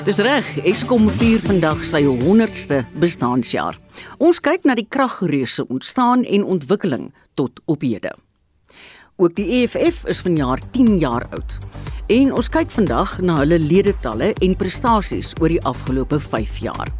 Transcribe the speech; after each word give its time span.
Dis 0.05 0.17
reg, 0.17 0.45
Eskom 0.65 1.09
vier 1.11 1.41
vandag 1.41 1.81
sy 1.89 2.05
100ste 2.05 2.85
bestaanjaar. 3.01 3.81
Ons 4.21 4.45
kyk 4.45 4.69
na 4.69 4.77
die 4.77 4.85
kragreuse 4.89 5.65
ontstaan 5.73 6.29
en 6.29 6.45
ontwikkeling 6.45 7.15
tot 7.33 7.61
op 7.65 7.81
hede. 7.81 8.13
Ook 9.21 9.35
die 9.35 9.47
EFF 9.51 10.05
is 10.07 10.21
vanjaar 10.21 10.61
10 10.71 10.99
jaar 10.99 11.25
oud. 11.31 11.57
En 12.07 12.29
ons 12.33 12.49
kyk 12.49 12.71
vandag 12.71 13.17
na 13.19 13.41
hulle 13.41 13.57
ledetalle 13.59 14.29
en 14.47 14.55
prestasies 14.57 15.33
oor 15.41 15.51
die 15.51 15.63
afgelope 15.67 16.21
5 16.23 16.61
jaar. 16.63 16.93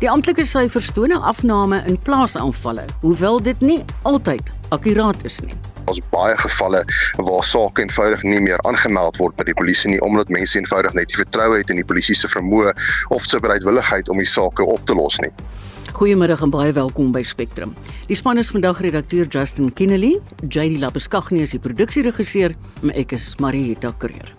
Die 0.00 0.08
amptelike 0.08 0.46
syfers 0.48 0.88
toon 0.96 1.12
'n 1.12 1.20
afname 1.32 1.82
in 1.86 2.00
plaasaanvalle, 2.08 2.86
hoewel 3.02 3.42
dit 3.42 3.60
nie 3.60 3.84
altyd 4.02 4.48
akkuraat 4.68 5.24
is 5.24 5.40
nie. 5.40 5.52
Ons 5.84 6.00
baie 6.10 6.36
gevalle 6.36 6.84
waar 7.16 7.44
sake 7.44 7.82
eenvoudig 7.82 8.22
nie 8.22 8.40
meer 8.40 8.60
aangemeld 8.64 9.16
word 9.16 9.36
by 9.36 9.44
die 9.44 9.58
polisie 9.60 9.90
nie 9.90 10.00
omdat 10.00 10.28
mense 10.28 10.58
eenvoudig 10.58 10.92
net 10.92 11.08
nie 11.08 11.24
vertroue 11.24 11.58
het 11.58 11.70
in 11.70 11.76
die 11.76 11.90
polisie 11.92 12.16
se 12.16 12.28
vermoë 12.28 12.72
of 13.08 13.22
se 13.22 13.38
bereidwilligheid 13.38 14.08
om 14.08 14.16
die 14.16 14.32
sake 14.38 14.64
op 14.64 14.86
te 14.86 14.94
los 14.94 15.20
nie. 15.20 15.32
Goeiemiddag 16.00 16.40
en 16.40 16.48
baie 16.48 16.72
welkom 16.72 17.10
by 17.12 17.20
Spectrum. 17.28 17.74
Die 18.08 18.16
span 18.16 18.40
is 18.40 18.48
vandag 18.54 18.78
redakteur 18.80 19.28
Justin 19.28 19.68
Kennedy, 19.76 20.14
JD 20.48 20.80
Labuskaghni 20.80 21.44
is 21.44 21.52
die 21.52 21.60
produksieregisseur 21.60 22.56
en 22.80 22.96
ek 22.96 23.18
is 23.18 23.34
Marieta 23.36 23.92
Kreer. 24.00 24.32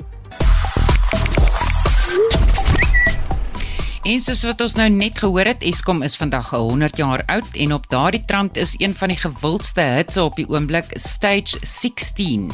En 4.01 4.17
soos 4.17 4.39
wat 4.47 4.61
ons 4.65 4.73
nou 4.79 4.87
net 4.89 5.19
gehoor 5.21 5.45
het, 5.45 5.61
Eskom 5.61 5.99
is 6.01 6.15
vandag 6.17 6.47
100 6.55 6.97
jaar 6.97 7.21
oud 7.29 7.57
en 7.61 7.73
op 7.75 7.83
daardie 7.91 8.23
trant 8.25 8.57
is 8.57 8.73
een 8.81 8.95
van 8.97 9.13
die 9.13 9.17
gewildste 9.21 9.85
hitse 9.93 10.23
op 10.25 10.39
die 10.39 10.47
oomblik 10.49 10.89
Stage 10.97 11.59
16. 11.61 12.47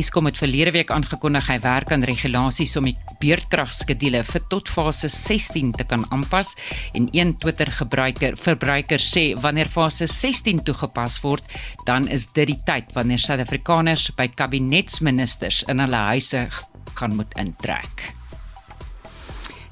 Eskom 0.00 0.30
het 0.30 0.40
verlede 0.40 0.72
week 0.72 0.94
aangekondig 0.96 1.52
hy 1.52 1.58
werk 1.66 1.92
aan 1.92 2.08
regulasies 2.08 2.78
om 2.80 2.88
die 2.88 2.96
beurtkragskedule 3.20 4.24
vir 4.24 4.48
tot 4.48 4.72
fase 4.72 5.12
16 5.12 5.76
te 5.76 5.84
kan 5.84 6.08
aanpas 6.16 6.56
en 6.96 7.12
een 7.12 7.36
Twitter 7.44 7.76
gebruiker 7.76 8.40
verbruiker 8.40 9.04
sê 9.04 9.28
wanneer 9.36 9.68
fase 9.68 10.08
16 10.08 10.64
toegepas 10.64 11.20
word, 11.20 11.44
dan 11.84 12.08
is 12.08 12.30
dit 12.32 12.54
die 12.54 12.62
tyd 12.64 12.96
wanneer 12.96 13.20
Suid-Afrikaners 13.20 14.14
by 14.16 14.32
kabinetsministers 14.32 15.66
in 15.68 15.84
hulle 15.84 16.06
huise 16.16 16.46
gaan 16.96 17.20
moet 17.20 17.36
intrek. 17.36 18.14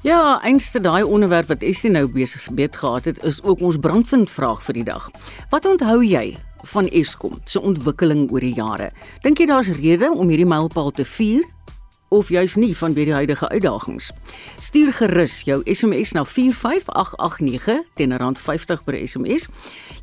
Ja, 0.05 0.39
einste 0.45 0.77
daai 0.81 1.01
onderwerp 1.01 1.47
wat 1.49 1.63
Essie 1.65 1.89
nou 1.89 2.03
besig 2.05 2.43
gebed 2.45 2.75
gehad 2.77 3.07
het, 3.09 3.23
is 3.25 3.39
ook 3.41 3.63
ons 3.65 3.79
brandvind 3.81 4.29
vraag 4.29 4.59
vir 4.67 4.77
die 4.77 4.83
dag. 4.85 5.07
Wat 5.49 5.65
onthou 5.65 6.03
jy 6.05 6.35
van 6.75 6.85
Eskom 6.93 7.39
se 7.49 7.57
ontwikkeling 7.57 8.27
oor 8.29 8.45
die 8.45 8.53
jare? 8.53 8.91
Dink 9.25 9.41
jy 9.41 9.47
daar's 9.49 9.73
rede 9.73 10.11
om 10.13 10.29
hierdie 10.29 10.45
mylpaal 10.45 10.93
te 10.93 11.07
vier 11.09 11.41
of 12.13 12.29
juis 12.29 12.53
nie 12.53 12.75
vanweë 12.77 13.09
die 13.09 13.17
huidige 13.17 13.49
uitdagings? 13.49 14.11
Stuur 14.61 14.93
gerus 14.93 15.41
jou 15.49 15.63
SMS 15.65 16.13
na 16.13 16.21
45889 16.21 17.81
teen 17.97 18.13
R50 18.13 18.85
per 18.85 19.01
SMS. 19.01 19.49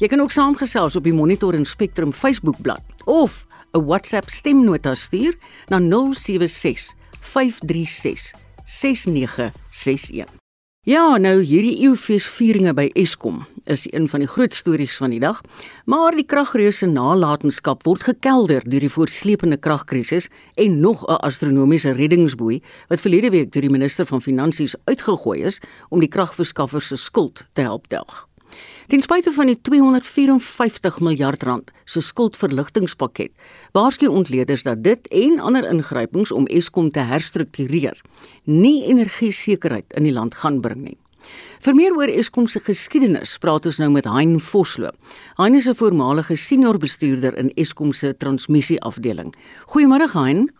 Jy 0.02 0.10
kan 0.10 0.26
ook 0.26 0.34
saamgesels 0.34 0.98
op 0.98 1.06
die 1.06 1.14
Monitor 1.14 1.54
en 1.54 1.62
Spectrum 1.62 2.10
Facebookblad 2.10 3.06
of 3.06 3.44
'n 3.70 3.86
WhatsApp 3.86 4.34
stemnota 4.34 4.98
stuur 4.98 5.38
na 5.70 5.78
076 5.78 6.90
536 7.20 8.42
6961. 8.64 10.40
Ja, 10.82 11.16
nou 11.16 11.36
hierdie 11.46 11.76
eeufeesvieringe 11.84 12.72
by 12.74 12.88
Eskom 12.98 13.44
is 13.70 13.84
een 13.92 14.08
van 14.10 14.24
die 14.24 14.28
groot 14.28 14.54
stories 14.54 14.96
van 14.98 15.12
die 15.14 15.20
dag, 15.22 15.38
maar 15.86 16.16
die 16.18 16.24
kragreuse 16.26 16.88
nalatenskap 16.90 17.86
word 17.86 18.02
gekelder 18.08 18.66
deur 18.66 18.82
die 18.82 18.90
voortsleepende 18.90 19.60
kragkrisis 19.62 20.26
en 20.58 20.80
nog 20.80 21.06
'n 21.06 21.22
astronomiese 21.22 21.92
reddingsboei 21.94 22.58
wat 22.88 23.00
verlede 23.00 23.30
week 23.30 23.52
deur 23.52 23.62
die 23.62 23.70
minister 23.70 24.06
van 24.06 24.22
Finansies 24.22 24.74
uitgegooi 24.84 25.42
is 25.42 25.60
om 25.88 26.00
die 26.00 26.08
kragverskaffers 26.08 26.86
se 26.86 26.96
skuld 26.96 27.46
te 27.52 27.62
help 27.62 27.88
delg. 27.88 28.31
Ten 28.86 29.02
spyte 29.02 29.32
van 29.32 29.46
die 29.46 29.58
254 29.60 31.00
miljard 31.00 31.42
rand 31.42 31.70
se 31.84 32.00
skuldverligtingspakket, 32.00 33.30
waarsku 33.72 34.06
ontleeders 34.06 34.62
dat 34.66 34.82
dit 34.82 35.06
en 35.08 35.38
ander 35.38 35.68
ingrypings 35.68 36.32
om 36.32 36.46
Eskom 36.46 36.90
te 36.90 37.00
herstruktureer 37.06 38.00
nie 38.44 38.82
energiesekerheid 38.90 39.94
in 39.94 40.08
die 40.08 40.12
land 40.12 40.34
gaan 40.34 40.60
bring 40.60 40.82
nie. 40.82 40.98
Vir 41.62 41.76
meer 41.78 41.94
oor 41.94 42.10
Eskom 42.10 42.48
se 42.50 42.58
geskiedenis, 42.60 43.36
praat 43.38 43.66
ons 43.70 43.78
nou 43.78 43.90
met 43.94 44.08
Hein 44.10 44.40
Vosloo. 44.42 44.90
Hein 45.38 45.54
is 45.54 45.68
'n 45.68 45.78
voormalige 45.78 46.36
senior 46.36 46.78
bestuurder 46.78 47.38
in 47.38 47.52
Eskom 47.54 47.92
se 47.92 48.16
transmissieafdeling. 48.16 49.34
Goeiemôre 49.66 50.10
Hein. 50.12 50.50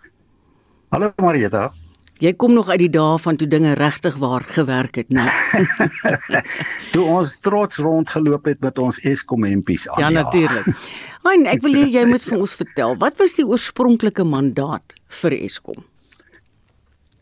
Hallo 0.91 1.12
Marieta. 1.16 1.72
Jy 2.20 2.34
kom 2.36 2.52
nog 2.52 2.68
uit 2.68 2.78
die 2.78 2.90
dae 2.92 3.18
van 3.18 3.36
toe 3.36 3.48
dinge 3.48 3.72
regtig 3.74 4.16
waar 4.20 4.44
gewerk 4.44 4.94
het, 5.00 5.08
né? 5.08 5.24
Toe 6.92 7.04
ons 7.04 7.38
trots 7.40 7.78
rondgeloop 7.78 8.44
het 8.44 8.60
met 8.60 8.78
ons 8.78 9.00
Eskom 9.00 9.44
hempies 9.44 9.88
aan. 9.88 10.04
Ja, 10.04 10.10
natuurlik. 10.10 10.68
Hein, 11.22 11.46
ek 11.46 11.62
wil 11.64 11.78
hê 11.80 11.86
jy 11.88 12.04
moet 12.10 12.22
vir 12.26 12.38
ons 12.38 12.54
vertel, 12.58 12.94
wat 12.98 13.18
was 13.18 13.34
die 13.38 13.46
oorspronklike 13.46 14.26
mandaat 14.28 14.94
vir 15.22 15.38
Eskom? 15.40 15.82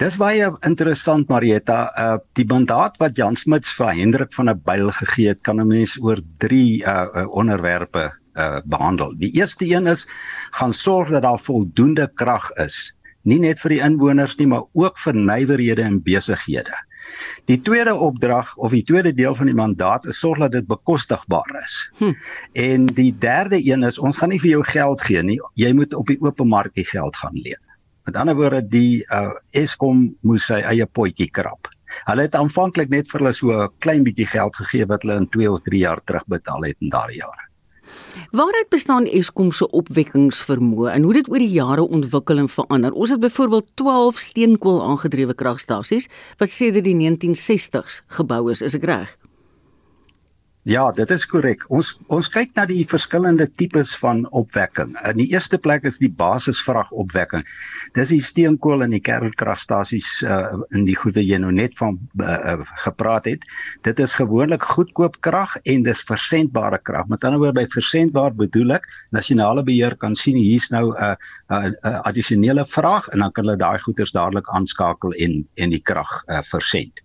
Dis 0.00 0.16
baie 0.16 0.46
interessant 0.64 1.28
Marieta. 1.28 1.80
Uh 1.92 2.20
die 2.38 2.46
mandaat 2.48 2.94
wat 3.02 3.18
Jan 3.20 3.36
Smuts 3.36 3.74
vir 3.76 3.90
Hendrik 3.98 4.32
van 4.32 4.48
der 4.48 4.56
Byl 4.56 4.88
gegee 4.96 5.28
het, 5.28 5.42
kan 5.44 5.60
'n 5.60 5.68
mens 5.68 5.98
oor 6.00 6.22
3 6.38 6.80
uh, 6.80 6.94
uh 7.20 7.26
onderwerpe 7.28 8.08
uh 8.32 8.60
behandel. 8.64 9.12
Die 9.20 9.32
eerste 9.36 9.68
een 9.68 9.86
is 9.86 10.06
gaan 10.56 10.72
sorg 10.72 11.10
dat 11.10 11.22
daar 11.22 11.38
voldoende 11.38 12.08
krag 12.14 12.50
is, 12.56 12.94
nie 13.28 13.38
net 13.42 13.60
vir 13.60 13.74
die 13.74 13.82
inwoners 13.84 14.36
nie, 14.38 14.46
maar 14.50 14.66
ook 14.72 14.98
vir 14.98 15.14
nywerhede 15.16 15.84
en 15.84 16.00
besighede. 16.04 16.76
Die 17.50 17.58
tweede 17.66 17.94
opdrag 17.94 18.52
of 18.56 18.74
die 18.76 18.84
tweede 18.86 19.12
deel 19.16 19.34
van 19.34 19.50
die 19.50 19.56
mandaat 19.56 20.06
is 20.06 20.20
sorg 20.20 20.38
dat 20.44 20.52
dit 20.52 20.68
bekostigbaar 20.68 21.56
is. 21.62 21.80
Hm. 21.98 22.12
En 22.52 22.86
die 22.86 23.10
derde 23.18 23.58
een 23.66 23.82
is 23.88 23.98
ons 23.98 24.20
gaan 24.20 24.32
nie 24.32 24.40
vir 24.40 24.50
jou 24.50 24.62
geld 24.64 25.02
gee 25.08 25.22
nie, 25.22 25.40
jy 25.54 25.72
moet 25.76 25.94
op 25.94 26.06
die 26.12 26.20
open 26.20 26.48
mark 26.48 26.74
die 26.78 26.86
geld 26.86 27.16
gaan 27.16 27.36
leen. 27.36 27.60
Met 28.08 28.16
ander 28.16 28.36
woorde 28.36 28.62
die 28.66 29.04
uh, 29.12 29.34
Eskom 29.56 30.08
moes 30.26 30.48
sy 30.48 30.62
eie 30.66 30.86
potjie 30.86 31.28
krap. 31.30 31.68
Hulle 32.06 32.24
het 32.26 32.36
aanvanklik 32.38 32.90
net 32.92 33.10
vir 33.10 33.20
hulle 33.20 33.34
so 33.36 33.52
'n 33.52 33.68
klein 33.84 34.04
bietjie 34.06 34.26
geld 34.26 34.56
gegee 34.56 34.86
wat 34.86 35.02
hulle 35.02 35.20
in 35.20 35.28
2 35.28 35.50
of 35.50 35.62
3 35.66 35.78
jaar 35.78 36.00
terugbetaal 36.04 36.68
het 36.70 36.76
in 36.80 36.92
daardie 36.94 37.20
jare. 37.20 37.49
Waaruit 38.30 38.68
bestaan 38.70 39.08
Eskom 39.10 39.48
se 39.50 39.66
opwekkingsvermoë 39.74 40.92
en 40.94 41.02
hoe 41.02 41.14
dit 41.16 41.28
oor 41.32 41.42
die 41.42 41.50
jare 41.50 41.82
ontwikkel 41.82 42.38
en 42.38 42.48
verander? 42.48 42.94
Ons 42.94 43.10
het 43.10 43.18
byvoorbeeld 43.24 43.72
12 43.74 44.20
steenkool 44.22 44.78
aangedrewe 44.86 45.34
kragstasies 45.34 46.06
wat 46.38 46.54
sedert 46.54 46.86
die 46.86 46.94
1960s 46.94 47.98
gebou 48.20 48.44
is, 48.54 48.62
is 48.62 48.78
ek 48.78 48.86
reg? 48.86 49.16
Ja, 50.68 50.90
dit 50.92 51.08
is 51.10 51.22
korrek. 51.24 51.62
Ons 51.72 51.94
ons 52.12 52.28
kyk 52.28 52.50
na 52.58 52.66
die 52.68 52.82
verskillende 52.84 53.46
tipes 53.48 53.94
van 53.96 54.26
opwekking. 54.36 54.90
In 55.08 55.16
die 55.16 55.30
eerste 55.32 55.56
plek 55.56 55.86
is 55.88 55.96
die 56.02 56.10
basisvragopwekking. 56.12 57.46
Dis 57.96 58.12
die 58.12 58.20
steenkool 58.20 58.84
en 58.84 58.92
die 58.92 59.00
kernkragstasies 59.00 60.10
uh, 60.28 60.60
in 60.76 60.84
die 60.84 60.98
goede 61.00 61.24
jy 61.24 61.40
nou 61.40 61.54
net 61.56 61.78
van 61.80 61.96
uh, 62.20 62.28
uh, 62.28 62.68
gepraat 62.84 63.30
het. 63.32 63.48
Dit 63.88 64.04
is 64.04 64.18
gewoonlik 64.20 64.68
goedkoop 64.74 65.16
krag 65.24 65.56
en 65.64 65.88
dis 65.88 66.04
versendbare 66.04 66.82
krag. 66.84 67.08
Met 67.08 67.24
ander 67.24 67.40
woorde 67.40 67.62
by 67.62 67.68
versendbaar 67.78 68.36
bedoel 68.36 68.76
ek 68.76 68.88
nasionale 69.16 69.64
beheer 69.64 69.96
kan 69.96 70.12
sien 70.12 70.36
hier's 70.36 70.68
nou 70.76 70.90
'n 70.92 70.96
uh, 71.00 71.14
'n 71.48 71.56
uh, 71.56 71.72
uh, 71.88 72.00
addisionele 72.04 72.68
vraag 72.68 73.08
en 73.08 73.24
dan 73.24 73.32
kan 73.32 73.48
hulle 73.48 73.56
daai 73.56 73.80
goederes 73.80 74.12
dadelik 74.12 74.52
aanskakel 74.52 75.16
en 75.16 75.46
en 75.56 75.70
die 75.70 75.80
krag 75.80 76.20
uh, 76.28 76.44
versend. 76.44 77.00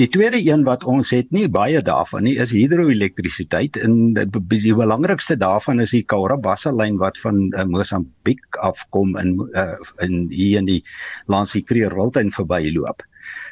Die 0.00 0.08
tweede 0.08 0.38
een 0.40 0.64
wat 0.64 0.84
ons 0.84 1.10
het 1.14 1.30
nie 1.34 1.48
baie 1.48 1.82
daarvan 1.82 2.24
nie 2.24 2.36
is 2.42 2.54
hidroelektrisiteit 2.56 3.76
en 3.76 4.14
die, 4.14 4.74
belangrikste 4.74 5.36
daarvan 5.40 5.80
is 5.84 5.94
die 5.96 6.02
Karabassa 6.02 6.72
lyn 6.72 6.98
wat 7.02 7.18
van 7.18 7.42
uh, 7.50 7.66
Mosambiek 7.68 8.60
afkom 8.62 9.16
in 9.20 9.34
uh, 9.52 9.76
in 10.06 10.28
hier 10.30 10.62
in 10.62 10.70
die 10.70 10.80
langs 11.26 11.56
die 11.58 11.64
Kreerwiltuin 11.66 12.32
verbyloop. 12.32 13.04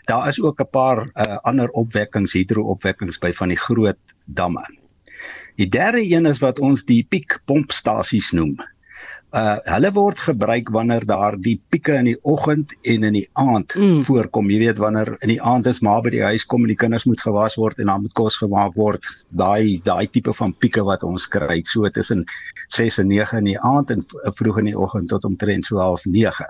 Daar 0.09 0.29
is 0.29 0.41
ook 0.41 0.61
'n 0.61 0.71
paar 0.71 1.05
uh, 1.05 1.37
ander 1.43 1.69
opwekkings 1.69 2.33
hidroopwekkings 2.33 3.19
by 3.19 3.33
van 3.33 3.49
die 3.49 3.63
groot 3.67 4.01
damme. 4.25 4.65
Die 5.57 5.69
derde 5.69 6.03
een 6.11 6.27
is 6.27 6.39
wat 6.39 6.59
ons 6.59 6.85
die 6.85 7.05
piekpompstasies 7.09 8.31
noem 8.33 8.57
uh 9.37 9.59
hulle 9.69 9.91
word 9.93 10.21
gebruik 10.25 10.71
wanneer 10.73 11.05
daar 11.05 11.37
die 11.37 11.59
pieke 11.69 11.99
in 12.01 12.07
die 12.09 12.19
oggend 12.23 12.73
en 12.83 13.03
in 13.05 13.13
die 13.13 13.29
aand 13.37 13.75
mm. 13.77 14.01
voorkom. 14.07 14.49
Jy 14.51 14.59
weet 14.63 14.79
wanneer 14.81 15.11
in 15.21 15.29
die 15.35 15.43
aand 15.43 15.67
is 15.69 15.83
maar 15.85 16.01
by 16.03 16.15
die 16.15 16.23
huis 16.25 16.47
kom 16.49 16.65
en 16.65 16.73
die 16.73 16.79
kinders 16.81 17.05
moet 17.05 17.21
gewas 17.21 17.59
word 17.61 17.79
en 17.79 17.93
dan 17.93 18.07
moet 18.07 18.15
kos 18.17 18.39
gemaak 18.41 18.73
word. 18.75 19.05
Daai 19.29 19.83
daai 19.85 20.09
tipe 20.09 20.33
van 20.33 20.55
pieke 20.57 20.85
wat 20.85 21.05
ons 21.05 21.29
kry 21.29 21.61
so 21.65 21.89
tussen 21.93 22.25
6 22.73 23.03
en 23.05 23.13
9 23.13 23.43
in 23.43 23.53
die 23.53 23.61
aand 23.61 23.93
en 23.93 24.07
vroeg 24.09 24.63
in 24.65 24.73
die 24.73 24.79
oggend 24.79 25.13
tot 25.13 25.29
omtrent 25.29 25.69
so 25.69 25.77
half 25.83 26.09
9. 26.09 26.49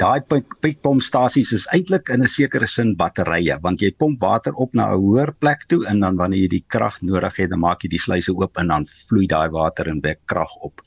Daai 0.00 0.20
piekpompstasies 0.64 1.52
is 1.52 1.68
eintlik 1.76 2.08
in 2.08 2.22
'n 2.24 2.28
sekere 2.28 2.66
sin 2.66 2.96
batterye 2.96 3.60
want 3.60 3.82
jy 3.84 3.90
pomp 3.92 4.20
water 4.20 4.54
op 4.54 4.72
na 4.72 4.92
'n 4.92 5.00
hoër 5.04 5.32
plek 5.44 5.68
toe 5.68 5.84
en 5.92 6.00
dan 6.00 6.16
wanneer 6.16 6.40
jy 6.40 6.48
die 6.56 6.64
krag 6.68 7.02
nodig 7.02 7.36
het, 7.36 7.50
dan 7.50 7.60
maak 7.60 7.82
jy 7.84 7.90
die 7.90 8.04
sluise 8.06 8.32
oop 8.32 8.56
en 8.56 8.68
dan 8.68 8.84
vloei 8.84 9.26
daai 9.26 9.48
water 9.50 9.88
en 9.88 10.00
wek 10.00 10.20
krag 10.24 10.56
op. 10.60 10.80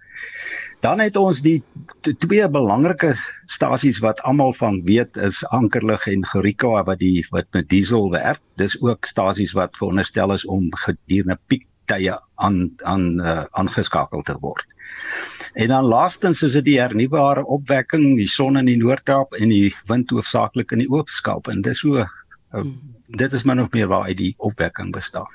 Dan 0.83 1.00
het 1.00 1.15
ons 1.18 1.42
die 1.42 1.63
twee 2.19 2.48
belangrike 2.51 3.13
stasies 3.48 4.01
wat 4.04 4.21
almal 4.27 4.54
van 4.54 4.81
weet 4.83 5.18
is 5.18 5.45
Ankerlig 5.48 6.07
en 6.12 6.25
Gerika 6.27 6.83
wat 6.83 7.00
die 7.00 7.24
wat 7.31 7.48
met 7.56 7.69
diesel 7.69 8.10
werk. 8.12 8.42
Dis 8.60 8.75
ook 8.81 9.06
stasies 9.07 9.54
wat 9.56 9.77
veronderstel 9.80 10.33
is 10.33 10.45
om 10.45 10.68
gedurende 10.75 11.39
piektye 11.48 12.18
aan 12.36 12.74
aan 12.83 13.06
uh, 13.21 13.44
aangeskakel 13.51 14.21
te 14.27 14.36
word. 14.39 14.68
En 15.54 15.68
dan 15.68 15.86
laastens 15.86 16.42
is 16.42 16.57
dit 16.59 16.66
die 16.66 16.80
hernubare 16.80 17.45
opwekking, 17.45 18.18
die 18.18 18.27
son 18.27 18.57
in 18.57 18.68
die 18.68 18.77
Noord-Kaap 18.77 19.38
en 19.39 19.54
die 19.54 19.75
wind 19.88 20.12
hoofsaaklik 20.12 20.71
in 20.75 20.83
die 20.83 20.89
Oos-Kaap 20.89 21.48
en 21.48 21.62
dis 21.62 21.80
so 21.80 22.04
uh, 22.04 22.66
dit 23.07 23.33
is 23.33 23.44
maar 23.44 23.56
nog 23.56 23.71
meer 23.71 23.88
waar 23.88 24.09
uit 24.09 24.18
die 24.18 24.33
opwekking 24.38 24.92
bestaan. 24.92 25.30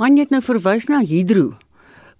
Han 0.00 0.16
het 0.16 0.30
nou 0.30 0.42
verwys 0.42 0.86
na 0.88 1.02
hidro 1.04 1.52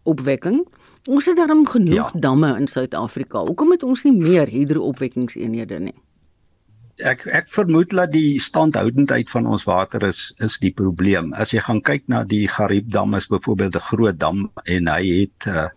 opwekking. 0.02 0.66
Ons 1.06 1.26
het 1.30 1.36
daarom 1.38 1.66
genoeg 1.66 2.12
ja. 2.12 2.20
damme 2.20 2.56
in 2.58 2.66
Suid-Afrika. 2.66 3.44
Hoekom 3.46 3.70
het 3.70 3.82
ons 3.86 4.02
nie 4.06 4.16
meer 4.16 4.50
hidro-opwekkingseenhede 4.50 5.78
nie? 5.80 5.94
Ek 7.04 7.26
ek 7.28 7.50
vermoed 7.52 7.92
dat 7.92 8.14
die 8.14 8.40
standhoudendheid 8.40 9.30
van 9.30 9.46
ons 9.46 9.66
water 9.68 10.06
is 10.08 10.32
is 10.40 10.56
die 10.62 10.72
probleem. 10.72 11.34
As 11.36 11.52
jy 11.52 11.60
gaan 11.60 11.82
kyk 11.84 12.08
na 12.08 12.24
die 12.24 12.46
Gariep 12.48 12.88
dam 12.90 13.14
is 13.14 13.28
byvoorbeeld 13.28 13.76
'n 13.76 13.88
groot 13.90 14.18
dam 14.18 14.50
en 14.64 14.88
hy 14.88 15.04
het 15.20 15.46
uh, 15.46 15.68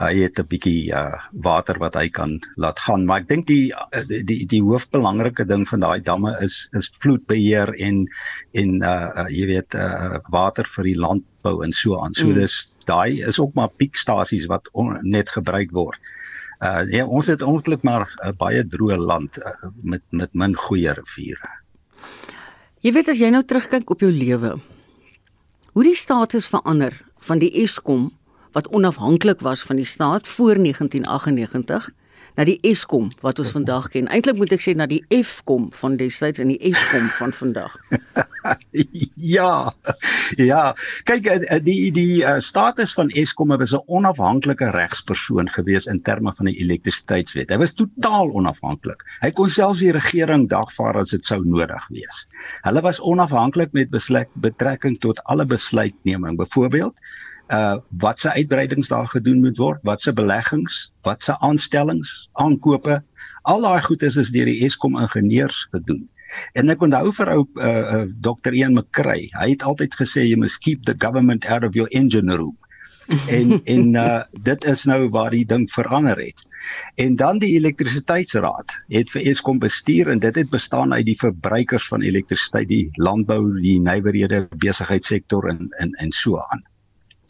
hy 0.00 0.12
het 0.20 0.38
'n 0.40 0.48
bietjie 0.48 0.92
uh 0.92 1.16
water 1.32 1.78
wat 1.78 1.94
hy 1.94 2.08
kan 2.08 2.40
laat 2.56 2.78
gaan 2.78 3.06
maar 3.06 3.20
ek 3.20 3.28
dink 3.28 3.46
die 3.46 3.72
die 4.08 4.22
die, 4.24 4.46
die 4.46 4.62
hoofbelangrike 4.62 5.44
ding 5.44 5.64
van 5.68 5.80
daai 5.80 6.00
damme 6.00 6.36
is 6.40 6.68
is 6.76 6.92
vloedbeheer 7.00 7.72
en 7.88 8.06
en 8.52 8.82
uh, 8.82 9.08
uh 9.24 9.28
jy 9.28 9.46
weet 9.46 9.74
uh 9.74 10.20
water 10.28 10.64
vir 10.64 10.84
die 10.84 10.98
landbou 11.46 11.64
en 11.64 11.72
so 11.72 11.98
aan. 12.00 12.14
So 12.14 12.26
mm. 12.26 12.34
dis 12.34 12.74
daai 12.84 13.24
is 13.26 13.38
ook 13.38 13.54
maar 13.54 13.70
piekstasies 13.76 14.46
wat 14.46 14.68
on, 14.72 14.98
net 15.02 15.30
gebruik 15.30 15.70
word. 15.72 15.98
Uh 16.60 16.84
ja, 16.90 17.04
ons 17.06 17.26
het 17.26 17.42
eintlik 17.42 17.82
maar 17.82 18.08
'n 18.22 18.28
uh, 18.28 18.32
baie 18.36 18.64
droë 18.64 18.96
land 18.96 19.38
uh, 19.38 19.52
met 19.82 20.02
met 20.10 20.32
min 20.32 20.56
goeie 20.56 20.92
riviere. 20.92 21.50
Jy 22.80 22.92
weet 22.92 23.08
as 23.08 23.18
jy 23.18 23.30
nou 23.30 23.42
terugkyk 23.42 23.90
op 23.90 24.00
jou 24.00 24.10
lewe, 24.10 24.56
hoe 25.72 25.82
die 25.82 25.94
status 25.94 26.48
verander 26.48 26.92
van 27.18 27.38
die 27.38 27.52
Eskom 27.62 28.12
wat 28.52 28.68
onafhanklik 28.68 29.40
was 29.40 29.62
van 29.62 29.76
die 29.76 29.84
staat 29.84 30.28
voor 30.28 30.54
1998 30.54 31.90
na 32.36 32.44
die 32.44 32.58
Eskom 32.66 33.08
wat 33.24 33.40
ons 33.40 33.52
vandag 33.54 33.88
ken. 33.94 34.08
Eintlik 34.12 34.38
moet 34.40 34.52
ek 34.56 34.62
sê 34.64 34.74
na 34.76 34.86
die 34.90 35.02
Fkom 35.24 35.70
van 35.80 35.96
destyds 36.00 36.42
en 36.42 36.52
die 36.52 36.58
Eskom 36.70 37.08
van 37.16 37.32
vandag. 37.32 37.74
ja. 39.36 39.72
Ja. 40.36 40.62
Kyk 41.08 41.30
eh, 41.32 41.40
eh, 41.56 41.60
die 41.64 41.90
die 41.96 42.22
uh, 42.22 42.36
status 42.44 42.92
van 42.96 43.10
Eskom 43.10 43.54
was 43.56 43.74
'n 43.74 43.82
onafhanklike 43.86 44.70
regspersoon 44.76 45.48
gewees 45.50 45.86
in 45.86 46.02
terme 46.02 46.32
van 46.36 46.50
die 46.50 46.58
elektrisiteitswet. 46.60 47.50
Hy 47.50 47.58
was 47.58 47.74
totaal 47.74 48.30
onafhanklik. 48.30 49.02
Hy 49.22 49.30
kon 49.30 49.50
selfs 49.50 49.80
die 49.80 49.92
regering 49.92 50.48
dagvaar 50.48 51.00
as 51.00 51.14
dit 51.16 51.24
sou 51.24 51.40
nodig 51.44 51.88
wees. 51.88 52.26
Hulle 52.62 52.82
was 52.82 53.00
onafhanklik 53.00 53.72
met 53.72 53.90
besluit 53.90 54.28
betrekking 54.34 55.00
tot 55.00 55.22
alle 55.24 55.46
besluitneming. 55.46 56.36
Byvoorbeeld 56.36 57.00
uh 57.52 57.76
wat 57.90 58.20
se 58.20 58.32
uitbreidings 58.32 58.88
daar 58.88 59.08
gedoen 59.08 59.40
moet 59.40 59.58
word, 59.58 59.80
wat 59.82 60.02
se 60.02 60.12
beleggings, 60.12 60.92
wat 61.02 61.24
se 61.24 61.38
aanstellings, 61.38 62.28
aankope, 62.32 63.02
al 63.42 63.62
daai 63.62 63.82
goedes 63.82 64.16
is 64.16 64.32
deur 64.34 64.50
die 64.50 64.64
Eskom 64.66 64.98
ingenieurs 64.98 65.66
gedoen. 65.70 66.08
En 66.58 66.70
ek 66.72 66.82
onthou 66.82 67.12
vir 67.14 67.32
ou 67.36 67.42
uh, 67.54 67.70
uh 67.70 68.04
Dr. 68.20 68.52
Ian 68.52 68.74
McCray, 68.74 69.28
hy 69.38 69.50
het 69.54 69.62
altyd 69.62 69.94
gesê 69.94 70.26
you 70.26 70.38
must 70.40 70.60
keep 70.64 70.84
the 70.84 70.96
government 70.98 71.46
out 71.46 71.64
of 71.64 71.78
your 71.78 71.90
engine 71.94 72.34
room. 72.34 72.56
en 73.38 73.60
en 73.62 73.94
uh 73.94 74.22
dit 74.42 74.64
is 74.64 74.84
nou 74.90 75.08
waar 75.14 75.30
die 75.30 75.46
ding 75.46 75.68
verander 75.70 76.18
het. 76.18 76.42
En 76.98 77.16
dan 77.16 77.38
die 77.38 77.52
elektrisiteitsraad 77.54 78.74
het 78.90 79.10
vir 79.14 79.28
Eskom 79.30 79.60
bestuur 79.62 80.10
en 80.10 80.18
dit 80.18 80.34
het 80.34 80.50
bestaan 80.50 80.92
uit 80.92 81.06
die 81.06 81.18
verbruikers 81.18 81.86
van 81.88 82.02
elektrisiteit, 82.02 82.68
die 82.68 82.88
landbou, 82.98 83.60
die 83.60 83.78
nywerhede, 83.80 84.48
besigheidssektor 84.50 85.46
en 85.54 85.68
en 85.78 85.94
en 86.02 86.12
so 86.12 86.42
aan. 86.42 86.66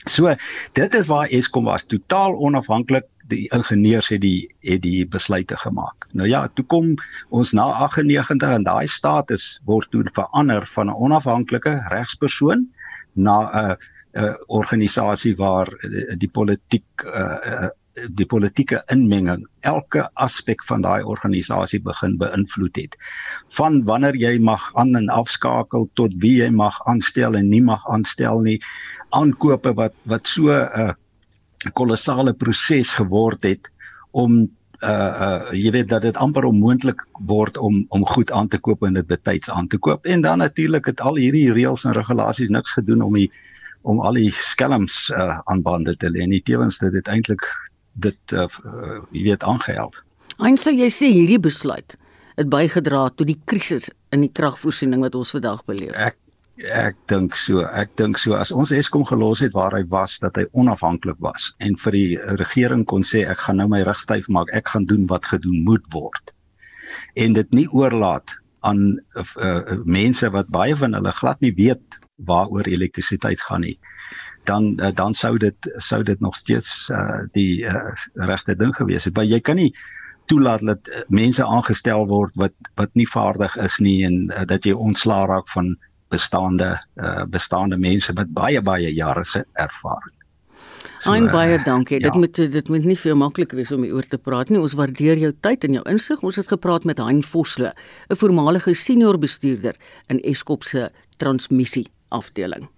So 0.07 0.35
dit 0.73 0.95
is 0.95 1.07
waar 1.11 1.27
Eskom 1.35 1.65
was 1.67 1.87
totaal 1.91 2.37
onafhanklik 2.39 3.09
die 3.27 3.49
ingenieurs 3.51 4.09
het 4.15 4.21
die 4.23 4.47
het 4.63 4.83
die 4.85 5.07
besluite 5.07 5.57
gemaak. 5.59 6.07
Nou 6.13 6.29
ja, 6.29 6.45
toe 6.55 6.65
kom 6.65 6.93
ons 7.29 7.53
na 7.59 7.67
98 7.89 8.55
en 8.59 8.67
daai 8.69 8.87
status 8.87 9.57
word 9.67 9.91
toe 9.91 10.05
verander 10.15 10.67
van 10.75 10.91
'n 10.91 10.99
onafhanklike 11.09 11.75
regspersoon 11.91 12.69
na 13.13 13.37
'n 13.51 13.77
'n 14.15 14.37
organisasie 14.47 15.35
waar 15.37 15.69
die 16.23 16.31
politiek 16.31 16.87
'n 17.03 17.09
uh, 17.09 17.63
uh, 17.65 17.69
die 18.13 18.27
politieke 18.29 18.83
inmenging 18.93 19.47
elke 19.67 20.05
aspek 20.21 20.63
van 20.69 20.83
daai 20.85 21.03
organisasie 21.03 21.81
begin 21.83 22.17
beïnvloed 22.21 22.77
het. 22.77 22.97
Van 23.57 23.83
wanneer 23.89 24.17
jy 24.21 24.37
mag 24.39 24.69
aan 24.77 24.95
en 24.99 25.09
afskakel 25.13 25.89
tot 25.95 26.15
wie 26.23 26.37
jy 26.43 26.51
mag 26.53 26.77
aanstel 26.87 27.39
en 27.41 27.49
nie 27.49 27.63
mag 27.65 27.87
aanstel 27.89 28.43
nie, 28.45 28.59
aankope 29.11 29.73
wat 29.75 29.95
wat 30.05 30.27
so 30.27 30.51
'n 30.51 30.81
uh, 30.81 30.93
kolossale 31.73 32.33
proses 32.33 32.93
geword 32.93 33.45
het 33.45 33.71
om 34.11 34.49
uh 34.85 35.13
uh 35.27 35.53
jy 35.57 35.71
weet 35.73 35.89
dat 35.89 36.03
dit 36.03 36.17
amper 36.17 36.45
onmoontlik 36.45 37.01
word 37.27 37.57
om 37.57 37.87
om 37.89 38.05
goed 38.07 38.31
aan 38.31 38.49
te 38.49 38.59
koop 38.59 38.83
en 38.85 38.95
dit 38.95 39.07
betyds 39.07 39.51
aan 39.51 39.69
te 39.69 39.79
koop 39.79 40.05
en 40.07 40.21
dan 40.21 40.39
natuurlik 40.39 40.87
het 40.87 41.01
al 41.01 41.17
hierdie 41.17 41.53
reëls 41.53 41.85
en 41.85 41.97
regulasies 41.97 42.49
niks 42.49 42.73
gedoen 42.73 43.03
om 43.03 43.15
die 43.15 43.31
om 43.83 44.01
al 44.01 44.19
die 44.21 44.31
skelms 44.31 45.11
uh 45.17 45.41
aan 45.45 45.63
bande 45.63 45.97
te 45.97 46.11
lê 46.11 46.27
nie 46.27 46.43
tevens 46.43 46.79
dit 46.79 46.93
het 46.93 47.09
eintlik 47.09 47.47
dit 47.93 48.33
uh, 48.33 48.45
uh 48.45 49.01
jy 49.11 49.23
weet 49.31 49.43
aangehelp. 49.43 49.97
En 50.45 50.59
sou 50.61 50.75
jy 50.75 50.91
sê 50.93 51.09
hierdie 51.09 51.41
besluit 51.41 51.97
het 52.37 52.49
bygedra 52.53 53.09
tot 53.09 53.27
die 53.27 53.41
krisis 53.45 53.89
in 54.13 54.21
die 54.21 54.33
kragvoorsiening 54.33 55.01
wat 55.01 55.15
ons 55.15 55.33
vandag 55.33 55.65
beleef? 55.65 55.95
Ek 55.97 56.19
ek 56.57 56.97
dink 57.09 57.37
so. 57.37 57.65
Ek 57.65 57.93
dink 57.97 58.19
so 58.19 58.37
as 58.39 58.53
ons 58.53 58.73
Eskom 58.73 59.05
gelos 59.09 59.43
het 59.45 59.53
waar 59.57 59.77
hy 59.77 59.85
was 59.93 60.19
dat 60.23 60.39
hy 60.41 60.47
onafhanklik 60.53 61.19
was 61.21 61.53
en 61.61 61.77
vir 61.77 61.93
die 61.93 62.17
regering 62.41 62.87
kon 62.89 63.05
sê 63.05 63.27
ek 63.29 63.45
gaan 63.47 63.61
nou 63.61 63.69
my 63.69 63.83
rug 63.85 64.01
styf 64.01 64.29
maak, 64.29 64.53
ek 64.57 64.73
gaan 64.73 64.89
doen 64.89 65.07
wat 65.11 65.29
gedoen 65.29 65.65
moet 65.65 65.85
word. 65.93 66.33
En 67.17 67.37
dit 67.37 67.55
nie 67.55 67.67
oorlaat 67.69 68.37
aan 68.67 68.97
uh, 68.97 69.23
uh, 69.23 69.79
mense 69.85 70.31
wat 70.33 70.49
baie 70.51 70.77
van 70.77 70.97
hulle 70.97 71.13
glad 71.13 71.43
nie 71.45 71.53
weet 71.55 72.01
waaroor 72.17 72.67
elektrisiteit 72.71 73.43
gaan 73.45 73.67
nie 73.67 73.77
dan 74.47 74.79
uh, 74.81 74.93
dan 74.95 75.15
sou 75.15 75.37
dit 75.39 75.71
sou 75.83 76.03
dit 76.03 76.21
nog 76.21 76.37
steeds 76.37 76.89
uh, 76.95 77.27
die 77.35 77.67
uh, 77.67 77.93
regte 78.15 78.57
ding 78.57 78.75
gewees 78.77 79.05
het. 79.05 79.15
Maar 79.17 79.27
jy 79.27 79.41
kan 79.41 79.59
nie 79.59 79.73
toelaat 80.31 80.63
dat 80.67 80.91
mense 81.09 81.45
aangestel 81.45 82.07
word 82.11 82.35
wat 82.41 82.55
wat 82.79 82.95
nie 82.95 83.09
vaardig 83.11 83.57
is 83.63 83.79
nie 83.83 83.99
en 84.07 84.31
uh, 84.31 84.47
dat 84.47 84.67
jy 84.67 84.75
ontslaa 84.75 85.27
raak 85.27 85.51
van 85.53 85.75
bestaande 86.09 86.77
uh, 86.95 87.25
bestaande 87.29 87.77
mense 87.77 88.13
met 88.13 88.31
baie 88.33 88.63
baie 88.63 88.93
jare 88.95 89.25
se 89.25 89.45
ervaring. 89.53 90.15
So, 90.99 91.13
Ein 91.13 91.29
baie 91.31 91.59
dankie. 91.65 92.01
Ja. 92.01 92.11
Dit 92.11 92.15
moet 92.15 92.53
dit 92.53 92.69
moet 92.69 92.85
nie 92.85 92.99
veel 92.99 93.17
maklik 93.17 93.53
wees 93.53 93.73
om 93.73 93.83
hieroor 93.85 94.07
te 94.09 94.19
praat 94.19 94.49
nie. 94.49 94.61
Ons 94.61 94.77
waardeer 94.79 95.19
jou 95.21 95.33
tyd 95.45 95.65
en 95.65 95.77
jou 95.79 95.83
insig. 95.91 96.23
Ons 96.23 96.41
het 96.41 96.49
gepraat 96.49 96.85
met 96.89 96.99
Hein 96.99 97.23
Vosloo, 97.23 97.73
'n 98.09 98.17
voormalige 98.17 98.75
senior 98.75 99.19
bestuurder 99.19 99.77
in 100.09 100.21
Eskom 100.21 100.63
se 100.63 100.91
transmissie 101.17 101.89
afdeling. 102.09 102.69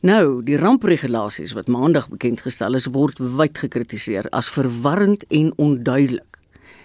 Nou, 0.00 0.42
die 0.46 0.56
rampregulasies 0.56 1.52
wat 1.52 1.66
maandag 1.66 2.08
bekend 2.08 2.40
gestel 2.40 2.74
is, 2.74 2.86
word 2.86 3.18
wyd 3.18 3.58
gekritiseer 3.58 4.28
as 4.30 4.48
verwarrend 4.48 5.24
en 5.26 5.52
onduidelik. 5.56 6.27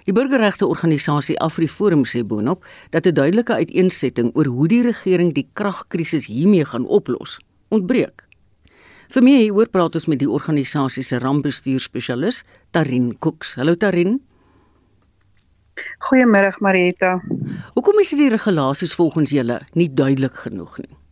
Die 0.04 0.14
burgerregte 0.14 0.68
organisasie 0.68 1.38
AfriForum 1.40 2.04
sê 2.04 2.24
boonop 2.28 2.66
dat 2.92 3.08
'n 3.08 3.14
duidelike 3.14 3.54
uiteensetting 3.54 4.36
oor 4.36 4.46
hoe 4.46 4.68
die 4.68 4.82
regering 4.82 5.34
die 5.34 5.48
kragkrisis 5.54 6.26
hiermee 6.26 6.66
gaan 6.66 6.86
oplos, 6.86 7.40
ontbreek. 7.70 8.24
Vir 9.10 9.24
meer 9.24 9.40
hieroor 9.40 9.70
praat 9.70 9.96
ons 9.96 10.06
met 10.06 10.20
die 10.20 10.30
organisasie 10.30 11.04
se 11.04 11.20
rampbestuurspesialis, 11.20 12.44
Tarin 12.72 13.18
Cooks. 13.20 13.56
Hallo 13.56 13.76
Tarin. 13.76 14.22
Goeiemôre 16.00 16.54
Marieta. 16.60 17.22
Hoekom 17.74 18.00
is 18.00 18.10
die 18.10 18.30
regulasies 18.30 18.96
volgens 18.96 19.32
julle 19.32 19.62
nie 19.74 19.94
duidelik 19.94 20.36
genoeg 20.36 20.78
nie? 20.78 21.03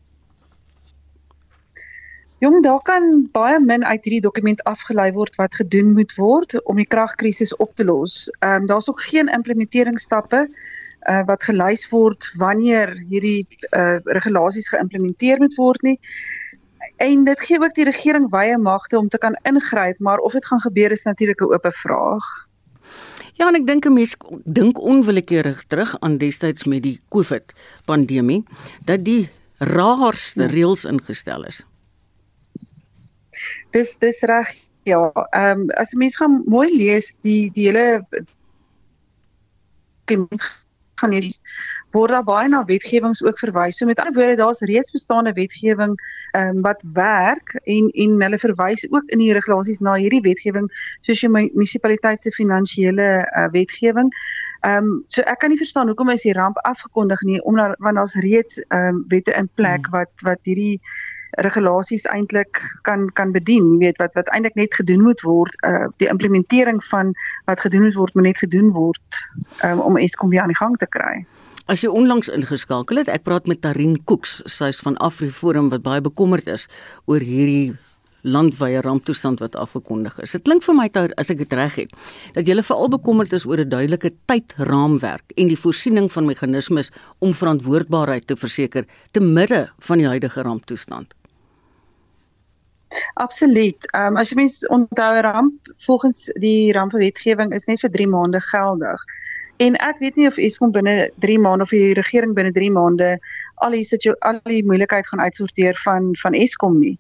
Jong, 2.42 2.64
daar 2.66 2.82
kan 2.82 3.04
baie 3.32 3.60
min 3.62 3.84
uit 3.86 4.04
hierdie 4.08 4.24
dokument 4.26 4.64
afgelei 4.66 5.12
word 5.14 5.36
wat 5.38 5.54
gedoen 5.60 5.92
moet 5.94 6.16
word 6.18 6.56
om 6.66 6.80
die 6.82 6.88
kragkrisis 6.90 7.52
op 7.62 7.76
te 7.78 7.86
los. 7.86 8.32
Ehm 8.40 8.64
um, 8.64 8.66
daar's 8.72 8.90
ook 8.90 9.04
geen 9.06 9.30
implementeringsstappe 9.30 10.40
uh, 10.50 11.22
wat 11.30 11.46
gelys 11.46 11.86
word 11.92 12.32
wanneer 12.42 12.96
hierdie 13.12 13.46
uh, 13.78 14.02
regulasies 14.18 14.72
geïmplementeer 14.74 15.38
moet 15.38 15.56
word 15.56 15.86
nie. 15.86 16.00
En 16.98 17.24
dit 17.30 17.46
gee 17.46 17.62
ook 17.62 17.78
die 17.78 17.86
regering 17.86 18.26
wye 18.34 18.58
magte 18.58 18.98
om 18.98 19.08
te 19.08 19.22
kan 19.22 19.38
ingryp, 19.46 20.00
maar 20.00 20.18
of 20.18 20.34
dit 20.34 20.46
gaan 20.46 20.66
gebeur 20.66 20.92
is 20.92 21.06
natuurlik 21.06 21.42
'n 21.42 21.54
oop 21.54 21.68
vraag. 21.70 22.26
Ja, 23.34 23.48
en 23.48 23.56
ek 23.56 23.68
dink 23.68 23.86
'n 23.86 23.94
mens 23.94 24.18
dink 24.46 24.82
onwillekeurig 24.82 25.64
terug 25.68 26.00
aan 26.00 26.18
destyds 26.18 26.64
met 26.66 26.84
die 26.84 27.00
COVID 27.10 27.54
pandemie 27.86 28.44
dat 28.86 29.06
die 29.06 29.30
raarste 29.58 30.46
reëls 30.46 30.86
ingestel 30.86 31.46
is. 31.46 31.66
Dis 33.72 33.98
dis 33.98 34.22
reg. 34.22 34.54
Ja, 34.84 35.12
ehm 35.30 35.60
um, 35.60 35.70
as 35.78 35.94
mens 35.94 36.16
gaan 36.18 36.42
mooi 36.46 36.70
lees 36.76 37.16
die 37.22 37.52
die 37.54 37.68
hele 37.70 38.06
gaan 41.02 41.14
hierdie 41.16 41.34
word 41.92 42.14
daar 42.14 42.24
baie 42.24 42.48
na 42.50 42.62
wetgewings 42.68 43.22
ook 43.24 43.40
verwys. 43.42 43.78
So 43.78 43.86
met 43.86 44.00
ander 44.00 44.16
woorde, 44.16 44.38
daar's 44.40 44.62
reeds 44.70 44.94
bestaande 44.96 45.34
wetgewing 45.38 45.98
ehm 46.32 46.58
um, 46.58 46.62
wat 46.68 46.84
werk 46.96 47.56
en 47.64 47.90
en 48.04 48.22
hulle 48.26 48.40
verwys 48.40 48.86
ook 48.90 49.10
in 49.16 49.20
die 49.24 49.34
regulasies 49.36 49.82
na 49.84 49.98
hierdie 50.00 50.24
wetgewing 50.28 50.70
soos 51.02 51.20
die 51.20 51.30
munisipaliteit 51.30 52.22
se 52.22 52.32
finansiële 52.32 53.10
uh, 53.26 53.48
wetgewing. 53.52 54.12
Ehm 54.62 54.92
um, 54.92 55.04
so 55.08 55.22
ek 55.22 55.40
kan 55.44 55.52
nie 55.52 55.62
verstaan 55.62 55.92
hoekom 55.92 56.14
is 56.16 56.28
die 56.28 56.38
ramp 56.38 56.58
afgekondig 56.70 57.22
nie 57.28 57.42
omdat 57.44 57.76
want 57.80 58.00
daar's 58.00 58.16
reeds 58.28 58.62
ehm 58.68 58.96
um, 58.96 59.06
wette 59.08 59.36
in 59.36 59.50
plek 59.56 59.86
hmm. 59.86 59.98
wat 59.98 60.28
wat 60.28 60.40
hierdie 60.44 60.80
regulasies 61.32 62.06
eintlik 62.06 62.62
kan 62.82 63.10
kan 63.14 63.32
bedien, 63.32 63.74
jy 63.74 63.88
weet 63.88 64.02
wat 64.02 64.16
wat 64.16 64.32
eintlik 64.36 64.56
net 64.56 64.74
gedoen 64.74 65.02
moet 65.02 65.22
word, 65.22 65.56
uh 65.68 65.88
die 65.98 66.10
implementering 66.10 66.84
van 66.84 67.14
wat 67.46 67.60
gedoen 67.60 67.88
moet 67.88 67.96
word 67.96 68.16
moet 68.16 68.24
net 68.24 68.38
gedoen 68.38 68.72
word 68.72 69.22
um, 69.64 69.80
om 69.80 69.98
Eskom 69.98 70.30
weer 70.30 70.42
aan 70.42 70.54
die 70.54 70.60
gang 70.60 70.78
te 70.78 70.88
kry. 70.88 71.26
As 71.72 71.82
jy 71.82 71.88
onlangs 71.88 72.28
ingeskakel 72.28 72.98
het, 72.98 73.08
ek 73.08 73.24
praat 73.24 73.48
met 73.48 73.62
Tarin 73.62 73.96
Koeks, 74.04 74.42
sy's 74.50 74.82
van 74.84 74.98
AfriForum 74.98 75.70
wat 75.72 75.86
baie 75.86 76.02
bekommerd 76.02 76.50
is 76.52 76.68
oor 77.06 77.24
hierdie 77.24 77.78
landwyse 78.22 78.82
ramptoestand 78.82 79.40
wat 79.40 79.56
afgekondig 79.56 80.20
is. 80.22 80.34
Dit 80.36 80.46
klink 80.46 80.66
vir 80.66 80.76
my 80.78 80.90
as 81.18 81.32
ek 81.34 81.42
dit 81.44 81.54
reg 81.54 81.76
het, 81.76 81.94
dat 82.36 82.48
jy 82.48 82.58
veral 82.62 82.90
bekommerd 82.90 83.34
is 83.34 83.46
oor 83.46 83.60
'n 83.60 83.70
duidelike 83.70 84.12
tydraamwerk 84.26 85.32
en 85.38 85.48
die 85.48 85.58
voorsiening 85.58 86.12
van 86.12 86.26
meganismes 86.26 86.92
om 87.20 87.34
verantwoordbaarheid 87.34 88.28
te 88.28 88.36
verseker 88.36 88.86
te 89.12 89.20
midde 89.20 89.70
van 89.80 89.98
die 89.98 90.08
huidige 90.08 90.42
ramptoestand. 90.42 91.14
Absoluut. 93.14 93.92
Ehm 93.92 94.14
um, 94.14 94.18
as 94.18 94.32
jy 94.32 94.36
mens 94.42 94.62
onthou 94.68 95.20
ramp 95.22 95.74
volgens 95.86 96.30
die 96.44 96.72
rampwetgewing 96.76 97.54
is 97.54 97.68
net 97.70 97.80
vir 97.84 97.92
3 97.92 98.08
maande 98.08 98.42
geldig. 98.52 99.04
En 99.62 99.76
ek 99.78 100.00
weet 100.00 100.16
nie 100.18 100.28
of 100.28 100.38
Eskom 100.42 100.72
binne 100.72 101.12
3 101.24 101.40
maande 101.40 101.64
of 101.64 101.74
die 101.76 101.94
regering 101.94 102.34
binne 102.34 102.52
3 102.52 102.72
maande 102.72 103.18
al 103.62 103.78
die 103.78 103.84
situ 103.86 104.16
al 104.26 104.40
die 104.50 104.64
moeilikheid 104.66 105.08
gaan 105.08 105.22
uitsorteer 105.22 105.78
van 105.86 106.16
van 106.24 106.34
Eskom 106.34 106.80
nie. 106.80 106.98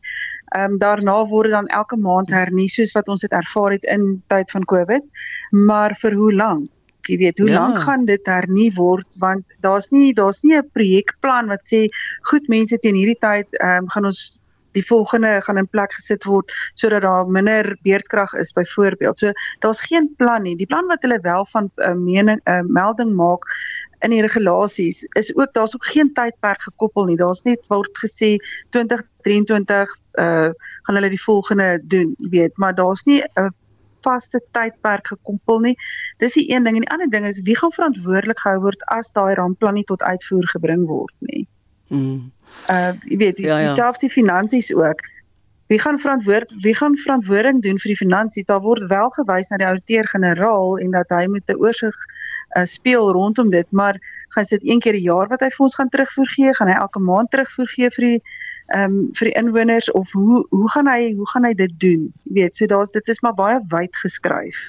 Ehm 0.56 0.74
um, 0.74 0.78
daarna 0.78 1.18
word 1.32 1.50
dan 1.56 1.68
elke 1.68 1.98
maand 1.98 2.30
hernie 2.30 2.70
soos 2.70 2.92
wat 2.98 3.08
ons 3.08 3.22
dit 3.22 3.32
ervaar 3.32 3.72
het 3.72 3.88
in 3.96 4.22
tyd 4.28 4.52
van 4.52 4.68
Covid. 4.74 5.04
Maar 5.50 5.96
vir 6.02 6.14
hoe 6.14 6.34
lank? 6.34 6.70
Jy 7.10 7.18
weet, 7.18 7.40
hoe 7.40 7.50
ja. 7.50 7.60
lank 7.60 7.82
gaan 7.82 8.06
dit 8.06 8.28
hernie 8.30 8.72
word 8.76 9.16
want 9.20 9.56
daar's 9.66 9.90
nie 9.90 10.14
daar's 10.14 10.44
nie 10.44 10.58
'n 10.58 10.70
projekplan 10.74 11.48
wat 11.48 11.66
sê 11.66 11.88
goed 12.30 12.48
mense 12.48 12.78
teen 12.78 12.96
hierdie 12.96 13.20
tyd 13.20 13.48
ehm 13.58 13.84
um, 13.84 13.90
gaan 13.90 14.06
ons 14.06 14.41
die 14.72 14.86
volgende 14.86 15.42
gaan 15.42 15.58
in 15.58 15.68
plek 15.68 15.94
gesit 15.94 16.24
word 16.24 16.52
sodat 16.74 17.02
daar 17.02 17.28
minder 17.28 17.78
beerdkrag 17.84 18.34
is 18.34 18.54
byvoorbeeld. 18.54 19.18
So 19.18 19.32
daar's 19.60 19.82
geen 19.82 20.14
plan 20.18 20.42
nie. 20.42 20.56
Die 20.56 20.66
plan 20.66 20.88
wat 20.88 21.02
hulle 21.02 21.20
wel 21.22 21.46
van 21.46 21.64
'n 21.64 21.82
uh, 21.82 21.90
eh, 21.90 21.96
mening 21.96 22.40
'n 22.44 22.50
uh, 22.50 22.58
eh, 22.58 22.66
melding 22.66 23.16
maak 23.16 23.44
in 24.02 24.10
die 24.10 24.22
regulasies 24.22 25.04
is 25.14 25.36
ook 25.36 25.54
daar's 25.54 25.76
ook 25.76 25.86
geen 25.86 26.14
tydperk 26.14 26.62
gekoppel 26.62 27.06
nie. 27.06 27.18
Daar's 27.18 27.44
net 27.44 27.66
word 27.68 27.98
gesê 28.06 28.36
2023 28.70 29.90
uh 30.20 30.50
gaan 30.84 30.96
hulle 30.96 31.10
die 31.10 31.24
volgende 31.24 31.82
doen, 31.84 32.16
jy 32.18 32.30
weet, 32.30 32.58
maar 32.58 32.76
daar's 32.76 33.04
nie 33.06 33.24
'n 33.36 33.54
vaste 34.02 34.42
tydperk 34.52 35.08
gekoppel 35.08 35.60
nie. 35.60 35.76
Dis 36.18 36.34
die 36.34 36.50
een 36.54 36.64
ding 36.64 36.76
en 36.76 36.82
die 36.82 36.90
ander 36.90 37.10
ding 37.10 37.26
is 37.26 37.42
wie 37.42 37.58
gaan 37.58 37.72
verantwoordelik 37.72 38.40
gehou 38.40 38.60
word 38.62 38.84
as 38.86 39.12
daai 39.12 39.34
rampplan 39.34 39.74
nie 39.74 39.84
tot 39.84 40.02
uitvoer 40.02 40.48
gebring 40.48 40.88
word 40.88 41.14
nie. 41.20 41.48
Mm. 41.88 42.32
Uh 42.70 42.94
jy 43.10 43.18
weet, 43.18 43.36
die, 43.36 43.46
ja, 43.46 43.58
ja. 43.60 43.68
dieselfde 43.68 44.10
finansies 44.10 44.74
ook. 44.74 45.02
Wie 45.72 45.80
gaan 45.80 46.00
verantwoord 46.00 46.54
wie 46.62 46.76
gaan 46.76 46.98
verantwoording 46.98 47.62
doen 47.62 47.80
vir 47.80 47.94
die 47.94 47.98
finansies? 47.98 48.46
Daar 48.46 48.62
word 48.62 48.88
wel 48.92 49.10
gewys 49.10 49.50
na 49.50 49.58
die 49.58 49.68
ouditeur-generaal 49.70 50.78
en 50.84 50.92
dat 50.92 51.10
hy 51.10 51.26
moet 51.32 51.48
'n 51.48 51.62
oorsig 51.64 51.96
uh, 52.58 52.66
speel 52.66 53.12
rondom 53.12 53.50
dit, 53.50 53.68
maar 53.72 54.00
gaan 54.30 54.46
dit 54.50 54.64
een 54.64 54.80
keer 54.80 54.96
'n 54.96 55.02
jaar 55.02 55.28
wat 55.28 55.40
hy 55.40 55.50
vir 55.50 55.64
ons 55.64 55.76
gaan 55.76 55.90
terugvoer 55.90 56.28
gee? 56.28 56.54
Gaan 56.56 56.68
hy 56.68 56.76
elke 56.76 57.00
maand 57.00 57.32
terugvoer 57.32 57.68
gee 57.68 57.90
vir 57.90 58.06
die 58.08 58.22
ehm 58.72 58.84
um, 58.84 59.10
vir 59.14 59.28
die 59.28 59.38
inwoners 59.40 59.92
of 59.92 60.12
hoe 60.12 60.46
hoe 60.50 60.70
gaan 60.72 60.88
hy 60.88 61.14
hoe 61.16 61.30
gaan 61.30 61.44
hy 61.44 61.54
dit 61.54 61.80
doen? 61.80 62.14
Jy 62.24 62.34
weet, 62.34 62.56
so 62.56 62.66
daar's 62.66 62.92
dit 62.92 63.08
is 63.08 63.22
maar 63.22 63.34
baie 63.34 63.60
wyd 63.68 63.96
geskryf. 63.96 64.60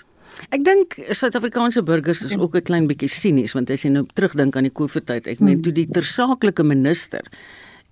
Ek 0.50 0.64
dink 0.64 0.96
Suid-Afrikaanse 1.10 1.82
burgers 1.82 2.22
is 2.22 2.38
ook 2.38 2.56
'n 2.56 2.62
klein 2.62 2.86
bietjie 2.86 3.08
sinies 3.08 3.52
want 3.52 3.70
as 3.70 3.82
jy 3.82 3.90
nou 3.90 4.06
terugdink 4.14 4.56
aan 4.56 4.68
die 4.70 4.72
COVID 4.72 5.06
tyd, 5.06 5.26
ek 5.26 5.40
meen 5.40 5.54
hmm. 5.54 5.62
toe 5.62 5.72
die 5.72 5.88
tersaaklike 5.88 6.62
minister 6.62 7.22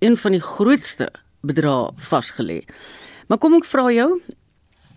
een 0.00 0.16
van 0.16 0.37
die 0.37 0.42
grootste 0.45 1.11
bedrae 1.47 1.90
vasgelê. 2.11 2.62
Maar 3.28 3.38
kom 3.38 3.54
ek 3.61 3.69
vra 3.69 3.88
jou 3.95 4.11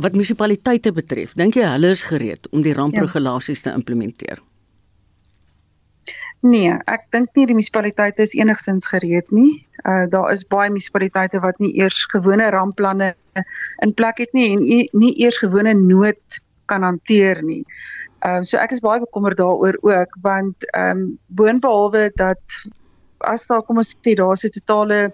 wat 0.01 0.15
munisipaliteite 0.17 0.91
betref, 0.95 1.35
dink 1.37 1.55
jy 1.59 1.67
hulle 1.69 1.93
is 1.93 2.01
gereed 2.09 2.49
om 2.51 2.63
die 2.65 2.73
rampregulasies 2.73 3.61
ja. 3.61 3.69
te 3.69 3.77
implementeer? 3.77 4.41
Nee, 6.43 6.73
ek 6.91 7.05
dink 7.15 7.29
nie 7.37 7.45
die 7.47 7.55
munisipaliteite 7.55 8.25
is 8.25 8.33
enigsins 8.35 8.89
gereed 8.91 9.29
nie. 9.31 9.63
Uh 9.87 10.03
daar 10.11 10.31
is 10.33 10.43
baie 10.51 10.71
munisipaliteite 10.71 11.39
wat 11.43 11.59
nie 11.63 11.71
eers 11.79 12.03
gewone 12.11 12.49
rampplanne 12.51 13.13
in 13.85 13.93
plek 13.95 14.19
het 14.19 14.33
nie 14.35 14.49
en 14.51 14.65
nie 14.99 15.13
eers 15.23 15.39
gewone 15.39 15.73
nood 15.77 16.39
kan 16.71 16.83
hanteer 16.83 17.43
nie. 17.43 17.61
Ehm 18.23 18.41
um, 18.41 18.47
so 18.47 18.59
ek 18.59 18.75
is 18.75 18.83
baie 18.83 18.99
bekommerd 18.99 19.39
daaroor 19.39 19.79
ook 19.81 20.17
want 20.25 20.67
ehm 20.73 20.97
um, 20.97 21.05
boonbehalwe 21.27 22.09
dat 22.19 22.59
as 23.23 23.47
daar 23.47 23.63
kom 23.63 23.77
ons 23.77 23.95
sê 23.95 24.15
daar 24.15 24.33
is 24.33 24.45
'n 24.45 24.55
totale 24.59 25.11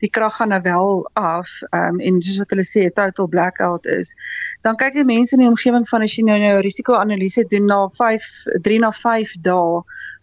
die 0.00 0.10
krag 0.10 0.36
gaan 0.36 0.48
nou 0.48 0.60
wel 0.62 1.10
af 1.14 1.48
um, 1.72 2.00
en 2.00 2.22
soos 2.22 2.38
wat 2.38 2.50
hulle 2.50 2.66
sê 2.66 2.90
total 2.90 3.28
blackout 3.28 3.86
is 3.86 4.14
dan 4.62 4.76
kyk 4.76 4.94
die 4.94 5.04
mense 5.04 5.34
in 5.34 5.42
die 5.44 5.52
omgewing 5.54 5.88
van 5.88 6.02
as 6.02 6.16
jy 6.16 6.24
nou 6.24 6.38
nou 6.38 6.60
risiko-analise 6.60 7.44
doen 7.48 7.66
na 7.66 7.88
5 7.88 8.22
3 8.62 8.78
na 8.78 8.90
5 8.90 9.36
dae 9.42 9.82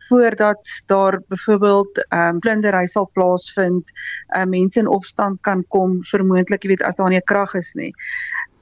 voordat 0.09 0.83
daar 0.85 1.21
byvoorbeeld 1.27 2.05
ehm 2.07 2.27
um, 2.27 2.39
blindery 2.39 2.85
sal 2.85 3.09
plaasvind, 3.13 3.91
ehm 4.27 4.41
uh, 4.41 4.49
mense 4.49 4.79
in 4.79 4.87
opstand 4.87 5.41
kan 5.41 5.63
kom 5.67 6.03
vermoedelik, 6.11 6.63
jy 6.63 6.69
weet 6.69 6.83
as 6.83 6.95
daar 6.95 7.09
nie 7.09 7.21
krag 7.21 7.53
is 7.53 7.73
nie. 7.73 7.93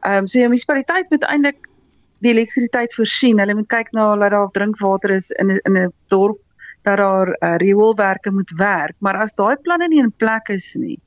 Ehm 0.02 0.18
um, 0.18 0.28
so 0.28 0.40
die 0.40 0.48
munisipaliteit 0.48 1.10
moet 1.10 1.24
eintlik 1.24 1.70
die 2.26 2.34
elektrisiteit 2.34 2.94
voorsien. 2.94 3.40
Hulle 3.40 3.56
moet 3.56 3.70
kyk 3.72 3.92
na 3.92 4.16
dat 4.16 4.32
daar 4.32 4.52
drinkwater 4.52 5.16
is 5.16 5.30
in 5.30 5.50
in 5.50 5.78
'n 5.78 5.94
dorp 6.08 6.42
dat 6.88 7.02
daar 7.02 7.34
uh, 7.36 7.56
rioolwerke 7.62 8.32
moet 8.32 8.54
werk, 8.58 8.96
maar 9.04 9.20
as 9.24 9.36
daai 9.36 9.56
planne 9.64 9.90
nie 9.92 10.02
in 10.04 10.14
plek 10.24 10.50
is 10.56 10.72
nie, 10.80 10.98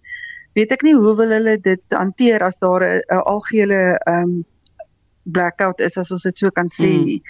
weet 0.59 0.73
ek 0.77 0.85
nie 0.87 0.95
hoe 0.99 1.15
wil 1.19 1.33
hulle 1.33 1.57
dit 1.65 1.97
hanteer 1.97 2.45
as 2.45 2.59
daar 2.63 2.85
'n 2.85 3.23
algehele 3.25 3.99
um 4.07 4.41
blackout 5.31 5.81
is 5.81 5.97
as 6.01 6.11
ons 6.11 6.25
dit 6.27 6.37
so 6.37 6.51
kan 6.51 6.69
sê 6.69 6.89
hmm. 6.89 7.05
nie. 7.07 7.23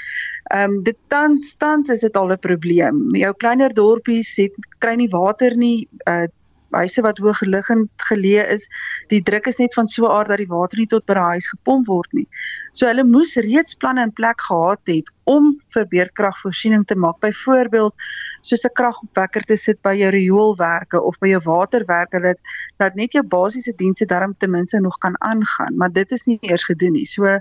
Ehm 0.54 0.76
um, 0.76 0.82
dit 0.82 0.98
tans 1.08 1.54
tans 1.58 1.90
is 1.90 2.04
dit 2.06 2.16
al 2.16 2.32
'n 2.32 2.38
probleem. 2.38 3.16
Jou 3.16 3.32
kleiner 3.34 3.74
dorpies 3.74 4.36
het 4.36 4.54
kry 4.78 4.94
nie 4.94 5.10
water 5.10 5.56
nie. 5.56 5.88
Uh 6.06 6.26
huise 6.70 7.02
wat 7.02 7.18
hoog 7.18 7.40
liggend 7.46 7.90
geleë 8.08 8.46
is, 8.54 8.66
die 9.08 9.22
druk 9.22 9.46
is 9.50 9.58
net 9.58 9.74
van 9.74 9.88
so 9.88 10.06
'n 10.06 10.10
aard 10.10 10.28
dat 10.28 10.38
die 10.38 10.50
water 10.50 10.78
nie 10.78 10.86
tot 10.86 11.06
by 11.06 11.14
die 11.14 11.28
huis 11.34 11.48
gepomp 11.48 11.86
word 11.86 12.12
nie. 12.12 12.28
So 12.72 12.86
hulle 12.86 13.04
moes 13.04 13.36
reeds 13.36 13.74
planne 13.74 14.02
in 14.02 14.12
plek 14.12 14.40
gehad 14.40 14.80
het 14.86 15.10
om 15.24 15.56
vir 15.74 15.86
beerdkragvoorsiening 15.86 16.84
te 16.86 16.94
maak. 16.94 17.20
Byvoorbeeld 17.20 17.94
soos 18.42 18.64
'n 18.64 18.74
kragopwekker 18.74 19.42
te 19.42 19.56
sit 19.56 19.82
by 19.82 19.94
jou 19.94 20.10
rioolwerke 20.10 21.00
of 21.00 21.18
by 21.18 21.28
jou 21.28 21.40
waterwerke 21.44 22.20
dat 22.20 22.38
dat 22.78 22.94
net 22.94 23.12
jou 23.12 23.22
basiese 23.22 23.72
dienste 23.76 24.06
darm 24.06 24.34
ten 24.38 24.50
minste 24.50 24.80
nog 24.80 24.98
kan 24.98 25.14
aangaan, 25.20 25.76
maar 25.76 25.92
dit 25.92 26.10
is 26.12 26.26
nie 26.26 26.38
eers 26.40 26.64
gedoen 26.64 26.92
nie. 26.92 27.04
So 27.04 27.38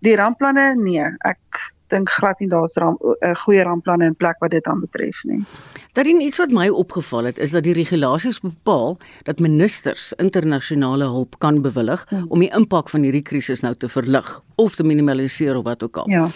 die 0.00 0.16
rampplanne 0.16 0.74
nee, 0.76 1.04
ek 1.24 1.38
dink 1.92 2.10
glad 2.10 2.40
nie 2.40 2.48
daar's 2.48 2.76
'n 2.76 2.96
uh, 2.98 3.34
goeie 3.44 3.62
rampplanne 3.62 4.06
in 4.10 4.16
plek 4.16 4.40
wat 4.40 4.50
dit 4.50 4.66
aan 4.66 4.80
betref 4.80 5.24
nie. 5.24 5.44
Daarin 5.92 6.20
iets 6.20 6.38
wat 6.38 6.50
my 6.50 6.68
opgeval 6.68 7.24
het 7.24 7.38
is 7.38 7.50
dat 7.50 7.62
die 7.62 7.76
regulasies 7.76 8.40
bepaal 8.40 8.98
dat 9.22 9.38
ministers 9.38 10.12
internasionale 10.16 11.04
hulp 11.04 11.38
kan 11.38 11.62
bewillig 11.62 12.06
ja. 12.08 12.24
om 12.28 12.40
die 12.40 12.50
impak 12.54 12.88
van 12.88 13.02
hierdie 13.02 13.22
krisis 13.22 13.60
nou 13.60 13.74
te 13.74 13.88
verlig 13.88 14.40
of 14.56 14.74
te 14.74 14.84
minimaliseer 14.84 15.56
of 15.56 15.64
wat 15.64 15.82
ook 15.82 15.96
al. 15.96 16.10
Ja. 16.10 16.26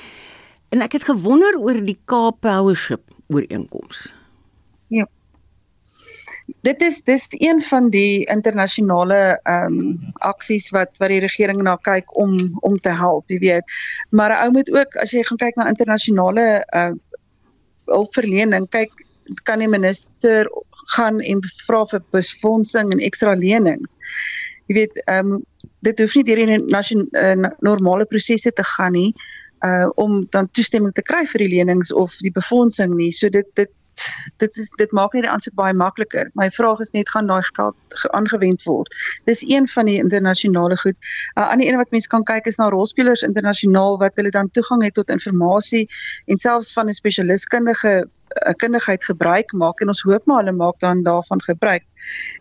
En 0.68 0.82
ek 0.82 0.92
het 0.92 1.04
gewonder 1.04 1.58
oor 1.58 1.84
die 1.84 1.98
Cape 2.04 2.36
Powership 2.40 3.02
ooreenkoms. 3.28 4.12
Dit 6.66 6.82
is 6.82 7.02
dis 7.02 7.26
een 7.30 7.62
van 7.62 7.90
die 7.90 8.24
internasionale 8.30 9.38
ehm 9.42 9.78
um, 9.78 10.12
aksies 10.14 10.70
wat 10.70 10.98
wat 10.98 11.10
die 11.10 11.20
regering 11.20 11.62
na 11.62 11.76
kyk 11.76 12.16
om 12.16 12.58
om 12.60 12.78
te 12.80 12.90
help, 12.90 13.30
jy 13.30 13.38
weet. 13.38 13.74
Maar 14.10 14.30
'n 14.30 14.42
ou 14.44 14.50
moet 14.50 14.70
ook 14.70 14.96
as 14.96 15.10
jy 15.10 15.22
gaan 15.22 15.42
kyk 15.42 15.56
na 15.56 15.68
internasionale 15.68 16.66
uh 16.74 16.92
hulpverlening, 17.86 18.68
kyk 18.68 18.90
kan 19.42 19.58
die 19.58 19.68
minister 19.68 20.50
gaan 20.94 21.20
en 21.20 21.40
vra 21.66 21.84
vir 21.86 22.02
befondsing 22.10 22.92
en 22.92 22.98
ekstra 23.00 23.34
lenings. 23.34 23.98
Jy 24.66 24.74
weet, 24.74 25.02
ehm 25.06 25.32
um, 25.32 25.44
dit 25.80 25.98
hoef 25.98 26.14
nie 26.14 26.24
deur 26.24 26.46
die 26.46 26.58
nasionale 26.58 27.50
uh, 27.50 27.50
normale 27.60 28.04
prosesse 28.04 28.52
te 28.52 28.64
gaan 28.64 28.92
nie. 28.92 29.12
uh 29.64 29.88
om 29.94 30.26
dan 30.30 30.50
toestemming 30.50 30.92
te 30.92 31.02
kry 31.02 31.24
vir 31.26 31.38
die 31.38 31.48
lenings 31.56 31.92
of 31.92 32.14
die 32.20 32.32
befondsing 32.32 32.94
nie. 32.94 33.10
So 33.12 33.28
dit 33.28 33.46
dit 33.54 33.70
dit 34.36 34.56
is 34.56 34.70
dit 34.76 34.92
maak 34.92 35.12
net 35.12 35.22
die 35.22 35.30
aansoek 35.30 35.54
baie 35.54 35.74
makliker. 35.74 36.30
My 36.34 36.50
vraag 36.50 36.80
is 36.80 36.92
net 36.96 37.08
gaan 37.08 37.26
daai 37.26 37.42
geld 37.42 37.76
aangewend 38.10 38.62
word. 38.62 38.94
Dis 39.24 39.42
een 39.48 39.68
van 39.68 39.84
die 39.84 39.98
internasionale 40.02 40.76
goed. 40.76 40.96
'n 40.96 41.40
uh, 41.40 41.48
Ander 41.50 41.66
een 41.66 41.76
wat 41.76 41.90
mense 41.90 42.08
kan 42.08 42.24
kyk 42.24 42.46
is 42.46 42.56
na 42.56 42.68
rolspelers 42.68 43.22
internasionaal 43.22 43.98
wat 43.98 44.12
hulle 44.14 44.30
dan 44.30 44.50
toegang 44.50 44.82
het 44.84 44.94
tot 44.94 45.10
inligting 45.10 45.88
en 46.26 46.36
selfs 46.36 46.72
van 46.72 46.88
'n 46.88 46.92
spesialiskundige 46.92 47.88
'n 47.88 48.10
kundigheid 48.56 49.04
gebruik 49.04 49.52
maak 49.52 49.80
en 49.80 49.92
ons 49.92 50.02
hoop 50.02 50.26
maar 50.26 50.44
hulle 50.44 50.56
maak 50.56 50.78
dan 50.80 51.02
daarvan 51.02 51.42
gebruik. 51.42 51.84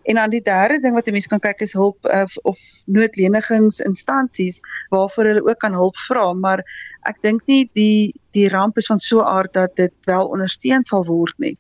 En 0.04 0.16
dan 0.16 0.30
die 0.30 0.42
derde 0.42 0.80
ding 0.80 0.94
wat 0.94 1.08
'n 1.08 1.12
mens 1.12 1.28
kan 1.28 1.40
kyk 1.40 1.62
is 1.62 1.74
hulp 1.74 1.98
uh, 2.06 2.26
of 2.44 2.60
noodlenigingsinstansies 2.86 4.60
waarvoor 4.90 5.26
hulle 5.26 5.48
ook 5.50 5.60
kan 5.60 5.74
hulp 5.74 5.98
vra, 6.08 6.34
maar 6.34 6.64
ek 7.02 7.22
dink 7.22 7.42
nie 7.46 7.70
die 7.74 8.14
die 8.32 8.50
ramp 8.50 8.78
is 8.78 8.86
van 8.86 9.00
so 9.00 9.20
'n 9.20 9.26
aard 9.26 9.54
dat 9.54 9.76
dit 9.76 9.94
wel 10.06 10.28
ondersteun 10.28 10.84
sal 10.84 11.06
word 11.06 11.34
nie. 11.38 11.58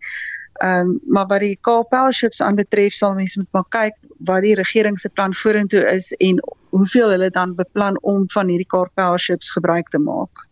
Ehm 0.55 0.79
um, 0.79 0.99
maar 1.07 1.27
wat 1.27 1.39
die 1.39 1.57
Kaapelships 1.61 2.41
aanbetref 2.41 2.93
sal 2.93 3.13
mense 3.13 3.39
moet 3.39 3.51
maar 3.51 3.69
kyk 3.69 3.95
wat 4.19 4.41
die 4.41 4.55
regering 4.55 4.99
se 4.99 5.09
plan 5.09 5.33
vorentoe 5.33 5.83
is 5.91 6.11
en 6.11 6.39
hoeveel 6.69 7.09
hulle 7.09 7.29
dan 7.29 7.55
beplan 7.55 7.97
om 8.01 8.23
van 8.31 8.47
hierdie 8.47 8.67
Kaapelships 8.67 9.51
gebruik 9.51 9.87
te 9.87 9.99
maak. 9.99 10.47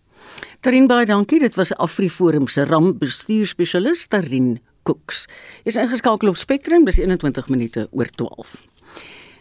Tarin 0.62 0.88
baie 0.88 1.06
dankie. 1.06 1.40
Dit 1.40 1.56
was 1.56 1.74
Afriforum 1.75 2.48
se 2.48 2.66
rampbestuurspesialis 2.66 4.08
Tarin 4.08 4.60
Cooks. 4.84 5.25
Jy's 5.63 5.80
ingeskakel 5.80 6.30
op 6.30 6.38
Spectrum, 6.38 6.86
dis 6.86 7.00
21 7.00 7.50
minute 7.50 7.88
oor 7.92 8.08
12. 8.08 8.63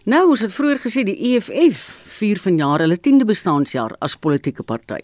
Nou, 0.04 0.24
ons 0.32 0.40
het 0.42 0.50
vroeër 0.50 0.80
gesê 0.82 1.04
die 1.06 1.14
EFF 1.30 1.84
vier 2.18 2.38
vanjaar 2.42 2.82
hulle 2.82 2.98
10de 2.98 3.26
bestaanjaar 3.26 3.94
as 4.02 4.16
politieke 4.18 4.64
party. 4.66 4.98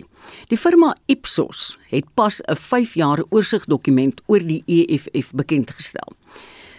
Die 0.51 0.59
firma 0.59 0.93
Ipsos 1.07 1.77
het 1.93 2.07
pas 2.19 2.41
'n 2.43 2.57
5 2.57 2.95
jaar 2.95 3.23
oorsigdokument 3.31 4.21
oor 4.27 4.43
die 4.43 4.63
EFF 4.67 5.31
bekendgestel. 5.35 6.17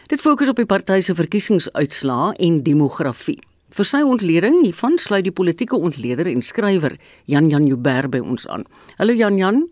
Dit 0.08 0.22
fokus 0.22 0.50
op 0.50 0.56
die 0.56 0.66
party 0.66 1.00
se 1.02 1.16
verkiesingsuitslae 1.16 2.34
en 2.34 2.64
demografie. 2.64 3.40
Vir 3.70 3.86
sy 3.86 4.00
ontleding 4.02 4.64
hiervan 4.64 4.98
sluit 4.98 5.28
die 5.28 5.36
politieke 5.36 5.78
ontleder 5.78 6.28
en 6.32 6.42
skrywer 6.42 6.96
Jan 7.30 7.50
Jan 7.52 7.68
Joubert 7.70 8.10
by 8.14 8.22
ons 8.24 8.48
aan. 8.50 8.66
Hallo 8.98 9.14
Jan 9.14 9.38
Jan. 9.38 9.68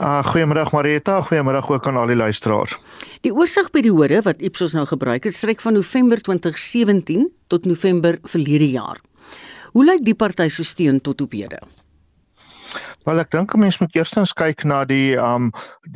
Uh 0.00 0.22
goeiemôre 0.24 0.64
Marita, 0.72 1.18
goeiemôre 1.26 1.60
ook 1.68 1.86
aan 1.86 1.98
al 2.00 2.08
die 2.08 2.16
luisteraars. 2.16 2.78
Die 3.26 3.34
oorsigperiode 3.34 4.22
wat 4.24 4.40
Ipsos 4.40 4.72
nou 4.72 4.86
gebruik 4.88 5.28
het, 5.28 5.36
strek 5.36 5.60
van 5.60 5.76
November 5.76 6.22
2017 6.22 7.28
tot 7.48 7.66
November 7.66 8.18
verlede 8.24 8.70
jaar. 8.70 9.02
Hoe 9.74 9.84
lyk 9.84 10.06
die 10.06 10.16
party 10.16 10.48
se 10.48 10.64
steun 10.64 11.02
tot 11.04 11.20
op 11.20 11.36
hede? 11.36 11.60
Wel 13.08 13.22
ek 13.22 13.30
dink 13.32 13.54
'n 13.56 13.60
mens 13.64 13.78
moet 13.80 13.94
eerstens 13.96 14.34
kyk 14.36 14.64
na 14.68 14.78
die 14.84 15.16
um 15.16 15.46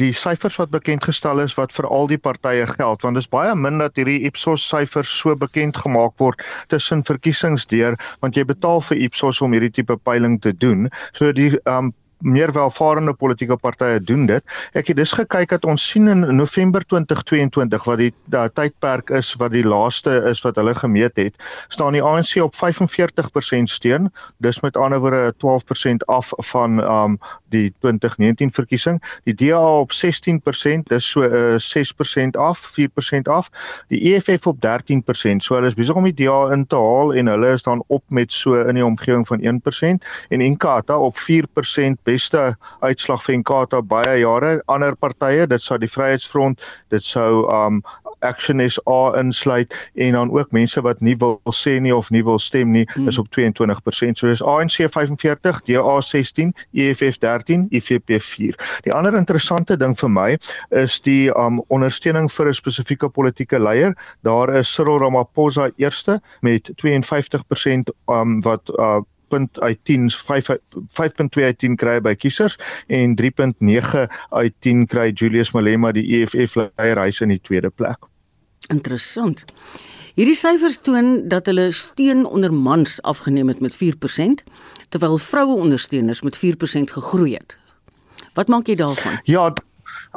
die 0.01 0.13
syfers 0.17 0.57
wat 0.57 0.71
bekend 0.73 1.05
gestel 1.05 1.43
is 1.45 1.57
wat 1.59 1.75
vir 1.77 1.85
al 1.97 2.07
die 2.09 2.17
partye 2.17 2.65
geld 2.71 3.05
want 3.05 3.19
dit 3.19 3.25
is 3.27 3.29
baie 3.35 3.53
min 3.65 3.83
dat 3.85 4.01
hierdie 4.01 4.23
Ipsos 4.29 4.65
syfers 4.65 5.13
so 5.21 5.37
bekend 5.37 5.77
gemaak 5.77 6.15
word 6.25 6.41
tussen 6.73 7.05
verkiesings 7.05 7.67
deur 7.75 7.99
want 8.25 8.41
jy 8.41 8.47
betaal 8.49 8.81
vir 8.89 9.03
Ipsos 9.09 9.43
om 9.45 9.53
hierdie 9.53 9.75
tipe 9.81 9.99
peiling 10.09 10.41
te 10.41 10.57
doen. 10.57 10.89
So 11.13 11.37
die 11.37 11.51
um 11.69 11.93
meer 12.23 12.53
welvarende 12.53 13.13
politieke 13.13 13.57
partye 13.57 14.01
doen 14.01 14.27
dit. 14.27 14.45
Ek 14.79 14.93
het 14.93 14.97
dus 14.97 15.13
gekyk 15.17 15.53
dat 15.55 15.65
ons 15.69 15.85
sien 15.91 16.09
in 16.09 16.25
November 16.37 16.85
2022 16.87 17.85
wat 17.89 17.99
die 17.99 18.13
da, 18.33 18.47
tydperk 18.49 19.11
is 19.11 19.35
wat 19.41 19.53
die 19.53 19.65
laaste 19.67 20.15
is 20.31 20.43
wat 20.47 20.57
hulle 20.61 20.75
gemeet 20.75 21.17
het, 21.21 21.37
staan 21.69 21.97
die 21.97 22.03
ANC 22.03 22.37
op 22.43 22.55
45% 22.55 23.71
steun. 23.71 24.11
Dis 24.39 24.61
met 24.61 24.77
ander 24.77 25.01
woorde 25.03 25.35
12% 25.43 26.07
af 26.07 26.33
van 26.53 26.81
um 26.83 27.19
die 27.53 27.75
2019 27.81 28.51
verkiesing. 28.51 29.03
Die 29.25 29.35
DA 29.35 29.61
op 29.61 29.93
16%, 29.93 30.89
dis 30.89 31.11
so 31.11 31.23
uh, 31.23 31.59
6% 31.61 32.39
af, 32.41 32.63
4% 32.79 33.29
af. 33.29 33.51
Die 33.89 34.15
EFF 34.15 34.47
op 34.47 34.57
13%. 34.67 35.45
So 35.45 35.55
hulle 35.55 35.69
is 35.69 35.77
besig 35.77 35.97
om 35.99 36.09
die 36.09 36.17
DA 36.25 36.53
in 36.53 36.67
te 36.67 36.77
haal 36.81 37.15
en 37.15 37.27
hulle 37.27 37.53
is 37.53 37.63
dan 37.63 37.85
op 37.87 38.03
met 38.09 38.33
so 38.33 38.57
in 38.63 38.79
die 38.79 38.85
omgewing 38.85 39.27
van 39.27 39.41
1% 39.41 40.09
en 40.29 40.41
Inkatha 40.41 40.99
op 40.99 41.17
4% 41.17 42.03
beste 42.13 42.43
uitslag 42.83 43.23
vir 43.25 43.39
Inkatha 43.39 43.83
baie 43.83 44.21
jare. 44.21 44.61
Ander 44.73 44.97
partye, 44.97 45.47
dit 45.49 45.63
sou 45.63 45.79
die 45.81 45.91
Vryheidsfront, 45.91 46.63
dit 46.95 47.05
sou 47.05 47.47
um 47.53 47.83
Action 48.23 48.63
SA 48.71 49.19
insluit 49.19 49.73
en 49.99 50.13
dan 50.13 50.31
ook 50.31 50.53
mense 50.55 50.81
wat 50.87 51.01
nie 51.03 51.17
wil 51.19 51.41
sê 51.51 51.79
nie 51.83 51.95
of 51.95 52.11
nie 52.15 52.23
wil 52.23 52.39
stem 52.39 52.71
nie 52.71 52.85
hmm. 52.93 53.09
is 53.11 53.19
op 53.19 53.27
22%. 53.35 54.19
So 54.19 54.31
dis 54.31 54.43
ANC 54.43 54.79
45, 54.87 55.63
DA 55.67 55.97
16, 56.01 56.53
EFF 56.73 57.19
13, 57.19 57.67
IFP 57.75 58.19
4. 58.23 58.59
Die 58.87 58.95
ander 58.95 59.17
interessante 59.19 59.77
ding 59.77 59.97
vir 59.99 60.13
my 60.13 60.29
is 60.71 61.01
die 61.03 61.31
um 61.35 61.63
ondersteuning 61.75 62.31
vir 62.31 62.53
'n 62.53 62.55
spesifieke 62.55 63.09
politieke 63.09 63.59
leier. 63.59 63.97
Daar 64.23 64.55
is 64.55 64.71
Cyril 64.71 65.03
Ramaphosa 65.03 65.71
eerste 65.77 66.21
met 66.41 66.71
52% 66.79 67.91
um 68.07 68.41
wat 68.43 68.71
uh 68.79 69.01
punt 69.33 69.61
uit 69.65 69.81
10 69.89 70.11
5.2 70.13 71.47
uit 71.49 71.59
10 71.65 71.79
kry 71.81 71.97
by 72.05 72.15
kiesers 72.15 72.59
en 72.93 73.17
3.9 73.21 74.05
uit 74.31 74.55
10 74.61 74.87
kry 74.93 75.11
Julius 75.15 75.53
Malema 75.57 75.93
die 75.97 76.05
EFF 76.21 76.59
leier 76.61 77.01
hy's 77.01 77.23
in 77.25 77.33
die 77.35 77.41
tweede 77.41 77.71
plek. 77.71 78.09
Interessant. 78.71 79.45
Hierdie 80.13 80.37
syfers 80.37 80.77
toon 80.85 81.29
dat 81.33 81.49
hulle 81.49 81.71
steun 81.73 82.27
onder 82.29 82.53
mans 82.53 82.99
afgeneem 83.09 83.49
het 83.49 83.63
met 83.65 83.77
4% 83.81 84.45
terwyl 84.93 85.19
vroue 85.19 85.57
ondersteuners 85.57 86.21
met 86.23 86.37
4% 86.37 86.93
gegroei 86.93 87.35
het. 87.35 87.57
Wat 88.37 88.49
maak 88.53 88.69
jy 88.69 88.77
daarvan? 88.77 89.19
Ja, 89.25 89.49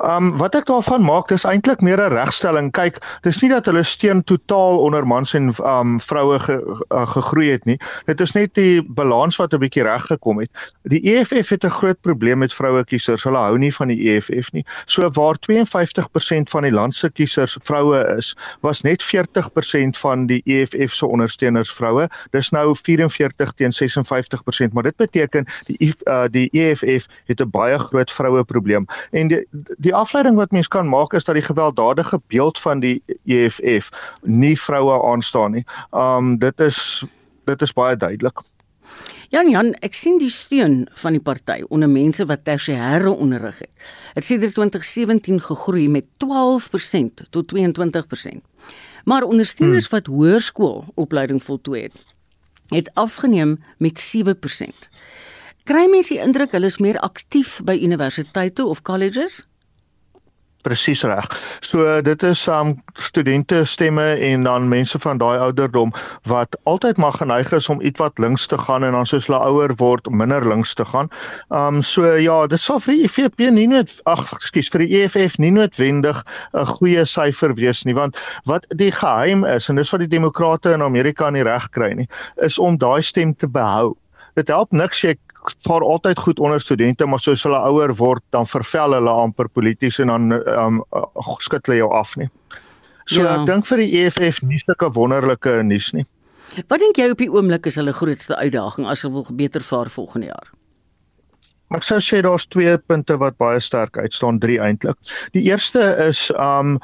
Um 0.03 0.37
wat 0.37 0.55
ek 0.55 0.65
daarvan 0.65 1.03
maak 1.05 1.27
dis 1.31 1.45
eintlik 1.47 1.81
meer 1.81 2.01
'n 2.01 2.11
regstelling. 2.13 2.71
Kyk, 2.71 2.99
dis 3.23 3.41
nie 3.41 3.49
dat 3.49 3.65
hulle 3.65 3.83
steun 3.83 4.23
totaal 4.23 4.79
onder 4.79 5.07
mans 5.07 5.33
en 5.33 5.53
um 5.63 5.99
vroue 5.99 6.39
ge, 6.39 6.59
uh, 6.91 7.05
gegroei 7.07 7.51
het 7.51 7.65
nie. 7.65 7.79
Dit 8.05 8.21
is 8.21 8.31
net 8.31 8.53
die 8.53 8.81
balans 8.83 9.37
wat 9.37 9.53
'n 9.53 9.59
bietjie 9.59 9.83
reg 9.83 10.05
gekom 10.05 10.39
het. 10.39 10.51
Die 10.83 11.01
EFF 11.15 11.49
het 11.49 11.63
'n 11.63 11.69
groot 11.69 12.01
probleem 12.01 12.37
met 12.37 12.53
vroue 12.53 12.83
kiesers. 12.83 13.23
Hulle 13.23 13.37
hou 13.37 13.57
nie 13.57 13.73
van 13.73 13.87
die 13.87 14.09
EFF 14.09 14.51
nie. 14.51 14.65
So 14.85 15.09
waar 15.09 15.35
52% 15.39 16.49
van 16.49 16.61
die 16.61 16.71
land 16.71 16.95
se 16.95 17.09
kiesers 17.09 17.57
vroue 17.63 18.15
is, 18.17 18.35
was 18.61 18.81
net 18.81 19.03
40% 19.03 19.97
van 19.97 20.25
die 20.25 20.41
EFF 20.45 20.93
se 20.93 21.07
ondersteuners 21.07 21.71
vroue. 21.71 22.09
Dis 22.31 22.49
nou 22.49 22.75
44 22.75 23.51
teen 23.53 23.71
56%, 23.71 24.73
maar 24.73 24.83
dit 24.83 24.95
beteken 24.95 25.45
die 25.65 25.93
uh, 26.03 26.23
die 26.31 26.49
EFF 26.51 27.07
het 27.25 27.41
'n 27.41 27.49
baie 27.49 27.79
groot 27.79 28.11
vroue 28.11 28.43
probleem. 28.43 28.85
En 29.11 29.27
die 29.27 29.47
die 29.77 29.93
afleiding 29.95 30.35
wat 30.35 30.51
mens 30.51 30.67
kan 30.67 30.89
maak 30.89 31.13
is 31.13 31.23
dat 31.23 31.35
die 31.35 31.45
gewelddadige 31.45 32.21
beeld 32.27 32.59
van 32.59 32.79
die 32.79 33.03
EFF 33.25 33.91
nie 34.21 34.59
vroue 34.59 34.97
aanstaan 35.11 35.51
nie. 35.51 35.65
Um 35.91 36.37
dit 36.39 36.59
is 36.59 37.05
dit 37.45 37.61
is 37.61 37.73
baie 37.73 37.95
duidelik. 37.95 38.41
Jan 39.29 39.49
Jan, 39.49 39.73
ek 39.83 39.97
sien 39.97 40.19
die 40.21 40.29
steun 40.29 40.85
van 41.01 41.15
die 41.17 41.21
party 41.23 41.63
onder 41.73 41.89
mense 41.89 42.25
wat 42.29 42.45
tersiêre 42.45 43.09
onderrig 43.09 43.57
het. 43.59 43.71
Dit 44.13 44.27
sê 44.27 44.37
dit 44.39 44.53
2017 44.53 45.41
gegroei 45.47 45.87
met 45.89 46.07
12% 46.23 47.25
tot 47.33 47.53
22%. 47.53 48.43
Maar 49.05 49.23
ondersteuners 49.23 49.89
hmm. 49.89 49.97
wat 49.97 50.07
hoërskoolopleiding 50.07 51.43
voltooi 51.43 51.81
het, 51.81 51.97
het 52.73 52.89
afgeneem 52.93 53.57
met 53.77 54.01
7%. 54.01 54.87
Kry 55.65 55.87
mense 55.89 56.13
die 56.13 56.21
indruk 56.21 56.53
hulle 56.53 56.69
is 56.69 56.77
meer 56.77 56.99
aktief 57.01 57.57
by 57.65 57.73
universiteite 57.81 58.65
of 58.65 58.83
colleges? 58.85 59.41
Presies 60.65 61.03
reg. 61.05 61.29
So 61.61 62.01
dit 62.01 62.23
is 62.23 62.47
um 62.51 62.75
studente 62.93 63.63
stemme 63.69 64.05
en 64.29 64.43
dan 64.47 64.67
mense 64.71 64.99
van 64.99 65.21
daai 65.21 65.37
ouderdom 65.37 65.93
wat 66.29 66.57
altyd 66.63 66.97
maar 66.97 67.13
geneig 67.13 67.51
is 67.53 67.69
om 67.69 67.81
ietwat 67.81 68.19
links 68.19 68.47
te 68.49 68.57
gaan 68.57 68.83
en 68.83 68.97
dan 68.97 69.05
soos 69.05 69.29
hulle 69.29 69.41
ouer 69.45 69.75
word 69.81 70.09
minder 70.09 70.45
links 70.47 70.73
te 70.73 70.85
gaan. 70.85 71.11
Um 71.49 71.81
so 71.83 72.15
ja, 72.17 72.39
dit 72.47 72.59
sal 72.61 72.81
vir 72.83 72.95
die 72.95 73.05
EFF 73.05 73.37
nie 73.55 73.67
net 73.69 73.93
ag 74.09 74.25
ekskuus 74.39 74.71
vir 74.73 74.85
die 74.85 75.01
EFF 75.03 75.37
nie 75.37 75.53
noodwendig 75.53 76.23
'n 76.53 76.65
goeie 76.77 77.05
syfer 77.05 77.53
wees 77.55 77.85
nie 77.85 77.95
want 77.95 78.17
wat 78.49 78.65
die 78.81 78.91
geheim 78.91 79.45
is 79.45 79.69
en 79.69 79.75
dis 79.79 79.91
wat 79.93 80.03
die 80.03 80.11
demokrate 80.11 80.73
in 80.73 80.81
Amerika 80.81 81.29
nie 81.29 81.43
reg 81.43 81.69
kry 81.77 81.93
nie, 81.93 82.09
is 82.43 82.59
om 82.59 82.77
daai 82.77 83.01
stem 83.01 83.35
te 83.35 83.47
behou. 83.47 83.95
Dit 84.35 84.51
help 84.51 84.71
niks 84.75 85.03
jy 85.03 85.15
vaar 85.67 85.83
altyd 85.85 86.19
goed 86.19 86.39
onder 86.39 86.61
studente, 86.61 87.05
maar 87.05 87.21
soos 87.21 87.43
hulle 87.45 87.59
ouer 87.69 87.93
word, 87.95 88.23
dan 88.35 88.47
vervel 88.49 88.97
hulle 88.97 89.13
amper 89.25 89.49
polities 89.49 89.99
en 90.01 90.11
dan 90.11 90.33
um, 90.33 90.81
skud 91.45 91.67
hulle 91.67 91.79
jou 91.83 91.91
af 91.93 92.15
nie. 92.19 92.29
So 93.05 93.21
ja. 93.21 93.35
ek 93.37 93.47
dink 93.49 93.67
vir 93.69 93.83
die 93.83 93.91
EFF 94.01 94.41
nie 94.41 94.59
sulke 94.63 94.89
wonderlike 94.95 95.59
nuus 95.63 95.91
nie. 95.93 96.05
Wat 96.69 96.81
dink 96.81 96.97
jy 96.97 97.09
op 97.11 97.21
die 97.21 97.31
oomblik 97.31 97.67
is 97.69 97.77
hulle 97.79 97.93
grootste 97.93 98.37
uitdaging 98.37 98.87
as 98.89 99.03
hulle 99.05 99.19
wil 99.19 99.37
beter 99.37 99.65
vaar 99.65 99.91
volgende 99.93 100.31
jaar? 100.31 100.53
Ek 101.73 101.83
sou 101.83 101.97
sê 102.03 102.21
daar's 102.21 102.45
twee 102.53 102.75
punte 102.77 103.17
wat 103.17 103.37
baie 103.41 103.59
sterk 103.61 103.97
uitstaan, 103.97 104.37
drie 104.39 104.59
eintlik. 104.61 104.97
Die 105.33 105.43
eerste 105.49 105.81
is 106.05 106.27
um 106.37 106.77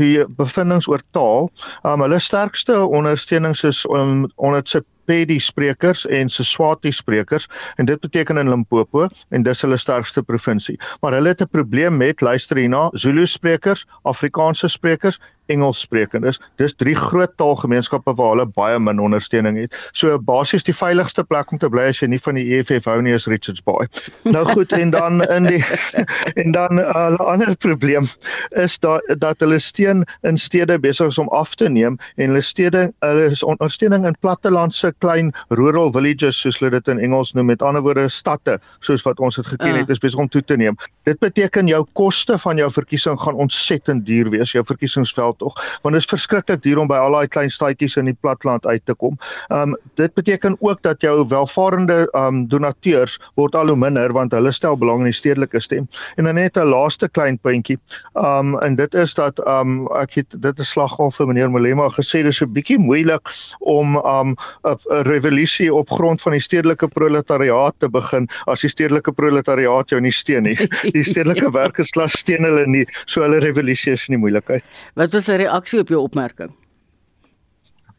die 0.00 0.24
bevindinge 0.38 0.88
oor 0.90 1.04
taal. 1.16 1.50
Um 1.84 2.02
hulle 2.04 2.18
sterkste 2.20 2.80
ondersteunings 2.84 3.64
is 3.68 3.84
um, 3.92 4.24
onder 4.36 4.64
Sepedi 5.04 5.36
sprekers 5.38 6.06
en 6.08 6.30
Seswati 6.32 6.88
sprekers 6.92 7.44
en 7.76 7.84
dit 7.84 8.00
beteken 8.00 8.38
in 8.40 8.48
Limpopo 8.48 9.08
en 9.28 9.42
dis 9.44 9.60
hulle 9.60 9.76
sterkste 9.76 10.22
provinsie. 10.24 10.78
Maar 11.00 11.12
hulle 11.18 11.28
het 11.28 11.42
'n 11.42 11.50
probleem 11.52 11.96
met 11.96 12.20
luister 12.20 12.56
hierna 12.56 12.88
Zulu 12.92 13.26
sprekers, 13.26 13.86
Afrikaanse 14.02 14.68
sprekers 14.68 15.20
Engels 15.46 15.80
sprekendes. 15.80 16.40
Dis 16.56 16.74
drie 16.74 16.94
groot 16.94 17.32
taalgemeenskappe 17.36 18.14
waar 18.14 18.34
hulle 18.34 18.46
baie 18.46 18.78
min 18.78 19.00
ondersteuning 19.00 19.58
het. 19.58 19.76
So 19.92 20.18
basies 20.18 20.64
die 20.66 20.74
veiligste 20.76 21.24
plek 21.24 21.52
om 21.52 21.58
te 21.58 21.70
bly 21.72 21.88
as 21.92 22.00
jy 22.02 22.08
nie 22.12 22.20
van 22.22 22.38
die 22.38 22.46
EFF 22.56 22.88
hou 22.90 23.00
nie 23.04 23.14
is 23.16 23.28
Richards 23.30 23.62
Bay. 23.64 23.88
Nou 24.24 24.44
goed 24.52 24.72
en 24.72 24.94
dan 24.94 25.22
in 25.28 25.48
die 25.48 25.62
en 26.42 26.52
dan 26.56 26.80
'n 26.80 26.84
uh, 26.84 27.18
ander 27.20 27.56
probleem 27.56 28.08
is 28.50 28.78
dat 28.78 29.02
dat 29.18 29.40
hulle 29.40 29.58
steen 29.58 30.04
in 30.22 30.38
stede 30.38 30.78
besig 30.78 31.12
is 31.12 31.18
om 31.18 31.28
af 31.28 31.54
te 31.54 31.68
neem 31.68 31.98
en 32.16 32.26
hulle 32.26 32.40
stede 32.40 32.92
hulle 33.00 33.24
is 33.30 33.42
ondersteuning 33.42 34.06
in 34.06 34.16
plattelandse 34.20 34.94
klein 34.98 35.32
rural 35.48 35.92
villages 35.92 36.40
soos 36.40 36.58
hulle 36.58 36.70
dit 36.70 36.88
in 36.88 36.98
Engels 36.98 37.32
noem 37.32 37.46
met 37.46 37.62
ander 37.62 37.82
woorde 37.82 38.08
stadte 38.08 38.58
soos 38.80 39.02
wat 39.02 39.20
ons 39.20 39.36
dit 39.36 39.46
geken 39.46 39.74
het 39.74 39.90
is 39.90 39.98
besig 39.98 40.20
om 40.20 40.28
toe 40.28 40.42
te 40.42 40.56
neem. 40.56 40.76
Dit 41.02 41.18
beteken 41.18 41.66
jou 41.66 41.84
koste 41.92 42.38
van 42.38 42.56
jou 42.56 42.70
verkiesing 42.70 43.20
gaan 43.20 43.34
ontsettend 43.34 44.06
duur 44.06 44.30
wees, 44.30 44.52
jou 44.52 44.64
verkiesingsveld 44.64 45.33
tog, 45.38 45.54
want 45.82 45.94
dit 45.94 46.02
is 46.02 46.10
verskriklik 46.10 46.62
duur 46.62 46.78
om 46.78 46.88
by 46.90 46.98
al 47.00 47.12
daai 47.12 47.28
klein 47.28 47.50
stadjies 47.50 47.96
in 47.96 48.10
die 48.10 48.16
platteland 48.20 48.66
uit 48.66 48.82
te 48.86 48.94
kom. 48.94 49.18
Um 49.52 49.76
dit 50.00 50.14
beteken 50.14 50.56
ook 50.60 50.82
dat 50.82 51.00
jou 51.00 51.26
welvarende 51.28 52.08
um 52.18 52.46
donateurs 52.48 53.18
word 53.34 53.54
al 53.54 53.68
hoe 53.68 53.76
minder 53.76 54.12
want 54.12 54.32
hulle 54.32 54.52
stel 54.52 54.76
belang 54.78 55.04
in 55.04 55.10
die 55.12 55.16
stedelike 55.16 55.60
stem. 55.60 55.88
En 56.16 56.24
dan 56.24 56.34
net 56.34 56.56
'n 56.56 56.68
laaste 56.68 57.08
klein 57.08 57.38
puntjie. 57.38 57.78
Um 58.14 58.58
en 58.58 58.74
dit 58.74 58.94
is 58.94 59.14
dat 59.14 59.38
um 59.46 59.86
ek 59.94 60.14
het 60.14 60.42
dit 60.42 60.58
'n 60.58 60.64
slaggal 60.64 61.10
vir 61.10 61.26
meneer 61.26 61.50
Molema 61.50 61.88
gesê 61.88 62.22
dis 62.22 62.42
'n 62.42 62.52
bietjie 62.52 62.78
moeilik 62.78 63.28
om 63.60 63.96
um 63.96 64.36
'n 64.62 64.76
revolusie 65.02 65.74
op 65.74 65.90
grond 65.90 66.22
van 66.22 66.32
die 66.32 66.40
stedelike 66.40 66.88
proletariaat 66.88 67.74
te 67.78 67.88
begin 67.88 68.28
as 68.46 68.60
die 68.60 68.70
stedelike 68.70 69.12
proletariaat 69.12 69.90
jou 69.90 70.00
nie 70.00 70.12
steun 70.12 70.42
nie. 70.42 70.56
Die 70.94 71.04
stedelike 71.04 71.50
werkersklas 71.54 72.18
steun 72.20 72.44
hulle 72.46 72.66
nie, 72.70 72.84
so 73.06 73.22
hulle 73.24 73.40
revolusie 73.42 73.94
is 73.94 74.06
nie 74.12 74.18
moeilikheid. 74.20 74.64
Wat 74.98 75.14
was 75.16 75.23
sy 75.24 75.38
reaksie 75.40 75.80
op 75.80 75.92
jou 75.92 76.02
opmerking? 76.04 76.52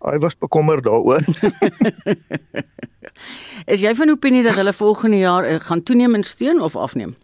Hy 0.06 0.18
was 0.22 0.38
bekommerd 0.38 0.86
daaroor. 0.86 1.26
Is 3.74 3.82
jy 3.82 3.96
van 3.98 4.14
opinie 4.14 4.44
dat 4.46 4.60
hulle 4.60 4.74
volgende 4.74 5.18
jaar 5.18 5.48
eh, 5.50 5.60
gaan 5.60 5.84
toeneem 5.84 6.16
in 6.16 6.24
steun 6.24 6.62
of 6.62 6.76
afneem? 6.76 7.16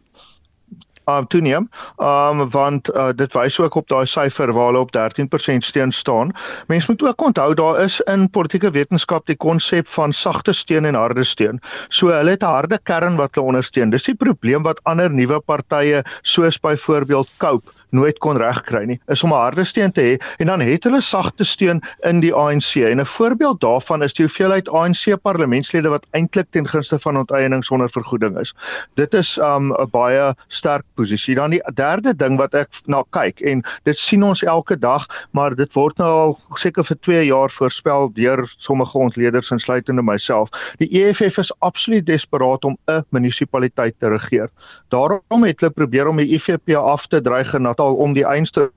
um 1.05 1.27
toeneem. 1.27 1.69
Um 1.97 2.49
want 2.49 2.95
uh, 2.95 3.09
dit 3.15 3.33
wys 3.33 3.59
ook 3.59 3.75
op 3.75 3.87
daai 3.89 4.05
syfer 4.05 4.53
waar 4.53 4.71
hulle 4.71 4.83
op 4.85 4.93
13% 4.95 5.65
steun 5.65 5.91
staan. 5.91 6.33
Mense 6.67 6.91
moet 6.91 7.03
ook 7.03 7.21
onthou 7.21 7.53
daar 7.53 7.83
is 7.83 8.01
in 8.01 8.29
politieke 8.29 8.71
wetenskap 8.71 9.25
die 9.25 9.35
konsep 9.35 9.87
van 9.87 10.13
sagte 10.13 10.53
steun 10.53 10.85
en 10.85 10.95
harde 10.95 11.23
steun. 11.23 11.59
So 11.89 12.13
hulle 12.13 12.37
het 12.37 12.43
'n 12.43 12.53
harde 12.53 12.79
kern 12.83 13.15
wat 13.15 13.35
hulle 13.35 13.47
ondersteun. 13.47 13.89
Dis 13.89 14.03
die 14.03 14.15
probleem 14.15 14.63
wat 14.63 14.83
ander 14.83 15.09
nuwe 15.09 15.39
partye 15.39 16.03
soos 16.21 16.59
byvoorbeeld 16.59 17.29
Cope 17.37 17.71
nooit 17.91 18.17
kon 18.19 18.37
regkry 18.37 18.85
nie 18.85 18.99
is 19.07 19.23
om 19.23 19.33
'n 19.33 19.43
harde 19.43 19.65
steun 19.65 19.91
te 19.91 20.01
hê 20.01 20.13
en 20.39 20.47
dan 20.47 20.59
het 20.59 20.83
hulle 20.83 21.01
sagte 21.01 21.45
steun 21.45 21.81
in 22.03 22.19
die 22.19 22.33
ANC 22.33 22.75
en 22.75 22.99
'n 22.99 23.05
voorbeeld 23.05 23.61
daarvan 23.61 24.03
is 24.03 24.13
die 24.13 24.25
hoeveelheid 24.25 24.69
ANC 24.69 25.21
parlementslede 25.21 25.89
wat 25.89 26.05
eintlik 26.11 26.47
ten 26.51 26.67
gunste 26.67 26.99
van 26.99 27.17
onteiening 27.17 27.63
sonder 27.65 27.89
vergoeding 27.89 28.39
is. 28.39 28.53
Dit 28.95 29.13
is 29.13 29.37
um 29.37 29.71
'n 29.71 29.89
baie 29.91 30.33
sterk 30.47 30.85
posisie. 30.95 31.35
Dan 31.35 31.49
die 31.49 31.61
derde 31.73 32.15
ding 32.15 32.37
wat 32.37 32.53
ek 32.53 32.69
na 32.85 33.03
kyk 33.11 33.41
en 33.41 33.63
dit 33.83 33.97
sien 33.97 34.23
ons 34.23 34.43
elke 34.43 34.79
dag, 34.79 35.07
maar 35.31 35.55
dit 35.55 35.73
word 35.73 35.97
nou 35.97 36.09
al 36.09 36.37
seker 36.55 36.83
vir 36.83 36.97
2 37.01 37.25
jaar 37.25 37.49
voorspel 37.49 38.11
deur 38.13 38.45
sommige 38.57 38.97
ontleeders 38.97 39.51
insluitende 39.51 40.01
myself. 40.01 40.49
Die 40.77 40.89
EFF 41.03 41.37
is 41.37 41.53
absoluut 41.59 42.05
desperaat 42.05 42.65
om 42.65 42.77
'n 42.87 43.03
munisipaliteit 43.09 43.95
te 43.99 44.09
regeer. 44.09 44.49
Daarom 44.89 45.43
het 45.43 45.59
hulle 45.59 45.71
probeer 45.71 46.07
om 46.07 46.17
die 46.17 46.33
IFP 46.35 46.75
af 46.75 47.07
te 47.07 47.21
dreig 47.21 47.53
en 47.53 47.63
al 47.81 47.97
om 48.01 48.13
die 48.17 48.25
einste 48.27 48.69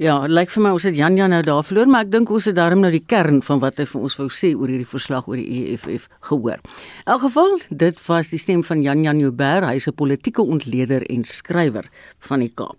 Ja, 0.00 0.22
lyk 0.24 0.32
like 0.32 0.54
vir 0.54 0.62
my 0.64 0.70
ons 0.72 0.86
het 0.88 0.96
Jan 0.96 1.18
Jan 1.18 1.28
nou 1.34 1.42
daar 1.44 1.64
verloor, 1.66 1.88
maar 1.92 2.06
ek 2.06 2.12
dink 2.14 2.30
ons 2.32 2.46
het 2.48 2.56
daarom 2.56 2.80
nou 2.80 2.88
die 2.88 3.02
kern 3.04 3.42
van 3.44 3.58
wat 3.60 3.76
hy 3.76 3.84
vir 3.84 4.06
ons 4.06 4.14
wou 4.16 4.30
sê 4.32 4.54
oor 4.56 4.70
hierdie 4.72 4.88
verslag 4.88 5.26
oor 5.28 5.36
die 5.36 5.74
EFF 5.74 6.06
gehoor. 6.30 6.62
In 7.04 7.12
elk 7.12 7.26
geval, 7.26 7.58
dit 7.68 8.00
was 8.06 8.30
die 8.32 8.40
stem 8.40 8.62
van 8.64 8.80
Jan 8.80 9.04
Jan 9.04 9.20
Joubert, 9.20 9.68
hy 9.68 9.76
is 9.76 9.88
'n 9.88 9.92
politieke 9.92 10.40
ontleder 10.40 11.04
en 11.04 11.24
skrywer 11.24 11.84
van 12.18 12.40
die 12.40 12.48
Kaap. 12.48 12.78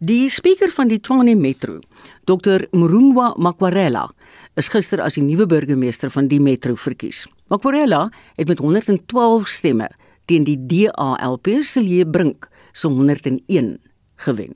Die 0.00 0.30
spreker 0.30 0.70
van 0.70 0.88
die 0.88 1.00
Tshwane 1.00 1.34
Metro, 1.36 1.80
Dr 2.24 2.64
Mrungwa 2.72 3.34
Makwarela, 3.36 4.08
is 4.56 4.68
gister 4.68 5.00
as 5.02 5.14
die 5.14 5.22
nuwe 5.22 5.46
burgemeester 5.46 6.10
van 6.10 6.28
die 6.28 6.40
metro 6.40 6.74
verkies. 6.74 7.26
Makwarela 7.50 8.08
het 8.36 8.48
met 8.48 8.58
112 8.58 9.48
stemme 9.48 9.88
teen 10.28 10.44
die 10.44 10.58
DALP 10.70 11.48
se 11.64 11.80
Lee 11.80 12.06
Brink 12.06 12.48
se 12.72 12.88
101 12.88 13.78
gewen. 14.16 14.54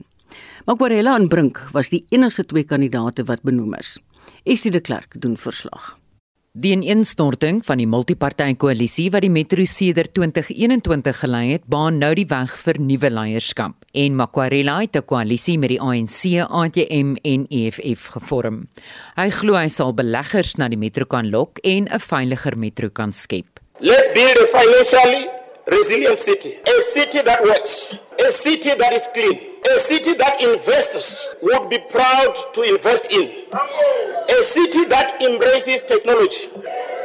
Makwarela 0.66 1.16
en 1.18 1.28
Brink 1.28 1.58
was 1.72 1.90
die 1.90 2.04
enigste 2.14 2.44
twee 2.46 2.68
kandidaate 2.68 3.26
wat 3.26 3.42
benoem 3.42 3.74
is. 3.80 3.96
Esie 4.44 4.70
de 4.70 4.80
Klerk 4.80 5.18
doen 5.18 5.36
verslag. 5.36 5.96
Die 6.52 6.74
ineenstorting 6.74 7.62
van 7.64 7.80
die 7.80 7.86
multipartytjie-koalisie 7.88 9.06
wat 9.14 9.24
die 9.24 9.30
Metro 9.32 9.64
sedert 9.64 10.12
2021 10.12 11.22
gelei 11.22 11.46
het, 11.54 11.62
baan 11.64 11.96
nou 11.96 12.10
die 12.12 12.26
weg 12.28 12.52
vir 12.60 12.76
nuwe 12.76 13.08
leierskap. 13.08 13.86
En 13.96 14.18
Makwarela 14.20 14.80
het 14.82 14.96
'n 14.96 15.06
koalisie 15.08 15.58
met 15.58 15.70
die 15.70 15.80
ANC, 15.80 16.44
ATM 16.44 17.16
en 17.24 17.46
EFF 17.48 18.06
gevorm. 18.12 18.68
Hy 19.16 19.30
glo 19.30 19.54
hy 19.54 19.68
sal 19.68 19.94
beleggers 19.94 20.56
na 20.58 20.68
die 20.68 20.76
metro 20.76 21.06
kan 21.06 21.30
lok 21.30 21.58
en 21.64 21.88
'n 21.88 21.98
veiliger 21.98 22.58
metro 22.58 22.90
kan 22.90 23.12
skep. 23.12 23.60
Let's 23.80 24.12
build 24.12 24.36
a 24.36 24.46
financially 24.46 25.41
resilient 25.70 26.18
city, 26.18 26.54
a 26.54 26.82
city. 26.92 27.20
that 27.22 27.42
works, 27.42 27.98
a 28.18 28.32
city 28.32 28.74
that 28.74 28.92
is 28.92 29.08
clean, 29.12 29.38
a 29.74 29.78
city 29.78 30.14
that 30.14 30.40
investors 30.40 31.34
would 31.42 31.70
be 31.70 31.78
proud 31.90 32.34
to 32.52 32.62
invest 32.62 33.12
in, 33.12 33.30
a 34.28 34.42
city 34.42 34.84
that 34.86 35.22
embraces 35.22 35.82
technology, 35.82 36.48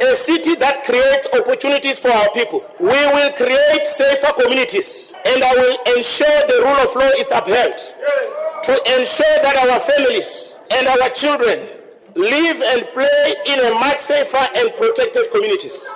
a 0.00 0.14
city 0.14 0.54
that 0.56 0.84
creates 0.84 1.28
opportunities 1.38 1.98
for 1.98 2.10
our 2.10 2.30
people. 2.30 2.64
We 2.80 2.86
will 2.88 3.32
create 3.32 3.86
safer 3.86 4.32
communities 4.40 5.12
and 5.26 5.42
I 5.42 5.54
will 5.54 5.96
ensure 5.96 6.46
the 6.46 6.62
rule 6.64 6.80
of 6.82 6.94
law 6.94 7.10
is 7.18 7.30
upheld. 7.30 7.78
To 8.64 8.72
ensure 8.98 9.38
that 9.42 9.56
our 9.56 9.80
families 9.80 10.58
and 10.70 10.88
our 10.88 11.08
children 11.10 11.66
live 12.14 12.60
and 12.60 12.86
play 12.92 13.34
in 13.46 13.60
a 13.60 13.74
much 13.78 14.00
safer 14.00 14.44
and 14.56 14.74
protected 14.76 15.30
communities. 15.32 15.88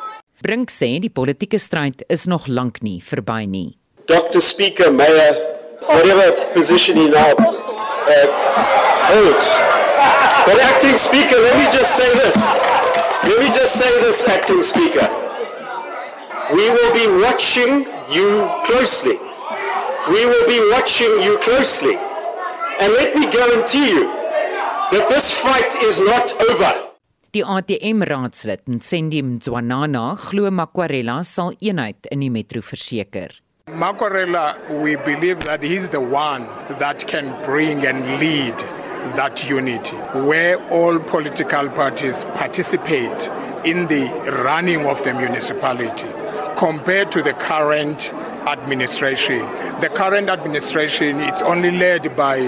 Brink 0.42 0.72
sê 0.74 0.96
die 0.98 1.11
politieke 1.14 1.59
stryd 1.62 2.02
is 2.11 2.26
nog 2.26 2.48
lank 2.50 2.81
nie 2.83 2.98
verby 3.07 3.44
nie. 3.46 3.76
Dr. 4.11 4.40
Speaker, 4.42 4.90
Mayor, 4.90 5.37
whatever 5.87 6.33
position 6.55 6.96
he 6.96 7.07
now 7.07 7.31
uh, 7.38 8.26
holds. 9.07 9.46
But 10.46 10.59
acting 10.59 10.96
speaker, 10.96 11.38
let 11.38 11.55
me 11.62 11.66
just 11.70 11.94
say 11.94 12.11
this. 12.18 12.35
Let 13.22 13.38
me 13.38 13.48
just 13.55 13.78
say 13.78 13.90
this, 14.02 14.26
acting 14.26 14.64
speaker. 14.64 15.07
We 16.52 16.68
will 16.70 16.92
be 16.92 17.07
watching 17.22 17.87
you 18.11 18.50
closely. 18.66 19.18
We 20.11 20.26
will 20.26 20.46
be 20.48 20.59
watching 20.74 21.22
you 21.22 21.38
closely. 21.38 21.94
And 22.81 22.92
let 22.94 23.14
me 23.14 23.31
guarantee 23.31 23.90
you 23.90 24.07
that 24.90 25.07
this 25.09 25.31
fight 25.31 25.76
is 25.85 26.00
not 26.00 26.35
over. 26.50 26.91
Die 27.35 27.40
ATM 27.40 28.03
raadslid 28.05 28.61
Nsendi 28.68 29.23
Mzwanana 29.23 30.18
glo 30.21 30.51
Makwarela 30.51 31.23
sal 31.25 31.55
eenheid 31.61 32.07
in 32.11 32.21
die 32.21 32.29
metro 32.29 32.61
verseker. 32.61 33.31
Makorela, 33.68 34.59
we 34.83 34.97
believe 34.97 35.40
that 35.47 35.62
he's 35.62 35.88
the 35.88 35.99
one 35.99 36.45
that 36.79 37.07
can 37.09 37.33
bring 37.42 37.87
and 37.87 38.21
lead 38.21 38.59
that 39.16 39.49
unity, 39.49 39.97
where 40.29 40.59
all 40.68 40.99
political 40.99 41.71
parties 41.71 42.25
participate 42.35 43.31
in 43.64 43.87
the 43.87 44.05
running 44.45 44.85
of 44.85 45.03
the 45.03 45.14
municipality, 45.14 46.09
compared 46.57 47.12
to 47.12 47.23
the 47.23 47.33
current 47.35 48.12
administration. 48.47 49.41
The 49.81 49.91
current 49.95 50.29
administration 50.29 51.21
it's 51.21 51.43
only 51.43 51.71
led 51.71 52.17
by 52.17 52.38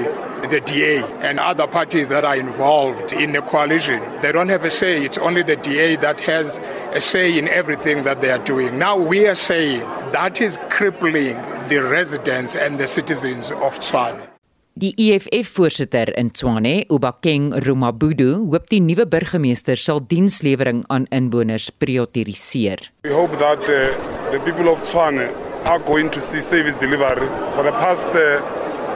the 0.51 0.61
DA 0.61 1.03
and 1.21 1.41
other 1.41 1.67
parties 1.67 2.09
that 2.09 2.25
are 2.25 2.37
involved 2.37 3.13
in 3.13 3.33
the 3.33 3.41
coalition. 3.43 4.03
They 4.21 4.33
don't 4.33 4.49
have 4.49 4.65
a 4.65 4.71
say. 4.71 5.05
It's 5.05 5.19
only 5.19 5.43
the 5.43 5.57
DA 5.57 5.97
that 5.97 6.21
has 6.21 6.59
a 6.93 7.01
say 7.01 7.39
in 7.39 7.49
everything 7.49 8.05
that 8.05 8.21
they 8.21 8.31
are 8.31 8.45
doing. 8.45 8.79
Now 8.79 8.97
we 8.99 9.27
are 9.27 9.35
saying 9.35 9.81
that 10.13 10.41
is 10.41 10.59
crippling 10.69 11.37
the 11.69 11.79
residents 11.79 12.55
and 12.55 12.79
the 12.79 12.87
citizens 12.87 13.51
of 13.51 13.79
Tswane. 13.81 14.34
Die 14.77 14.91
EFF-voorsitter 14.99 16.11
in 16.19 16.33
Tshwane, 16.33 16.85
Ubakeng 16.91 17.53
Rumabudu, 17.63 18.43
hoop 18.51 18.67
die 18.73 18.81
nuwe 18.83 19.05
burgemeester 19.07 19.79
sal 19.79 20.01
dienslewering 20.11 20.81
aan 20.91 21.07
inwoners 21.15 21.69
prioritiseer. 21.71 22.83
We 23.05 23.13
hope 23.15 23.39
that 23.39 23.63
uh, 23.71 23.95
the 24.33 24.41
people 24.43 24.67
of 24.73 24.83
Tswane 24.83 25.31
are 25.71 25.79
going 25.79 26.11
to 26.11 26.21
see 26.21 26.41
service 26.41 26.75
delivery. 26.83 27.29
For 27.55 27.63
the 27.63 27.71
past 27.79 28.11
uh, 28.19 28.43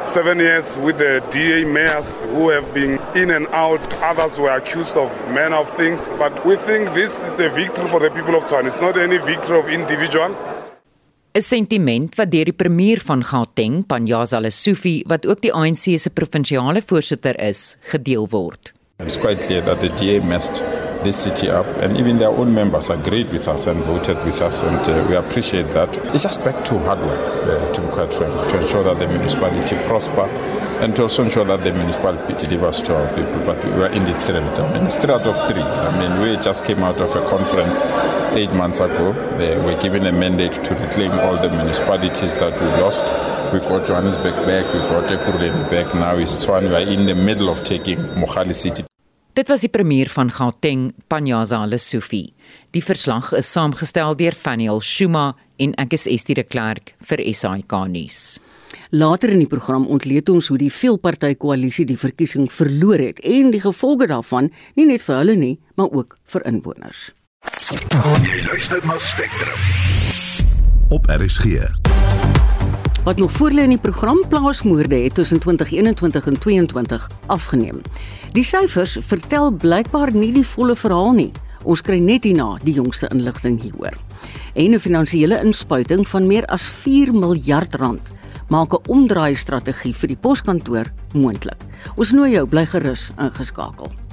seven 0.04 0.40
years 0.40 0.76
with 0.78 0.98
the 0.98 1.22
DA 1.30 1.64
mayors 1.64 2.22
who 2.34 2.48
have 2.48 2.66
been 2.74 2.98
in 3.14 3.30
and 3.30 3.46
out. 3.54 3.80
Others 4.02 4.38
were 4.38 4.50
accused 4.50 4.96
of 4.96 5.12
manner 5.30 5.62
of 5.62 5.70
things. 5.76 6.10
But 6.18 6.44
we 6.44 6.56
think 6.56 6.92
this 6.94 7.14
is 7.20 7.38
a 7.38 7.50
victory 7.50 7.88
for 7.88 8.00
the 8.00 8.10
people 8.10 8.34
of 8.34 8.46
Tswana. 8.46 8.66
It's 8.66 8.80
not 8.80 8.98
any 8.98 9.18
victory 9.18 9.56
of 9.56 9.68
individual. 9.68 10.34
'n 11.38 11.42
Sentiment 11.46 12.16
wat 12.18 12.33
deur 12.33 12.48
die 12.48 12.57
premier 12.57 12.98
van 12.98 13.20
Gauteng, 13.22 13.85
Panyaza 13.87 14.40
Lesufi, 14.42 15.05
wat 15.07 15.27
ook 15.27 15.38
die 15.44 15.53
ANC 15.55 15.94
se 15.94 16.11
provinsiale 16.11 16.83
voorsitter 16.83 17.38
is, 17.38 17.77
gedeel 17.92 18.27
word. 18.33 18.72
It's 19.00 19.16
quite 19.16 19.40
clear 19.40 19.61
that 19.61 19.78
the 19.78 19.90
DA 19.90 20.18
messed 20.18 20.56
this 21.04 21.22
city 21.22 21.48
up, 21.48 21.66
and 21.76 21.96
even 21.96 22.18
their 22.18 22.30
own 22.30 22.52
members 22.52 22.90
agreed 22.90 23.30
with 23.30 23.46
us 23.46 23.68
and 23.68 23.84
voted 23.84 24.16
with 24.24 24.40
us, 24.42 24.64
and 24.64 24.88
uh, 24.88 25.06
we 25.08 25.14
appreciate 25.14 25.68
that. 25.68 25.96
It's 26.12 26.24
just 26.24 26.44
back 26.44 26.64
to 26.64 26.78
hard 26.80 26.98
work, 26.98 27.46
uh, 27.46 27.72
to 27.74 27.80
be 27.80 27.87
quite 27.87 28.12
frank, 28.12 28.50
to 28.50 28.61
ensure 28.61 28.82
that 28.82 28.98
the 28.98 29.06
municipality 29.06 29.76
prosper 29.87 30.22
and 30.82 30.96
to 30.96 31.02
also 31.02 31.22
ensure 31.22 31.44
that 31.44 31.62
the 31.62 31.72
municipality 31.72 32.34
delivers 32.44 32.82
to 32.82 32.96
our 32.96 33.08
people. 33.14 33.38
But 33.46 33.64
we 33.64 33.70
are 33.84 33.92
indeed 33.92 34.18
thrilled. 34.18 34.58
I 34.58 34.74
mean, 34.74 34.84
it's 34.87 34.96
three 34.96 35.14
out 35.14 35.28
of 35.28 35.37
three. 35.48 35.62
I 35.62 35.96
mean, 35.96 36.20
we 36.20 36.37
just 36.37 36.64
came 36.64 36.80
out 36.80 37.00
of 37.00 37.14
a 37.14 37.28
conference 37.28 37.82
eight 38.37 38.52
months 38.52 38.80
ago. 38.80 39.12
Uh, 39.12 39.64
we're 39.64 39.80
given 39.80 40.06
a 40.06 40.12
mandate 40.12 40.54
to 40.64 40.74
reclaim 40.74 41.12
all 41.12 41.37
the 41.37 41.50
municipalities 41.50 42.34
that 42.34 42.61
we 42.61 42.66
lost. 42.82 43.04
We 43.52 43.61
got 43.61 43.87
Johannesburg 43.87 44.34
back, 44.44 44.66
we 44.74 44.80
got 44.80 45.08
Ekurhuleni 45.08 45.70
back. 45.70 45.94
Now 45.94 46.16
it's 46.16 46.44
Tshwane. 46.44 46.68
We 46.68 46.74
are 46.74 46.80
in 46.80 47.06
the 47.06 47.14
middle 47.14 47.48
of 47.48 47.62
taking 47.62 47.98
Mohali 48.18 48.54
City 48.54 48.88
Dit 49.38 49.46
was 49.53 49.62
die 49.62 49.70
premier 49.70 50.09
van 50.11 50.33
Gauteng, 50.35 50.88
Panyaza 51.07 51.61
Lesufi. 51.66 52.33
Die 52.74 52.83
verslag 52.83 53.29
is 53.38 53.46
saamgestel 53.46 54.16
deur 54.18 54.35
Faniel 54.35 54.81
Shuma 54.83 55.29
en 55.62 55.77
ek 55.79 55.94
is 55.94 56.09
Estie 56.11 56.35
de 56.35 56.42
Klerk 56.42 56.90
vir 57.07 57.22
SAK 57.22 57.77
nuus. 57.87 58.40
Later 58.90 59.31
in 59.31 59.44
die 59.44 59.46
program 59.46 59.87
ontleed 59.87 60.27
ons 60.35 60.51
hoe 60.51 60.59
die 60.59 60.72
veelparty 60.74 61.37
koalisie 61.38 61.87
die 61.87 62.01
verkiesing 62.01 62.48
verloor 62.51 62.98
het 62.98 63.22
en 63.22 63.53
die 63.55 63.62
gevolge 63.62 64.11
daarvan 64.11 64.51
nie 64.74 64.88
net 64.90 65.07
vir 65.07 65.20
hulle 65.20 65.37
nie, 65.38 65.55
maar 65.79 65.94
ook 65.94 66.18
vir 66.35 66.48
inwoners. 66.51 67.12
Jy 68.27 68.42
luister 68.48 68.83
na 68.90 68.98
Spectrum. 68.98 69.62
Op 70.90 71.07
RSG. 71.14 71.88
Wat 73.09 73.16
nog 73.16 73.33
voor 73.33 73.51
lê 73.51 73.62
in 73.64 73.73
die 73.73 73.79
program 73.79 74.18
plaasmoorde 74.29 74.94
het 74.94 75.14
tussen 75.14 75.38
2021 75.38 76.27
en 76.27 76.38
2022 76.38 77.11
afgeneem. 77.27 77.81
Die 78.33 78.44
syfers 78.44 78.99
vertel 79.01 79.51
blykbaar 79.51 80.12
nie 80.12 80.29
die 80.33 80.44
volle 80.47 80.77
verhaal 80.77 81.14
nie. 81.16 81.31
Ons 81.64 81.81
kry 81.81 81.97
net 82.05 82.29
hierna 82.29 82.59
die 82.61 82.75
jongste 82.77 83.09
inligting 83.09 83.57
hieroor. 83.62 83.97
En 84.53 84.75
'n 84.75 84.81
finansiële 84.81 85.40
inspuiting 85.40 86.09
van 86.09 86.27
meer 86.27 86.44
as 86.47 86.68
4 86.68 87.12
miljard 87.12 87.75
rand 87.75 88.12
maak 88.49 88.73
'n 88.73 88.88
omdraai 88.88 89.35
strategie 89.35 89.94
vir 89.94 90.09
die 90.09 90.21
poskantoor 90.21 90.92
moontlik. 91.14 91.61
Ons 91.97 92.12
nooi 92.12 92.33
jou 92.33 92.47
bly 92.47 92.66
gerus 92.66 93.11
ingeskakel. 93.18 94.08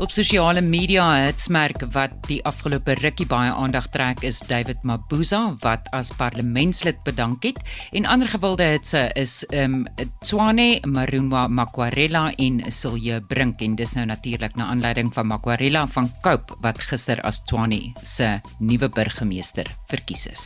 Op 0.00 0.08
sosiale 0.16 0.62
media 0.64 1.04
hitsmerk 1.26 1.82
wat 1.92 2.14
die 2.24 2.38
afgelope 2.48 2.94
rukkie 3.02 3.26
baie 3.28 3.50
aandag 3.52 3.90
trek 3.92 4.22
is 4.24 4.38
David 4.48 4.80
Mabuza 4.88 5.40
wat 5.60 5.90
as 5.92 6.08
parlementslid 6.16 7.02
bedank 7.04 7.44
het 7.44 7.58
en 7.92 8.08
ander 8.08 8.30
gewilde 8.32 8.64
hitse 8.64 9.02
is 9.20 9.42
um 9.52 9.82
Tswane 10.24 10.80
Marunwa 10.88 11.42
Makwarela 11.52 12.30
en 12.40 12.62
Silje 12.72 13.20
Brink 13.28 13.60
en 13.60 13.76
dis 13.76 13.92
nou 13.98 14.06
natuurlik 14.08 14.56
na 14.56 14.70
aanleiding 14.72 15.12
van 15.12 15.28
Makwarela 15.28 15.84
van 15.92 16.08
Cope 16.24 16.56
wat 16.64 16.80
gister 16.80 17.20
as 17.20 17.42
Tswane 17.44 17.92
se 18.00 18.38
nuwe 18.58 18.88
burgemeester 18.88 19.68
verkies 19.92 20.24
is. 20.32 20.44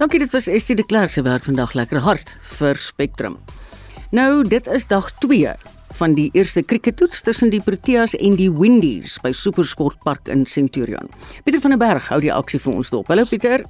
Dankie 0.00 0.18
dit 0.18 0.34
was 0.34 0.50
Estie 0.50 0.74
de 0.74 0.82
Klerk 0.82 1.14
se 1.14 1.22
werk 1.22 1.46
vandag 1.46 1.78
lekker 1.78 2.02
hard 2.02 2.34
vir 2.58 2.82
Spectrum. 2.82 3.38
Nou 4.10 4.42
dit 4.42 4.66
is 4.66 4.90
dag 4.90 5.06
2 5.22 5.54
van 5.98 6.16
die 6.16 6.28
eerste 6.32 6.62
krieketoets 6.62 7.22
tussen 7.22 7.50
die 7.50 7.62
Proteas 7.62 8.16
en 8.18 8.36
die 8.40 8.50
Windies 8.50 9.18
by 9.22 9.32
Supersportpark 9.36 10.28
in 10.32 10.46
Centurion. 10.46 11.10
Pieter 11.44 11.60
van 11.60 11.76
der 11.76 11.82
Berg 11.82 12.10
hou 12.12 12.20
die 12.20 12.32
aksie 12.32 12.60
vir 12.62 12.78
ons 12.80 12.92
dop. 12.92 13.10
Hallo 13.12 13.28
Pieter. 13.28 13.66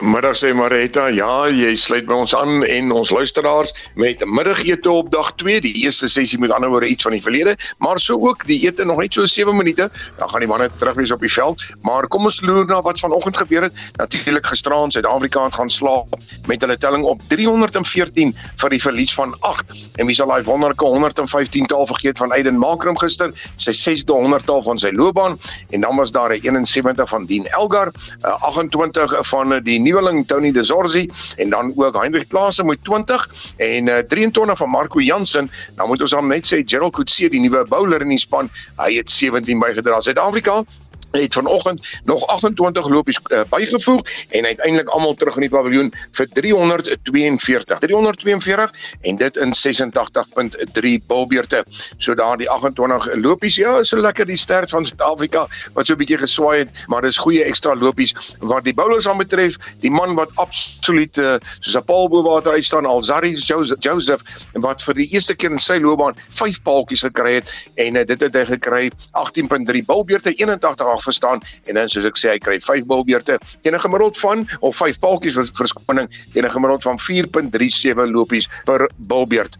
Middag 0.00 0.36
sê 0.38 0.54
Marita, 0.56 1.10
ja, 1.12 1.44
jy 1.52 1.74
sluit 1.76 2.06
by 2.08 2.16
ons 2.22 2.32
aan 2.36 2.62
en 2.64 2.92
ons 2.96 3.10
luisteraars 3.12 3.74
met 4.00 4.22
middagete 4.24 4.88
op 4.88 5.10
dag 5.12 5.34
2. 5.42 5.60
Die 5.60 5.74
eerste 5.82 6.08
sessie 6.08 6.38
met 6.40 6.54
ander 6.56 6.70
woorde 6.72 6.88
iets 6.88 7.04
van 7.04 7.12
die 7.12 7.20
verlede, 7.20 7.56
maar 7.84 8.00
so 8.00 8.16
ook 8.16 8.46
die 8.48 8.56
ete 8.64 8.86
nog 8.88 9.02
net 9.02 9.18
so 9.18 9.26
7 9.28 9.52
minute, 9.56 9.90
dan 10.16 10.30
gaan 10.30 10.40
die 10.40 10.48
manne 10.48 10.70
terug 10.80 10.96
wees 10.96 11.12
op 11.12 11.20
die 11.20 11.32
veld. 11.32 11.64
Maar 11.84 12.08
kom 12.08 12.24
ons 12.24 12.40
loer 12.40 12.64
na 12.70 12.80
wat 12.86 13.02
vanoggend 13.02 13.36
gebeur 13.36 13.68
het. 13.68 13.82
Natuurlik 14.00 14.48
gisteraan 14.48 14.94
Suid-Afrika 14.94 15.44
het 15.44 15.58
gaan 15.60 15.70
slaap 15.70 16.16
met 16.48 16.64
hulle 16.64 16.78
telling 16.80 17.04
op 17.04 17.20
314 17.28 18.32
vir 18.62 18.74
die 18.76 18.80
verlies 18.80 19.12
van 19.14 19.36
8. 19.44 19.76
En 20.00 20.08
wie 20.08 20.16
sal 20.16 20.32
daai 20.32 20.42
wonderlike 20.48 20.88
115 20.88 21.68
taal 21.68 21.84
vergeet 21.90 22.18
van 22.18 22.32
Aiden 22.32 22.56
Makram 22.58 22.96
gister, 22.98 23.34
sy 23.60 23.76
6de 23.76 24.16
100 24.16 24.48
taal 24.48 24.64
van 24.64 24.80
sy 24.80 24.94
loopbaan 24.96 25.36
en 25.68 25.84
dan 25.84 26.00
was 26.00 26.16
daar 26.16 26.32
'n 26.32 26.40
71 26.40 27.08
van 27.08 27.26
Dean 27.26 27.46
Elgar, 27.46 27.92
'n 28.24 28.40
28 28.40 29.28
van 29.28 29.49
die 29.64 29.78
nuweling 29.82 30.26
Tony 30.26 30.52
De 30.52 30.62
Zorzi 30.62 31.08
en 31.36 31.50
dan 31.50 31.72
ook 31.76 31.98
Heinrich 32.00 32.26
Klaasen 32.26 32.66
met 32.66 32.84
20 32.84 33.28
en 33.56 33.86
uh, 33.86 33.98
23 33.98 34.58
van 34.58 34.70
Marco 34.70 35.00
Jansen. 35.00 35.50
Nou 35.76 35.88
moet 35.88 36.00
ons 36.00 36.10
dan 36.10 36.30
net 36.30 36.46
sê 36.46 36.62
Gerald 36.64 36.94
Coetzee 36.94 37.30
die 37.30 37.42
nuwe 37.42 37.64
bowler 37.68 38.00
in 38.06 38.14
die 38.14 38.20
span, 38.22 38.50
hy 38.76 38.94
het 39.00 39.10
17 39.10 39.58
bygedra. 39.58 40.00
Suid-Afrika 40.00 40.62
het 41.10 41.34
vanoggend 41.34 42.00
nog 42.04 42.26
28 42.26 42.88
lopies 42.88 43.20
uh, 43.26 43.40
bygevoeg 43.48 44.02
en 44.28 44.46
uiteindelik 44.46 44.88
almal 44.88 45.14
terug 45.14 45.34
in 45.34 45.40
die 45.40 45.50
paviljoen 45.50 45.92
vir 46.12 46.28
342 46.32 47.78
342 47.78 48.72
en 49.00 49.16
dit 49.16 49.36
in 49.36 49.54
86.3 49.54 50.92
bilbeerte 51.06 51.64
so 51.96 52.14
daar 52.14 52.36
die 52.38 52.50
28 52.50 53.14
lopies 53.14 53.56
ja 53.56 53.82
so 53.82 54.00
lekker 54.00 54.26
die 54.26 54.36
stert 54.36 54.70
van 54.70 54.86
Suid-Afrika 54.86 55.46
wat 55.74 55.86
so 55.86 55.94
'n 55.94 55.98
bietjie 55.98 56.18
geswaai 56.18 56.58
het 56.58 56.84
maar 56.86 57.02
dis 57.02 57.18
goeie 57.18 57.44
ekstra 57.44 57.74
lopies 57.74 58.14
wat 58.38 58.64
die 58.64 58.74
bowlers 58.74 59.08
aan 59.08 59.18
betref 59.18 59.58
die 59.80 59.90
man 59.90 60.14
wat 60.14 60.30
absoluut 60.34 61.18
uh, 61.18 61.36
soos 61.60 61.76
'n 61.76 61.84
paal 61.84 62.08
bo 62.08 62.22
water 62.22 62.52
uit 62.52 62.64
staan 62.64 62.86
Alzari 62.86 63.34
Joseph 63.80 64.22
en 64.54 64.60
wat 64.60 64.82
vir 64.82 64.94
die 64.94 65.08
eerste 65.10 65.34
keer 65.34 65.50
in 65.50 65.58
sy 65.58 65.78
loopbaan 65.78 66.14
5 66.28 66.62
paaltjies 66.62 67.02
gekry 67.02 67.34
het 67.34 67.52
en 67.74 67.96
uh, 67.96 68.04
dit 68.04 68.20
het 68.20 68.34
hy 68.34 68.44
gekry 68.44 68.90
18.3 69.18 69.84
bilbeerte 69.86 70.34
81 70.34 70.99
verstaan 71.02 71.40
en 71.66 71.74
dan 71.74 71.88
soos 71.88 72.08
ek 72.08 72.18
sê 72.18 72.34
hy 72.34 72.38
kry 72.38 72.58
5 72.60 72.86
bilbeerte 72.90 73.38
teen 73.62 73.74
'n 73.74 73.80
gemiddeld 73.86 74.18
van 74.18 74.46
of 74.60 74.76
5 74.76 75.00
paaltjies 75.00 75.34
vir 75.34 75.50
verskoning 75.62 76.08
teen 76.32 76.44
'n 76.44 76.50
gemiddeld 76.50 76.82
van 76.82 76.98
4.37 76.98 78.10
lopies 78.10 78.48
per 78.64 78.88
bilbeert. 78.96 79.58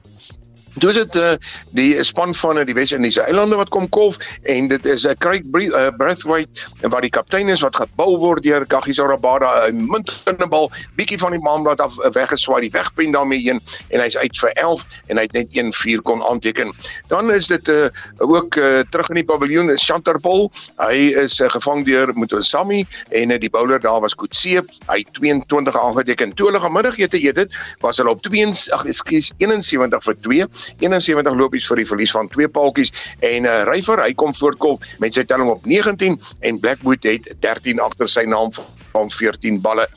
Dit 0.75 0.97
is 0.97 1.17
uh, 1.19 1.33
die 1.75 2.03
span 2.05 2.35
van 2.35 2.61
die 2.65 2.75
Wes-Indiese 2.75 3.25
eilande 3.27 3.57
wat 3.59 3.73
kom 3.75 3.89
kolf 3.91 4.21
en 4.47 4.69
dit 4.71 4.85
is 4.87 5.03
'n 5.03 5.11
uh, 5.11 5.15
Craig 5.19 5.43
uh, 5.43 5.89
Brathwaite 5.97 6.51
wat 6.81 7.03
die 7.03 7.11
kaptein 7.11 7.49
is 7.49 7.61
wat 7.61 7.77
gebou 7.77 8.19
word 8.19 8.43
deur 8.43 8.67
Kagiso 8.67 9.07
Rabada 9.07 9.67
'n 9.67 9.75
uh, 9.75 9.87
muntende 9.91 10.47
bal 10.47 10.71
bietjie 10.95 11.19
van 11.19 11.33
die 11.33 11.41
maanblad 11.43 11.81
af 11.81 11.99
uh, 11.99 12.11
weggeswaai 12.15 12.61
die 12.61 12.71
wegpen 12.71 13.11
daarmee 13.13 13.43
heen 13.43 13.61
en 13.89 14.01
hy's 14.01 14.17
uit 14.17 14.39
vir 14.39 14.53
11 14.53 14.85
en 15.09 15.17
hy 15.17 15.23
het 15.23 15.33
net 15.33 15.49
1-4 15.51 16.03
kon 16.03 16.23
aanteken. 16.23 16.73
Dan 17.09 17.33
is 17.33 17.47
dit 17.47 17.69
uh, 17.69 17.91
ook 18.19 18.55
uh, 18.57 18.81
terug 18.91 19.09
in 19.09 19.15
die 19.15 19.25
paviljoen 19.25 19.71
is 19.71 19.85
Chanterpol. 19.85 20.53
Hy 20.79 21.11
is 21.19 21.41
uh, 21.41 21.49
gevang 21.51 21.85
deur 21.85 22.15
Mutosami 22.15 22.87
en 23.11 23.31
uh, 23.31 23.39
die 23.39 23.51
bowler 23.51 23.81
daar 23.81 24.01
was 24.01 24.15
Kutse. 24.15 24.63
Hy 24.87 25.05
22 25.19 25.81
aangeteken. 25.81 26.35
Toe 26.35 26.47
hulle 26.47 26.61
gemiddagete 26.61 27.19
eet 27.19 27.37
het, 27.37 27.61
was 27.81 27.99
hulle 27.99 28.11
op 28.11 28.23
2 28.23 28.47
ag 28.71 28.87
ekskuus 28.87 29.33
71 29.39 30.05
vir 30.05 30.17
2 30.23 30.47
71 30.83 31.37
lopies 31.39 31.69
vir 31.71 31.83
die 31.83 31.89
verlies 31.89 32.15
van 32.17 32.31
twee 32.33 32.49
paaltjies 32.49 32.93
en 33.27 33.49
uh, 33.49 33.63
ryfer 33.71 34.03
hy 34.05 34.13
kom 34.15 34.35
voortkom 34.37 34.79
met 35.03 35.17
sy 35.17 35.25
telling 35.25 35.51
op 35.53 35.67
19 35.69 36.19
en 36.41 36.63
Blackwood 36.63 37.09
het 37.09 37.33
13 37.41 37.81
agter 37.81 38.09
sy 38.09 38.27
naam 38.29 38.53
van 38.93 39.11
14 39.11 39.61
balle 39.65 39.89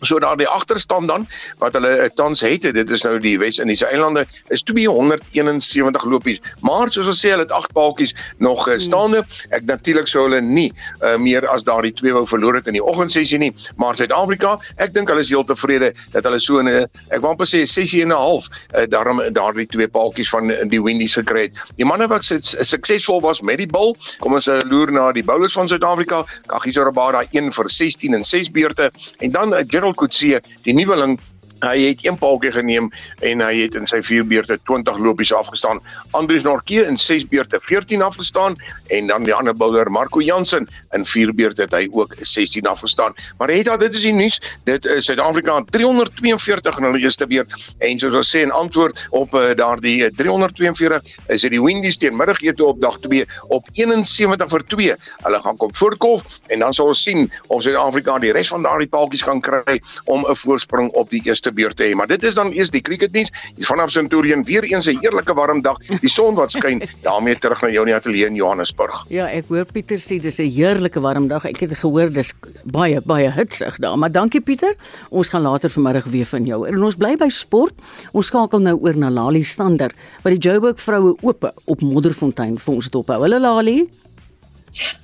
So 0.00 0.18
daar 0.18 0.36
die 0.36 0.48
agterstand 0.48 1.08
dan 1.08 1.26
wat 1.58 1.76
hulle 1.76 1.90
uh, 1.96 2.08
tans 2.14 2.40
het, 2.40 2.62
dit 2.62 2.90
is 2.90 3.02
nou 3.04 3.18
die 3.20 3.36
Wes-Indiese 3.38 3.86
eilande 3.86 4.24
is 4.48 4.62
271 4.62 6.04
lopies. 6.04 6.40
Maar 6.64 6.92
soos 6.92 7.10
ons 7.12 7.20
sê, 7.20 7.32
hulle 7.34 7.44
het 7.44 7.54
8 7.54 7.72
paaltjies 7.76 8.14
nog 8.38 8.66
uh, 8.68 8.78
staande. 8.80 9.24
Ek 9.50 9.66
natuurlik 9.68 10.08
sou 10.10 10.26
hulle 10.28 10.40
nie 10.44 10.70
uh, 11.02 11.16
meer 11.20 11.46
as 11.52 11.64
daardie 11.68 11.92
twee 11.96 12.14
wou 12.16 12.24
verloor 12.28 12.60
het 12.60 12.70
in 12.70 12.78
die 12.78 12.84
oggendsessie 12.84 13.40
nie, 13.42 13.52
maar 13.80 13.98
Suid-Afrika, 13.98 14.56
ek 14.80 14.94
dink 14.96 15.12
hulle 15.12 15.24
is 15.24 15.32
heel 15.32 15.44
tevrede 15.44 15.92
dat 16.14 16.24
hulle 16.28 16.40
so 16.40 16.60
'n 16.62 16.68
ek 16.70 17.20
wou 17.20 17.32
amper 17.34 17.48
sê 17.48 17.64
sessie 17.66 18.02
en 18.02 18.12
'n 18.12 18.16
half 18.16 18.48
uh, 18.48 18.86
daarom 18.88 19.20
daardie 19.32 19.66
twee 19.66 19.88
paaltjies 19.88 20.30
van 20.30 20.52
die 20.68 20.82
Windies 20.82 21.14
gekry 21.14 21.48
het. 21.48 21.64
Die 21.76 21.84
manne 21.84 22.08
wat 22.08 22.24
suksesvol 22.24 23.20
was 23.20 23.40
met 23.42 23.58
die 23.58 23.68
bal, 23.68 23.96
kom 24.20 24.34
ons 24.34 24.48
loer 24.68 24.92
na 24.92 25.12
die 25.12 25.24
bowlers 25.24 25.52
van 25.52 25.68
Suid-Afrika. 25.68 26.24
Kagiso 26.46 26.84
Rabada 26.84 27.24
1 27.32 27.52
vir 27.52 27.68
16 27.68 28.14
en 28.14 28.24
6 28.24 28.50
beurte 28.50 28.90
en 29.18 29.30
dan 29.30 29.54
uh, 29.54 29.62
Gerald 29.66 29.89
Coetzee, 29.94 30.40
die 30.64 30.72
nuweling 30.74 31.18
Hy 31.60 31.76
het 31.82 32.06
een 32.06 32.16
paaltjie 32.18 32.52
geneem 32.52 32.88
en 33.20 33.42
hy 33.44 33.52
het 33.62 33.74
in 33.76 33.86
sy 33.90 34.00
vier 34.06 34.24
beurte 34.24 34.56
20 34.64 34.98
lopies 34.98 35.32
afgestaan. 35.36 35.80
Andries 36.16 36.46
Norke 36.46 36.84
in 36.86 36.96
6 36.96 37.26
beurte 37.28 37.58
14 37.60 38.02
afgestaan 38.02 38.56
en 38.88 39.06
dan 39.06 39.26
die 39.28 39.34
ander 39.34 39.56
bouler 39.56 39.90
Marco 39.90 40.22
Jansen 40.24 40.68
in 40.96 41.04
vier 41.04 41.34
beurte 41.34 41.66
het 41.66 41.74
hy 41.76 41.88
ook 41.92 42.14
16 42.16 42.66
afgestaan. 42.66 43.14
Maar 43.38 43.52
het 43.52 43.68
dit 43.80 43.94
is 43.94 44.02
die 44.02 44.12
nuus. 44.12 44.40
Dit 44.64 44.86
is 44.86 45.04
Suid-Afrika 45.04 45.60
342 45.70 46.78
in 46.78 46.84
hulle 46.84 47.02
eerste 47.04 47.26
beurt 47.26 47.52
en 47.78 48.00
soos 48.00 48.16
ons 48.22 48.32
sê 48.34 48.44
in 48.46 48.54
antwoord 48.56 49.06
op 49.10 49.34
uh, 49.34 49.50
daardie 49.56 50.08
342 50.16 51.12
is 51.28 51.44
dit 51.44 51.54
die 51.54 51.62
Windies 51.62 52.00
teen 52.00 52.16
middagete 52.16 52.64
op 52.64 52.80
dag 52.80 52.98
2 53.04 53.26
op 53.48 53.68
71 53.72 54.50
vir 54.54 54.66
2. 54.74 54.96
Hulle 55.26 55.40
gaan 55.44 55.60
kom 55.60 55.74
voorkolf 55.74 56.40
en 56.48 56.64
dan 56.64 56.74
sal 56.76 56.92
ons 56.94 57.02
sien 57.02 57.28
of 57.48 57.62
Suid-Afrika 57.62 58.18
die 58.22 58.32
res 58.32 58.52
van 58.52 58.64
daardie 58.64 58.88
paaltjies 58.88 59.26
gaan 59.28 59.44
kry 59.44 59.80
om 60.04 60.24
'n 60.24 60.36
voorsprong 60.36 60.90
op 60.96 61.10
die 61.10 61.22
eerste 61.24 61.49
beurt 61.52 61.76
te 61.76 61.84
hê. 61.84 61.94
Maar 61.94 62.06
dit 62.06 62.22
is 62.24 62.34
dan 62.34 62.52
eers 62.52 62.70
die 62.70 62.80
cricketnuus. 62.80 63.30
Hier 63.56 63.66
vanaf 63.66 63.90
Centurion 63.90 64.44
weer 64.44 64.64
eens 64.64 64.86
'n 64.86 64.98
heerlike 65.00 65.34
warm 65.34 65.62
dag. 65.62 65.78
Die 66.00 66.08
son 66.10 66.34
wat 66.34 66.50
skyn. 66.52 66.82
daarmee 67.02 67.38
terug 67.38 67.62
na 67.62 67.68
jou 67.68 67.86
in 67.86 67.92
die 67.92 67.94
ateljee 67.94 68.26
in 68.26 68.34
Johannesburg. 68.34 69.04
Ja, 69.08 69.26
ek 69.26 69.48
hoor 69.48 69.64
Pieter 69.64 69.98
sê 69.98 70.20
dis 70.20 70.38
'n 70.38 70.50
heerlike 70.50 71.00
warm 71.00 71.28
dag. 71.28 71.44
Ek 71.44 71.60
het 71.60 71.78
gehoor 71.78 72.10
dis 72.12 72.32
baie 72.64 73.00
baie 73.00 73.30
hitsig 73.30 73.76
daar. 73.78 73.98
Maar 73.98 74.12
dankie 74.12 74.40
Pieter. 74.40 74.74
Ons 75.10 75.28
gaan 75.28 75.42
later 75.42 75.70
vanmiddag 75.70 76.04
weer 76.04 76.26
van 76.26 76.44
jou. 76.44 76.66
En 76.66 76.82
ons 76.82 76.96
bly 76.96 77.16
by 77.16 77.28
sport. 77.28 77.74
Ons 78.12 78.26
skakel 78.26 78.60
nou 78.60 78.76
oor 78.80 78.96
na 78.96 79.10
Lali 79.10 79.44
Stander 79.44 79.90
wat 80.22 80.32
die 80.32 80.38
Joburg 80.38 80.80
vroue 80.80 81.16
oop 81.22 81.52
op 81.64 81.80
Modderfontein 81.80 82.58
vir 82.58 82.74
ons 82.74 82.90
dophou. 82.90 83.22
Hulle 83.22 83.40
Lali. 83.40 83.88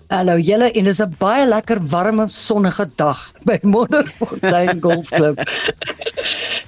Hallo 0.06 0.36
julle 0.38 0.68
en 0.70 0.86
dis 0.86 1.00
'n 1.02 1.14
baie 1.18 1.46
lekker 1.50 1.80
warm 1.90 2.20
sonnige 2.30 2.84
dag 2.96 3.18
by 3.42 3.58
Modderfontein 3.62 4.78
Golfklub. 4.84 5.40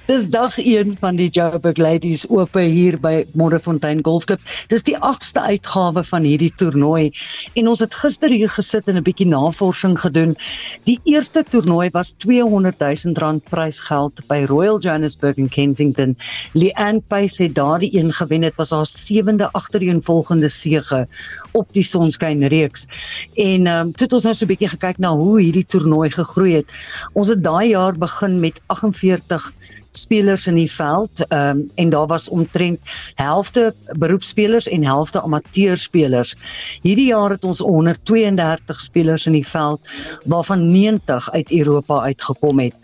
dis 0.09 0.27
dag 0.27 0.57
1 0.57 0.97
van 0.99 1.15
die 1.15 1.29
Joburg 1.29 1.77
Ladies 1.77 2.25
Oop 2.27 2.57
hier 2.59 2.97
by 2.99 3.23
Modderfontein 3.39 4.03
Golfklub. 4.03 4.41
Dis 4.67 4.83
die 4.83 4.97
8ste 4.97 5.39
uitgawe 5.39 6.03
van 6.03 6.27
hierdie 6.27 6.51
toernooi 6.51 7.13
en 7.53 7.69
ons 7.71 7.79
het 7.79 7.95
gister 7.95 8.29
hier 8.29 8.49
gesit 8.49 8.89
en 8.91 8.97
'n 8.97 9.03
bietjie 9.07 9.27
navorsing 9.27 9.95
gedoen. 9.95 10.35
Die 10.83 10.99
eerste 11.05 11.43
toernooi 11.43 11.89
was 11.93 12.11
200 12.19 12.79
000 12.79 13.15
rand 13.23 13.43
prysgeld 13.49 14.19
by 14.27 14.43
Royal 14.51 14.79
Johannesburg 14.79 15.37
in 15.37 15.47
Kensington. 15.47 16.17
Leanne 16.53 17.01
Pace 17.07 17.43
het 17.43 17.55
daardie 17.55 17.95
een 17.95 18.11
gewen. 18.11 18.41
Dit 18.41 18.55
was 18.55 18.71
haar 18.71 18.85
sewende 18.85 19.49
agtereenvolgende 19.51 20.49
sege 20.49 21.07
op 21.53 21.71
die 21.73 21.83
Sonskyn 21.83 22.43
reeks. 22.47 22.87
En 23.35 23.67
ehm 23.67 23.87
um, 23.87 23.91
toe 23.91 24.05
het 24.05 24.13
ons 24.13 24.23
nou 24.23 24.35
so 24.35 24.45
'n 24.45 24.47
bietjie 24.47 24.67
gekyk 24.67 24.97
na 24.97 25.11
hoe 25.15 25.41
hierdie 25.41 25.65
toernooi 25.65 26.09
gegroei 26.09 26.53
het. 26.55 26.71
Ons 27.13 27.27
het 27.27 27.43
daai 27.43 27.69
jaar 27.69 27.97
begin 27.97 28.39
met 28.39 28.61
48 28.65 29.53
spelers 29.91 30.47
in 30.47 30.55
die 30.55 30.71
veld 30.71 31.23
um, 31.33 31.63
en 31.75 31.89
daar 31.89 32.07
was 32.07 32.29
omtrent 32.29 32.79
helfte 33.15 33.73
beroepspelers 33.97 34.67
en 34.67 34.83
helfte 34.83 35.21
amateurspelers. 35.21 36.35
Hierdie 36.81 37.09
jaar 37.09 37.29
het 37.29 37.43
ons 37.43 37.59
132 37.59 38.81
spelers 38.81 39.25
in 39.25 39.37
die 39.37 39.47
veld 39.47 39.81
waarvan 40.25 40.71
90 40.71 41.31
uit 41.31 41.51
Europa 41.51 42.01
uitgekom 42.01 42.59
het. 42.59 42.75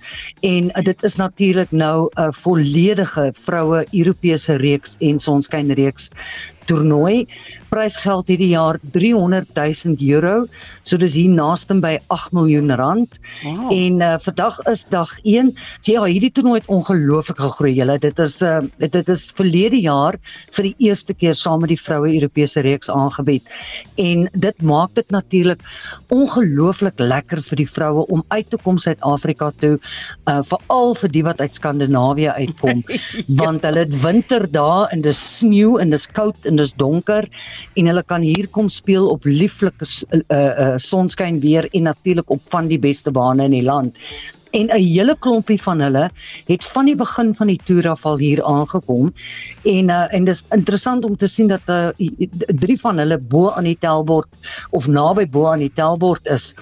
En 0.41 0.71
uh, 0.73 0.83
dit 0.83 1.03
is 1.03 1.15
natuurlik 1.15 1.71
nou 1.71 2.09
'n 2.15 2.33
volledige 2.33 3.29
vroue 3.33 3.85
Europese 3.91 4.55
reeks 4.55 4.97
en 4.99 5.19
sonskyn 5.19 5.71
reeks 5.71 6.09
toernooi. 6.65 7.27
Prysgeld 7.69 8.27
hierdie 8.27 8.49
jaar 8.49 8.79
300 8.91 9.53
000 9.53 9.95
euro. 10.09 10.47
So 10.81 10.97
dis 10.97 11.13
hier 11.13 11.29
naaste 11.29 11.77
by 11.79 11.99
8 12.07 12.31
miljoen 12.31 12.71
rand. 12.75 13.19
Wow. 13.43 13.71
En 13.73 14.01
uh, 14.01 14.15
vandag 14.19 14.59
is 14.71 14.85
dag 14.89 15.19
1. 15.23 15.53
So 15.81 15.91
ja, 15.91 16.03
hierdie 16.03 16.31
toernooi 16.31 16.59
het 16.59 16.67
ongelooflik 16.67 16.94
gegroei. 16.95 17.73
Julle, 17.75 17.97
dit 17.99 18.19
is 18.19 18.41
uh, 18.41 18.59
dit 18.77 19.09
is 19.09 19.31
verlede 19.35 19.79
jaar 19.81 20.17
vir 20.55 20.69
die 20.69 20.75
eerste 20.87 21.13
keer 21.13 21.35
saam 21.35 21.61
met 21.61 21.69
die 21.69 21.79
vroue 21.79 22.13
Europese 22.13 22.61
reeks 22.65 22.89
aangebied. 22.89 23.43
En 24.01 24.27
dit 24.33 24.61
maak 24.61 24.93
dit 24.95 25.09
natuurlik 25.11 25.61
ongelooflik 26.13 26.99
lekker 26.99 27.41
vir 27.41 27.57
die 27.57 27.69
vroue 27.69 28.05
om 28.07 28.23
uit 28.29 28.49
te 28.49 28.57
kom 28.63 28.77
Suid-Afrika 28.77 29.51
toe, 29.59 29.75
uh, 30.29 30.41
veral 30.43 30.95
vir 30.95 31.13
die 31.13 31.23
wat 31.23 31.41
uit 31.41 31.55
Skandinawië 31.55 32.31
uitkom, 32.35 32.83
ja. 32.87 33.43
want 33.43 33.65
hulle 33.67 33.85
het 33.85 34.01
winter 34.01 34.47
daar 34.51 34.91
en 34.91 35.01
dis 35.01 35.19
sneeu 35.39 35.77
en 35.81 35.91
dis 35.93 36.07
koud 36.07 36.49
en 36.49 36.61
dis 36.61 36.73
donker 36.79 37.27
en 37.75 37.91
hulle 37.91 38.03
kan 38.03 38.23
hier 38.25 38.47
kom 38.51 38.69
speel 38.69 39.09
op 39.11 39.25
lieflike 39.25 39.85
uh, 39.85 40.21
uh, 40.29 40.73
sonskyn 40.77 41.39
weer 41.43 41.67
en 41.73 41.89
natuurlik 41.89 42.29
op 42.29 42.41
van 42.51 42.69
die 42.71 42.79
beste 42.79 43.11
bane 43.11 43.45
in 43.45 43.55
die 43.57 43.65
land 43.65 43.97
en 44.55 44.69
'n 44.71 44.79
hele 44.79 45.15
klompie 45.19 45.61
van 45.61 45.81
hulle 45.83 46.09
het 46.47 46.63
van 46.63 46.85
die 46.85 46.95
begin 46.95 47.33
van 47.35 47.47
die 47.51 47.59
toer 47.63 47.89
af 47.89 48.05
al 48.05 48.17
hier 48.17 48.41
aangekom 48.43 49.11
en 49.63 49.89
uh, 49.89 50.13
en 50.15 50.25
dis 50.25 50.43
interessant 50.55 51.03
om 51.05 51.17
te 51.17 51.27
sien 51.27 51.47
dat 51.47 51.61
uh, 51.67 51.89
drie 52.63 52.77
van 52.79 52.97
hulle 52.97 53.17
bo 53.17 53.49
aan 53.51 53.67
die 53.67 53.77
tellbord 53.79 54.29
of 54.71 54.87
naby 54.87 55.25
bo 55.29 55.47
aan 55.51 55.59
die 55.59 55.71
tellbord 55.75 56.27
is. 56.31 56.55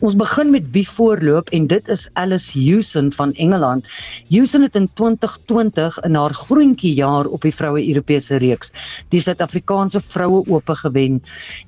Ons 0.00 0.16
begin 0.16 0.50
met 0.50 0.70
wie 0.74 0.86
voorloop 0.88 1.52
en 1.54 1.66
dit 1.66 1.88
is 1.88 2.08
Alice 2.12 2.58
Hewson 2.58 3.12
van 3.12 3.32
Engeland. 3.32 3.86
Hewson 4.28 4.62
het 4.62 4.74
in 4.76 4.88
2020 4.94 6.00
in 6.02 6.14
haar 6.14 6.34
groentjie 6.34 6.94
jaar 6.94 7.26
op 7.26 7.46
die 7.46 7.54
vroue 7.54 7.86
Europese 7.88 8.36
reeks 8.42 8.72
die 9.14 9.20
Suid-Afrikaanse 9.20 10.00
vroue 10.00 10.42
oop 10.50 10.70
gewen 10.82 11.22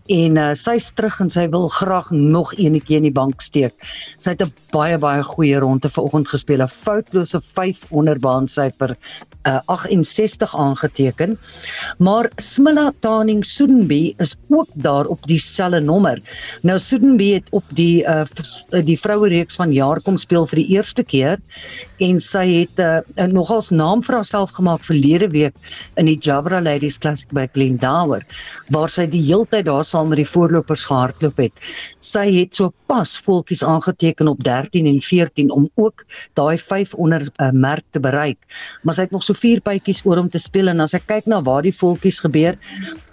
en 0.07 0.37
uh, 0.37 0.51
sy's 0.59 0.91
terug 0.93 1.21
en 1.23 1.31
sy 1.31 1.47
wil 1.49 1.69
graag 1.69 2.11
nog 2.11 2.55
eenetjie 2.57 2.97
in 2.99 3.07
die 3.07 3.15
bank 3.15 3.41
steek. 3.45 3.75
Sy 4.19 4.35
het 4.35 4.43
'n 4.43 4.53
baie 4.75 4.99
baie 4.99 5.23
goeie 5.23 5.68
ronde 5.69 5.91
vanoggend 5.93 6.29
gespeel, 6.29 6.63
'n 6.65 6.69
foutlose 6.69 7.41
5 7.41 7.85
onderbaan 7.91 8.49
syfer 8.49 8.97
uh, 9.49 9.61
68 9.67 10.57
aangeteken. 10.57 11.39
Maar 11.99 12.31
Smilla 12.37 12.93
Taning 13.01 13.45
Soedenby 13.47 14.15
is 14.17 14.37
ook 14.49 14.69
daar 14.73 15.07
op 15.07 15.27
dieselfde 15.27 15.81
nommer. 15.81 16.21
Nou 16.63 16.79
Soedenby 16.79 17.33
het 17.33 17.49
op 17.51 17.65
die 17.75 18.05
uh, 18.05 18.25
die 18.85 18.99
vroue 19.01 19.29
reeks 19.29 19.57
van 19.57 19.73
jaar 19.73 20.01
kom 20.03 20.17
speel 20.17 20.47
vir 20.47 20.63
die 20.63 20.77
eerste 20.77 21.05
keer 21.05 21.39
en 22.05 22.21
sy 22.21 22.45
het 22.53 22.83
uh, 22.83 23.27
nogals 23.33 23.71
naam 23.71 24.03
vir 24.05 24.19
haarself 24.21 24.55
gemaak 24.57 24.85
verlede 24.87 25.29
week 25.35 25.55
in 26.01 26.09
die 26.11 26.19
Jabra 26.21 26.61
Ladies 26.63 26.99
Classic 26.99 27.33
by 27.35 27.47
Glendower 27.53 28.25
waar 28.75 28.91
sy 28.93 29.07
die 29.11 29.23
heeltyd 29.25 29.67
daar 29.69 29.85
saam 29.85 30.11
met 30.13 30.23
die 30.23 30.29
voorlopers 30.29 30.85
gehardloop 30.89 31.43
het. 31.43 31.69
Sy 32.05 32.27
het 32.39 32.59
so 32.59 32.73
pas 32.91 33.17
voeltjies 33.25 33.65
aangeteken 33.65 34.29
op 34.29 34.43
13 34.45 34.87
en 34.87 35.01
14 35.05 35.51
om 35.59 35.69
ook 35.75 36.05
daai 36.39 36.57
5 36.59 36.95
onder 36.95 37.27
uh, 37.27 37.51
merk 37.53 37.85
te 37.91 38.01
bereik. 38.01 38.39
Maar 38.83 38.99
sy 38.99 39.07
het 39.07 39.15
nog 39.17 39.27
so 39.27 39.37
vier 39.37 39.63
bytjies 39.65 40.05
oor 40.07 40.23
om 40.23 40.31
te 40.31 40.41
speel 40.43 40.71
en 40.73 40.85
as 40.85 40.95
ek 40.99 41.09
kyk 41.11 41.29
na 41.31 41.41
waar 41.47 41.67
die 41.67 41.75
voeltjies 41.75 42.23
gebeur, 42.25 42.59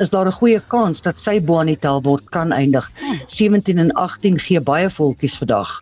is 0.03 0.13
daar 0.13 0.29
'n 0.29 0.39
goeie 0.39 0.61
kans 0.73 1.01
dat 1.01 1.19
sy 1.19 1.39
bo 1.41 1.59
aan 1.59 1.73
die 1.73 1.79
tellbord 1.79 2.29
kan 2.29 2.51
eindig. 2.51 2.89
17 3.27 3.77
en 3.81 3.91
18 3.91 4.39
gee 4.39 4.61
baie 4.61 4.89
voeltjies 4.89 5.37
vandag. 5.41 5.79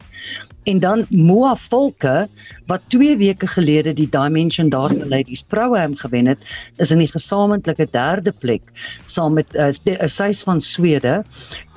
En 0.63 0.79
dan 0.79 1.05
Moa 1.09 1.55
Volke 1.55 2.27
wat 2.71 2.81
2 2.87 3.17
weke 3.17 3.47
gelede 3.47 3.93
die 3.93 4.09
Dimension 4.09 4.69
Data 4.69 5.05
Ladies 5.05 5.43
Pro-Am 5.43 5.95
gewen 5.95 6.25
het, 6.25 6.39
is 6.77 6.91
in 6.91 7.03
die 7.03 7.11
gesamentlike 7.11 7.87
derde 7.91 8.31
plek 8.31 8.61
saam 9.05 9.33
met 9.33 9.55
uh, 9.55 9.71
sy's 10.07 10.43
van 10.47 10.61
Swede 10.61 11.23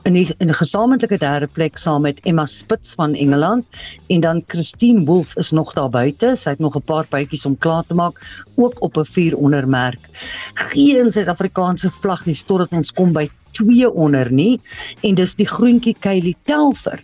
in 0.06 0.14
die 0.14 0.34
in 0.38 0.48
'n 0.48 0.54
gesamentlike 0.54 1.18
derde 1.18 1.46
plek 1.46 1.78
saam 1.78 2.02
met 2.02 2.20
Emma 2.22 2.46
Spitz 2.46 2.94
van 2.94 3.14
Engeland 3.14 3.66
en 4.06 4.20
dan 4.20 4.42
Christine 4.46 5.04
Wolf 5.04 5.36
is 5.36 5.50
nog 5.50 5.72
daar 5.72 5.90
buite. 5.90 6.36
Sy 6.36 6.50
het 6.50 6.58
nog 6.58 6.76
'n 6.76 6.82
paar 6.82 7.06
bytjies 7.10 7.46
om 7.46 7.58
klaar 7.58 7.84
te 7.86 7.94
maak 7.94 8.46
ook 8.54 8.82
op 8.82 8.96
'n 8.96 9.04
4 9.04 9.36
ondermerk. 9.36 10.08
Geen 10.54 11.10
Suid-Afrikaanse 11.10 11.90
vlag 11.90 12.26
nie 12.26 12.38
totdat 12.46 12.70
ons 12.72 12.92
kom 12.92 13.12
by 13.12 13.28
2 13.56 13.90
onder 13.90 14.32
nie 14.32 14.60
en 15.02 15.16
dis 15.18 15.36
die 15.38 15.48
groentjie 15.48 15.96
Kylie 16.00 16.36
Telfer. 16.48 17.02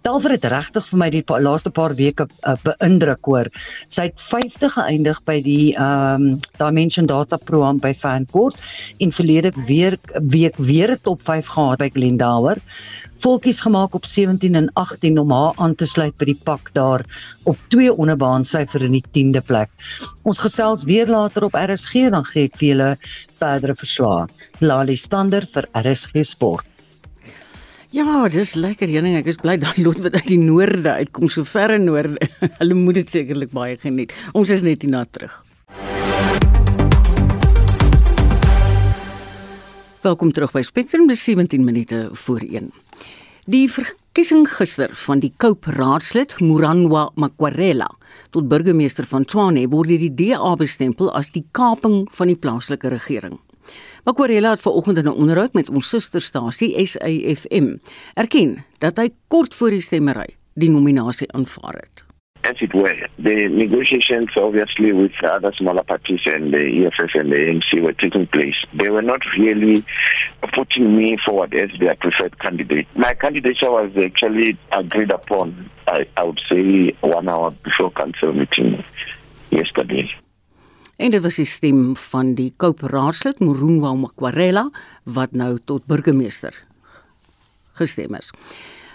Telfer 0.00 0.32
het 0.32 0.46
regtig 0.48 0.86
vir 0.88 0.98
my 1.02 1.08
die 1.12 1.22
pa, 1.26 1.36
laaste 1.42 1.70
paar 1.76 1.92
weke 1.98 2.24
uh, 2.24 2.54
beïndruk 2.64 3.26
hoor. 3.28 3.50
Sy 3.92 4.08
het 4.08 4.22
50 4.30 4.78
geëindig 4.78 5.20
by 5.28 5.38
die 5.44 5.74
ehm 5.76 6.30
um, 6.30 6.38
Dimension 6.60 7.06
Data 7.08 7.36
Pro 7.36 7.66
by 7.80 7.92
Fancourt 7.94 8.56
en 8.98 9.12
verlede 9.12 9.52
weer 9.68 9.98
week 10.32 10.56
weer 10.56 10.92
'n 10.92 11.00
top 11.02 11.22
5 11.22 11.46
gehad 11.46 11.78
by 11.78 11.90
Glendower. 11.92 12.56
Volkies 13.20 13.60
gemaak 13.60 13.94
op 13.94 14.04
17 14.04 14.54
en 14.54 14.70
18 14.72 15.18
om 15.18 15.30
haar 15.30 15.52
aan 15.56 15.74
te 15.74 15.86
sluit 15.86 16.16
by 16.16 16.24
die 16.24 16.40
pak 16.44 16.70
daar 16.72 17.04
op 17.44 17.56
2 17.68 17.92
onderbaan 17.92 18.44
syfer 18.44 18.82
in 18.82 18.96
die 18.96 19.04
10de 19.12 19.44
plek. 19.44 19.68
Ons 20.22 20.40
gesels 20.40 20.84
weer 20.84 21.06
later 21.06 21.44
op 21.44 21.54
RSG 21.54 22.08
dan 22.10 22.24
gee 22.24 22.48
ek 22.48 22.56
vir 22.56 22.68
julle 22.68 22.90
verdere 23.40 23.74
verslae. 23.76 24.26
Lali 24.60 24.96
Stander 24.96 25.46
vir 25.54 25.68
RSG 25.80 26.24
Sport. 26.26 26.66
Ja, 27.90 28.28
dis 28.30 28.54
lekker 28.54 28.86
heuning. 28.86 29.16
Ek 29.18 29.26
is 29.32 29.40
bly 29.40 29.56
daai 29.58 29.80
lot 29.82 29.98
wat 30.04 30.14
uit 30.14 30.28
die 30.30 30.38
noorde 30.38 30.92
uitkom, 31.00 31.26
so 31.32 31.42
ver 31.48 31.74
in 31.74 31.88
noorde. 31.88 32.28
Hulle 32.60 32.76
moet 32.78 33.00
dit 33.00 33.16
sekerlik 33.16 33.50
baie 33.56 33.74
geniet. 33.82 34.14
Ons 34.38 34.52
is 34.54 34.62
net 34.62 34.86
hierna 34.86 35.02
terug. 35.10 35.34
Welkom 40.00 40.30
terug 40.32 40.54
by 40.54 40.62
Spectrum, 40.64 41.10
dis 41.10 41.26
17 41.26 41.64
minute 41.66 42.06
voor 42.22 42.40
1. 42.46 42.70
Die 43.50 43.66
verkiesing 43.66 44.44
gister 44.46 44.92
van 44.94 45.18
die 45.18 45.32
Cape 45.42 45.72
Raadslid 45.74 46.36
Muranwa 46.38 47.08
Makwarela 47.18 47.88
tot 48.30 48.46
burgemeester 48.46 49.08
van 49.10 49.24
Tshwane 49.26 49.64
word 49.72 49.90
deur 49.90 50.02
die 50.04 50.10
DA 50.20 50.52
bestempel 50.60 51.08
as 51.18 51.32
die 51.34 51.42
kaping 51.56 52.04
van 52.14 52.30
die 52.30 52.36
plaaslike 52.38 52.92
regering. 52.92 53.40
Makwarela 54.06 54.52
het 54.54 54.62
vanoggend 54.62 55.00
in 55.02 55.08
'n 55.10 55.18
onderhoud 55.24 55.54
met 55.58 55.70
ons 55.70 55.88
susterstasie 55.88 56.70
SAFM 56.86 57.80
erken 58.14 58.64
dat 58.78 58.98
hy 58.98 59.10
kort 59.28 59.54
voor 59.54 59.70
die 59.70 59.82
stemmery 59.82 60.36
die 60.54 60.70
nominasie 60.70 61.32
aanvaar 61.32 61.74
het. 61.74 62.09
As 62.44 62.56
it 62.60 62.74
were. 62.74 62.96
The 63.18 63.48
negotiations, 63.48 64.30
obviously, 64.36 64.92
with 64.92 65.12
other 65.24 65.52
smaller 65.56 65.82
parties 65.82 66.20
and 66.26 66.52
the 66.52 66.86
EFF 66.86 67.10
and 67.14 67.32
the 67.32 67.36
ANC 67.36 67.82
were 67.82 67.92
taking 67.92 68.26
place. 68.26 68.56
They 68.72 68.88
were 68.88 69.02
not 69.02 69.20
really 69.38 69.84
putting 70.54 70.96
me 70.96 71.18
forward 71.24 71.54
as 71.54 71.70
their 71.78 71.94
preferred 71.96 72.38
candidate. 72.38 72.86
My 72.96 73.14
candidature 73.14 73.70
was 73.70 73.92
actually 73.96 74.58
agreed 74.72 75.10
upon, 75.10 75.70
I, 75.86 76.06
I 76.16 76.24
would 76.24 76.40
say, 76.48 76.96
one 77.00 77.28
hour 77.28 77.50
before 77.62 77.90
council 77.90 78.32
meeting 78.32 78.84
yesterday. 79.50 80.10
En 81.00 81.10
dit 81.10 81.22
was 81.24 81.38
die 81.40 81.48
stem 81.48 81.94
van 81.96 82.34
die 82.36 82.50
Cape 82.60 82.90
Raadslid 82.92 83.38
Morunwa 83.40 83.94
Makwarela 83.96 84.66
wat 85.08 85.32
nou 85.32 85.54
tot 85.64 85.86
burgemeester 85.88 86.52
gestem 87.80 88.14
is. 88.18 88.28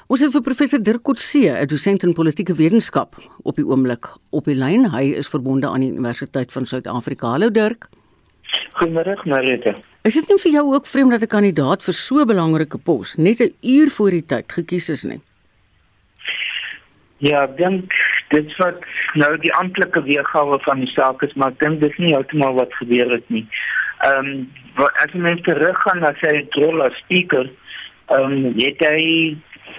Ons 0.05 0.21
het 0.21 0.35
vir 0.35 0.43
professor 0.45 0.81
Dirk 0.85 1.01
Coetzee, 1.01 1.49
'n 1.49 1.65
dosent 1.65 2.03
in 2.03 2.13
politieke 2.13 2.53
wetenskap, 2.53 3.15
op 3.41 3.55
die 3.55 3.65
oomblik 3.65 4.05
op 4.29 4.45
die 4.45 4.53
lyn. 4.53 4.91
Hy 4.93 5.17
is 5.17 5.27
verbonde 5.27 5.67
aan 5.67 5.81
die 5.81 5.89
Universiteit 5.89 6.51
van 6.51 6.65
Suid-Afrika. 6.65 7.27
Hallo 7.27 7.49
Dirk. 7.49 7.87
Goeiemôre, 8.77 9.17
Marita. 9.25 9.73
Is 10.03 10.13
dit 10.13 10.29
nie 10.29 10.37
vir 10.37 10.51
jou 10.51 10.73
ook 10.73 10.85
vreemd 10.85 11.11
dat 11.11 11.21
'n 11.21 11.27
kandidaat 11.27 11.83
vir 11.83 11.93
so 11.93 12.21
'n 12.21 12.27
belangrike 12.27 12.77
pos 12.77 13.15
net 13.17 13.39
'n 13.39 13.53
uur 13.63 13.89
voor 13.89 14.11
die 14.11 14.25
tyd 14.25 14.51
gekies 14.51 14.89
is 14.89 15.03
nie? 15.03 15.21
Ja, 17.17 17.43
ek 17.43 17.57
dink 17.57 17.91
dit 18.29 18.57
wat 18.57 18.83
nou 19.15 19.37
die 19.37 19.53
amptelike 19.53 20.03
weergawe 20.03 20.59
van 20.59 20.79
die 20.79 20.93
saak 20.93 21.23
is, 21.23 21.33
maar 21.33 21.49
ek 21.49 21.59
dink 21.59 21.81
dis 21.81 21.97
nie 21.97 22.13
heeltemal 22.13 22.53
wat 22.53 22.73
gebeur 22.73 23.09
het 23.09 23.29
nie. 23.29 23.47
Ehm 24.01 24.25
um, 24.25 24.51
as 24.77 25.13
mens 25.13 25.41
teruggaan 25.41 25.99
na 25.99 26.13
sy 26.21 26.47
rol 26.51 26.83
as 26.83 26.93
speaker, 26.93 27.49
ehm 28.09 28.31
um, 28.31 28.53
het 28.59 28.79
hy 28.79 29.35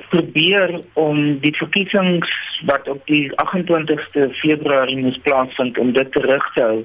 probeer 0.09 0.80
om 0.92 1.38
die 1.40 1.54
verkiesings 1.57 2.30
wat 2.70 2.88
op 2.88 3.02
die 3.07 3.30
28ste 3.42 4.28
Februarie 4.40 4.98
moes 5.02 5.18
plaasvind 5.26 5.78
om 5.78 5.92
dit 5.92 6.12
terug 6.12 6.52
te 6.54 6.62
hou 6.62 6.84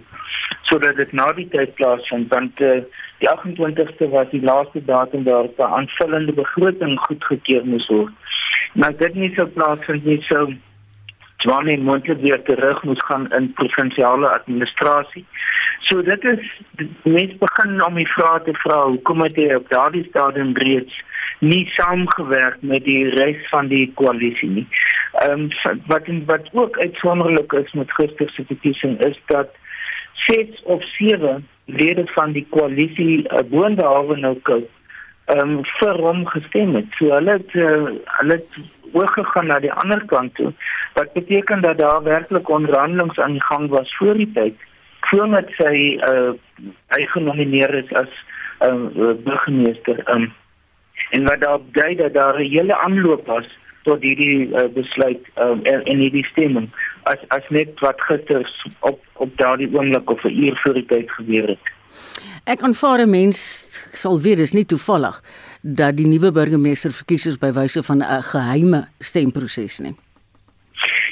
sodat 0.69 0.95
dit 0.95 1.11
na 1.11 1.27
die 1.35 1.47
tyd 1.51 1.73
plaasvind 1.79 2.33
want 2.33 2.61
uh, 2.61 2.81
die 3.23 3.29
28ste 3.29 4.09
was 4.15 4.29
die 4.33 4.41
laaste 4.41 4.81
datum 4.85 5.23
waarop 5.23 5.59
'n 5.59 5.73
aanvullende 5.79 6.33
begroting 6.33 6.99
goedgekeur 6.99 7.65
moes 7.65 7.87
word. 7.87 8.13
Maar 8.73 8.97
dit 8.97 9.13
nie 9.15 9.33
so 9.35 9.45
plaasvind 9.45 10.05
nie 10.05 10.21
so 10.29 10.53
Johnny 11.43 11.77
moontlik 11.77 12.21
weer 12.21 12.43
terug 12.43 12.83
moes 12.83 13.03
gaan 13.05 13.31
in 13.31 13.53
provinsiale 13.53 14.29
administrasie. 14.29 15.25
So 15.79 16.01
dit 16.01 16.23
is 16.23 16.43
mense 17.03 17.37
begin 17.37 17.85
om 17.85 17.95
die 17.95 18.11
vrae 18.15 18.43
te 18.43 18.53
vra 18.63 18.83
hoekom 18.83 19.21
het 19.21 19.35
hy 19.35 19.53
op 19.53 19.69
daardie 19.69 20.05
stadium 20.09 20.53
reeds 20.57 20.93
nie 21.41 21.65
saamgewerk 21.75 22.61
met 22.61 22.83
die 22.85 23.09
res 23.17 23.39
van 23.49 23.69
die 23.71 23.85
koalisie 23.99 24.49
nie. 24.49 24.67
Ehm 25.23 25.47
um, 25.47 25.79
wat 25.89 26.09
wat 26.25 26.49
ook 26.53 26.77
uitsonderlik 26.77 27.53
is 27.53 27.71
met 27.73 27.93
gister 27.97 28.29
se 28.29 28.45
verkiesing 28.45 28.99
is 29.07 29.17
dat 29.25 29.49
ses 30.13 30.61
of 30.63 30.83
sewe 30.83 31.39
lede 31.65 32.05
van 32.05 32.31
die 32.31 32.45
koalisie 32.49 33.23
uh, 33.23 33.41
boonbehalwe 33.49 34.17
nou 34.17 34.35
kou 34.49 34.61
ehm 35.25 35.57
um, 35.57 35.65
vir 35.79 36.01
hom 36.05 36.25
gestem 36.25 36.75
het. 36.75 36.89
So 36.99 37.09
hulle 37.15 37.37
het 37.39 37.53
uh, 37.53 37.89
hulle 38.19 38.37
het 38.37 38.61
oorgegaan 38.91 39.47
na 39.47 39.59
die 39.63 39.73
ander 39.73 40.05
kant 40.05 40.35
toe. 40.35 40.51
Wat 40.93 41.13
beteken 41.13 41.61
dat 41.61 41.77
daar 41.77 42.03
werklik 42.03 42.49
onderhandelinge 42.49 43.23
aan 43.23 43.39
die 43.39 43.47
gang 43.49 43.69
was 43.69 43.95
voor 43.97 44.13
die 44.13 44.31
tyd 44.33 44.67
voordat 45.11 45.49
sy 45.57 45.97
uh, 46.07 46.33
hy 46.95 47.05
genomineer 47.15 47.73
is 47.83 47.89
as 47.93 48.11
'n 48.61 48.91
uh, 48.95 49.09
eh, 49.09 49.15
burgemeester. 49.25 49.97
Ehm 50.05 50.21
um, 50.21 50.33
en 51.11 51.27
wat 51.27 51.41
daar 51.41 51.59
dui 51.77 51.95
dat 51.95 52.13
daar 52.13 52.39
'n 52.39 52.49
hele 52.49 52.77
aanloop 52.77 53.25
was 53.27 53.47
tot 53.83 54.01
hierdie 54.01 54.47
uh, 54.47 54.67
besluit 54.73 55.21
um, 55.41 55.63
en, 55.63 55.83
en 55.83 55.97
hierdie 55.97 56.25
stemming 56.25 56.69
as 57.03 57.21
as 57.27 57.49
net 57.49 57.79
wat 57.79 58.01
gister 58.01 58.45
op 58.79 58.99
op 59.13 59.37
daardie 59.37 59.69
oomblik 59.73 60.09
of 60.09 60.23
'n 60.23 60.43
uur 60.43 60.59
voor 60.63 60.73
die 60.73 60.85
tyd 60.85 61.11
gebeur 61.11 61.47
het. 61.47 61.65
Ek 62.43 62.61
aanvaar 62.61 62.99
'n 62.99 63.09
mens 63.09 63.39
sal 63.93 64.21
weet 64.21 64.37
dis 64.37 64.53
nie 64.53 64.65
toevallig 64.65 65.21
dat 65.61 65.97
die 65.97 66.07
nuwe 66.07 66.31
burgemeester 66.31 66.91
verkies 66.91 67.25
is 67.25 67.37
by 67.37 67.51
wyse 67.51 67.83
van 67.83 67.97
'n 68.01 68.23
geheime 68.23 68.87
stemproses 68.99 69.79
nie. 69.79 69.95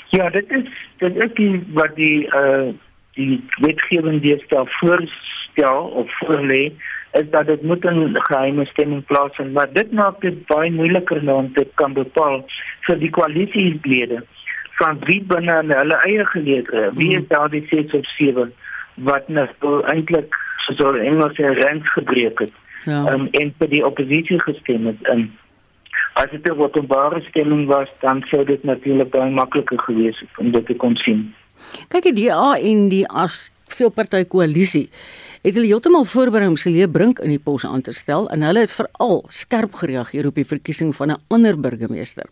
Ja, 0.10 0.30
dit 0.30 0.45
is 0.50 0.66
dit 0.97 1.16
is 1.16 1.34
die 1.34 1.64
wat 1.74 1.95
die 1.95 2.26
uh 2.36 2.74
die 3.14 3.43
wetgewing 3.62 4.22
deesdae 4.22 4.66
voorstel 4.66 5.84
of 6.02 6.08
voorlê 6.20 6.72
is 7.12 7.30
dat 7.30 7.45
dit 7.45 7.62
moet 7.62 7.86
'n 7.86 8.16
geheime 8.16 8.66
stemming 8.66 9.05
plaasvind, 9.05 9.53
maar 9.53 9.74
dit 9.74 9.91
maak 9.91 10.22
dit 10.22 10.45
baie 10.45 10.72
moeiliker 10.72 11.24
nou 11.24 11.38
om 11.38 11.53
te 11.53 11.68
kan 11.74 11.93
bepaal 11.93 12.45
vir 12.82 12.99
die 12.99 13.10
koalisielede 13.10 14.24
van 14.80 14.99
wie 14.99 15.24
binne 15.24 15.64
hulle 15.68 15.97
eie 16.07 16.26
geleedere, 16.26 16.91
wie 16.93 17.16
is 17.16 17.28
daar 17.28 17.49
die 17.49 17.66
ses 17.70 17.91
of 17.91 18.05
sewe 18.05 18.49
wat 18.93 19.28
nou 19.28 19.47
eintlik 19.86 20.36
so 20.57 20.93
Engels 20.93 21.36
se 21.36 21.53
rand 21.53 21.88
gebreek 21.88 22.39
het. 22.39 22.53
Ja. 22.86 23.14
Um, 23.14 23.28
en 23.32 23.53
vir 23.57 23.70
die 23.70 23.86
oppositie 23.86 24.39
gestem 24.41 24.86
het. 24.86 25.10
Um, 25.10 25.32
as 26.14 26.32
dit 26.32 26.45
'n 26.45 26.60
openbare 26.60 27.22
stemming 27.22 27.68
was, 27.68 27.89
dan 27.99 28.24
sou 28.30 28.45
dit 28.45 28.64
natuurlik 28.64 29.10
baie 29.10 29.32
makliker 29.32 29.80
gewees 29.80 30.20
het 30.20 30.30
om 30.38 30.51
dit 30.51 30.66
te 30.66 30.76
kon 30.76 30.95
sien. 30.95 31.34
Kyk, 31.89 32.03
die 32.03 32.28
DA 32.28 32.57
en 32.57 32.89
die 32.89 33.05
as 33.07 33.49
veelparty 33.70 34.26
koalisie 34.26 34.89
het 35.39 35.55
hulle 35.55 35.70
heeltemal 35.70 36.03
voorberei 36.03 36.49
om 36.51 36.57
Celie 36.60 36.88
Brink 36.91 37.22
in 37.24 37.32
die 37.32 37.39
pos 37.39 37.64
aan 37.68 37.84
te 37.86 37.93
stel 37.95 38.28
en 38.34 38.43
hulle 38.43 38.66
het 38.66 38.74
veral 38.76 39.22
skerp 39.32 39.78
gereageer 39.80 40.28
op 40.28 40.36
die 40.36 40.47
verkiesing 40.47 40.91
van 40.95 41.12
'n 41.12 41.22
ander 41.30 41.55
burgemeester. 41.55 42.28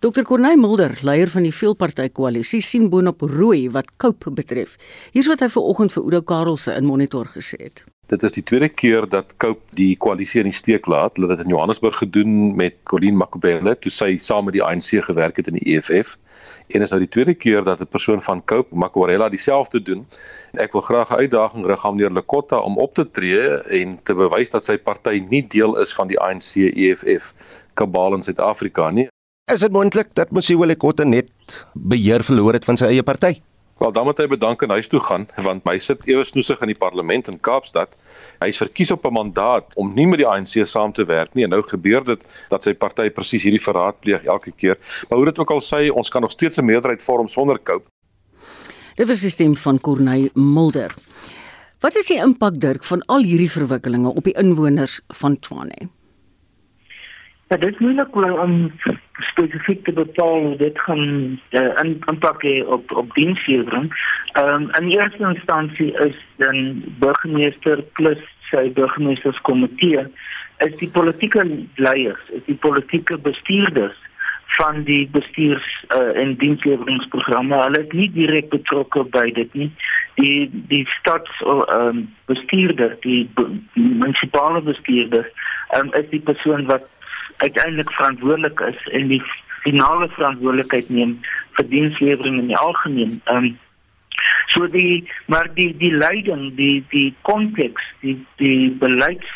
Dr 0.00 0.22
Corneil 0.22 0.56
Mulder, 0.56 0.98
leier 1.02 1.28
van 1.28 1.42
die 1.42 1.54
veelparty 1.54 2.08
koalisie, 2.08 2.60
sien 2.60 2.90
boonop 2.90 3.20
rooi 3.22 3.70
wat 3.70 3.90
Cope 3.96 4.30
betref. 4.30 4.76
Hier's 5.12 5.26
wat 5.26 5.40
hy 5.40 5.48
vanoggend 5.48 5.92
vir 5.92 6.02
Oudo 6.02 6.22
Karelse 6.22 6.74
in 6.74 6.84
Monitor 6.84 7.26
gesê 7.26 7.56
het. 7.58 7.93
Dit 8.06 8.22
is 8.22 8.34
die 8.36 8.42
tweede 8.44 8.68
keer 8.68 9.06
dat 9.08 9.32
Cope 9.40 9.64
die 9.78 9.96
koalisie 9.96 10.42
in 10.42 10.50
die 10.50 10.56
steek 10.56 10.84
laat. 10.86 11.16
Hulle 11.16 11.30
het 11.30 11.38
dit 11.40 11.46
in 11.46 11.54
Johannesburg 11.54 11.96
gedoen 11.96 12.52
met 12.56 12.76
Colleen 12.84 13.16
Makubele 13.16 13.72
toe 13.80 13.92
sy 13.92 14.18
saam 14.20 14.44
met 14.44 14.58
die 14.58 14.62
ANC 14.62 15.00
gewerk 15.06 15.40
het 15.40 15.48
in 15.48 15.56
die 15.56 15.64
EFF 15.72 16.18
en 16.68 16.84
is 16.84 16.92
nou 16.92 17.00
die 17.00 17.08
tweede 17.08 17.34
keer 17.34 17.64
dat 17.64 17.80
'n 17.80 17.88
persoon 17.88 18.20
van 18.22 18.44
Cope 18.44 18.76
Makwarela 18.76 19.28
dieselfde 19.28 19.82
doen. 19.82 20.06
Ek 20.52 20.72
wil 20.72 20.80
graag 20.80 21.10
'n 21.10 21.24
uitdaging 21.24 21.66
rig 21.66 21.86
aan 21.86 21.94
meneer 21.94 22.12
Lekotta 22.12 22.58
om 22.58 22.76
op 22.76 22.94
te 22.94 23.10
tree 23.10 23.48
en 23.80 23.98
te 24.02 24.14
bewys 24.14 24.50
dat 24.50 24.64
sy 24.64 24.76
party 24.76 25.24
nie 25.28 25.46
deel 25.48 25.80
is 25.80 25.94
van 25.94 26.06
die 26.06 26.20
ANC 26.20 26.56
EFF 26.56 27.32
kabal 27.74 28.14
in 28.14 28.22
Suid-Afrika 28.22 28.90
nie. 28.90 29.08
Is 29.52 29.60
dit 29.60 29.72
moontlik 29.72 30.14
dat 30.14 30.30
Mosiwe 30.30 30.66
Lekotta 30.66 31.04
net 31.04 31.66
beheer 31.72 32.24
verloor 32.24 32.52
het 32.52 32.64
van 32.64 32.76
sy 32.76 32.84
eie 32.84 33.02
party? 33.02 33.40
Wel 33.78 33.92
dan 33.92 34.04
moet 34.06 34.18
hy 34.18 34.26
bedank 34.30 34.62
en 34.62 34.70
huis 34.70 34.88
toe 34.88 35.00
gaan 35.02 35.26
want 35.42 35.64
my 35.66 35.78
sit 35.82 36.04
ewe 36.06 36.24
snoesig 36.24 36.60
in 36.62 36.70
die 36.70 36.78
parlement 36.78 37.28
in 37.28 37.40
Kaapstad. 37.40 37.96
Hy 38.42 38.48
is 38.52 38.60
verkies 38.62 38.92
op 38.94 39.06
'n 39.06 39.12
mandaat 39.12 39.74
om 39.74 39.94
nie 39.94 40.06
met 40.06 40.22
die 40.22 40.28
ANC 40.28 40.66
saam 40.66 40.92
te 40.92 41.04
werk 41.04 41.34
nie 41.34 41.44
en 41.44 41.50
nou 41.50 41.62
gebeur 41.62 42.04
dit 42.04 42.22
dat 42.50 42.62
sy 42.62 42.74
party 42.74 43.10
presies 43.10 43.42
hierdie 43.42 43.62
verraad 43.62 44.00
pleeg 44.00 44.24
elke 44.24 44.52
keer. 44.52 44.78
Maar 45.08 45.18
hoe 45.18 45.26
dit 45.26 45.38
ook 45.38 45.50
al 45.50 45.60
sê, 45.60 45.90
ons 45.90 46.08
kan 46.08 46.22
nog 46.22 46.30
steeds 46.30 46.58
'n 46.58 46.64
meerderheid 46.64 47.02
vorm 47.02 47.28
sonder 47.28 47.58
Cope. 47.62 47.88
Dit 48.96 49.08
was 49.08 49.20
die 49.20 49.30
stem 49.30 49.56
van 49.56 49.80
Corneil 49.80 50.28
Mulder. 50.34 50.94
Wat 51.80 51.96
is 51.96 52.06
die 52.06 52.20
impak 52.22 52.60
Dirk 52.60 52.84
van 52.84 53.02
al 53.06 53.22
hierdie 53.22 53.50
verwikkelinge 53.50 54.14
op 54.14 54.24
die 54.24 54.36
inwoners 54.38 55.00
van 55.08 55.36
Tshwane? 55.36 55.88
Ja, 57.54 57.60
dit 57.60 57.72
is 57.72 57.78
moeilik 57.78 58.16
om 58.16 58.72
spesifiek 59.18 59.84
te 59.84 59.92
bepaal 59.92 60.40
hoe 60.42 60.56
dit 60.56 60.78
gaan 60.78 61.04
uh, 61.50 61.84
impak 62.10 62.42
hê 62.42 62.64
op 62.66 62.92
op 62.92 63.12
dienslewering. 63.14 63.86
Ehm 64.32 64.62
um, 64.62 64.70
in 64.80 64.88
eerste 64.90 65.22
instansie 65.28 65.92
is 66.06 66.16
dan 66.36 66.82
burgemeester 66.98 67.84
plus 67.92 68.18
sy 68.50 68.72
burgemeesterskomitee 68.72 70.02
is 70.66 70.74
die 70.80 70.88
politieke 70.96 71.44
leiers, 71.74 72.24
is 72.28 72.42
die 72.46 72.58
politieke 72.66 73.18
bestuurders 73.18 74.00
van 74.56 74.82
die 74.90 75.08
bestuurs 75.12 75.68
uh, 75.94 76.10
en 76.22 76.34
diensleweringsprogramme. 76.42 77.62
Hulle 77.62 77.84
is 77.84 77.94
nie 78.00 78.08
direk 78.16 78.50
betrokke 78.50 79.04
by 79.14 79.28
dit 79.38 79.54
nie. 79.54 79.70
Die 80.18 80.50
die 80.72 80.82
stads 80.98 81.38
um, 81.46 82.02
bestuurder, 82.26 82.98
die, 83.06 83.22
die 83.38 83.62
munisipale 83.78 84.62
bestuurder, 84.72 85.30
um, 85.78 85.94
is 86.02 86.10
die 86.10 86.22
persoon 86.32 86.66
wat 86.66 86.90
uiteindelik 87.36 87.90
verantwoordelik 87.90 88.60
is 88.60 88.88
en 88.92 89.08
die 89.08 89.22
finale 89.64 90.08
verantwoordelikheid 90.08 90.88
neem 90.88 91.18
vir 91.56 91.68
dienslewering 91.68 92.38
in 92.38 92.50
die 92.52 92.58
algemeen. 92.60 93.20
Ehm 93.24 93.44
um, 93.44 93.58
so 94.52 94.66
die 94.70 95.04
maar 95.26 95.48
die 95.54 95.70
die 95.76 95.92
leiding, 95.92 96.54
die 96.56 96.84
die 96.90 97.14
konteks, 97.22 97.82
die 98.00 98.16
die 98.36 98.70
beleids 98.70 99.30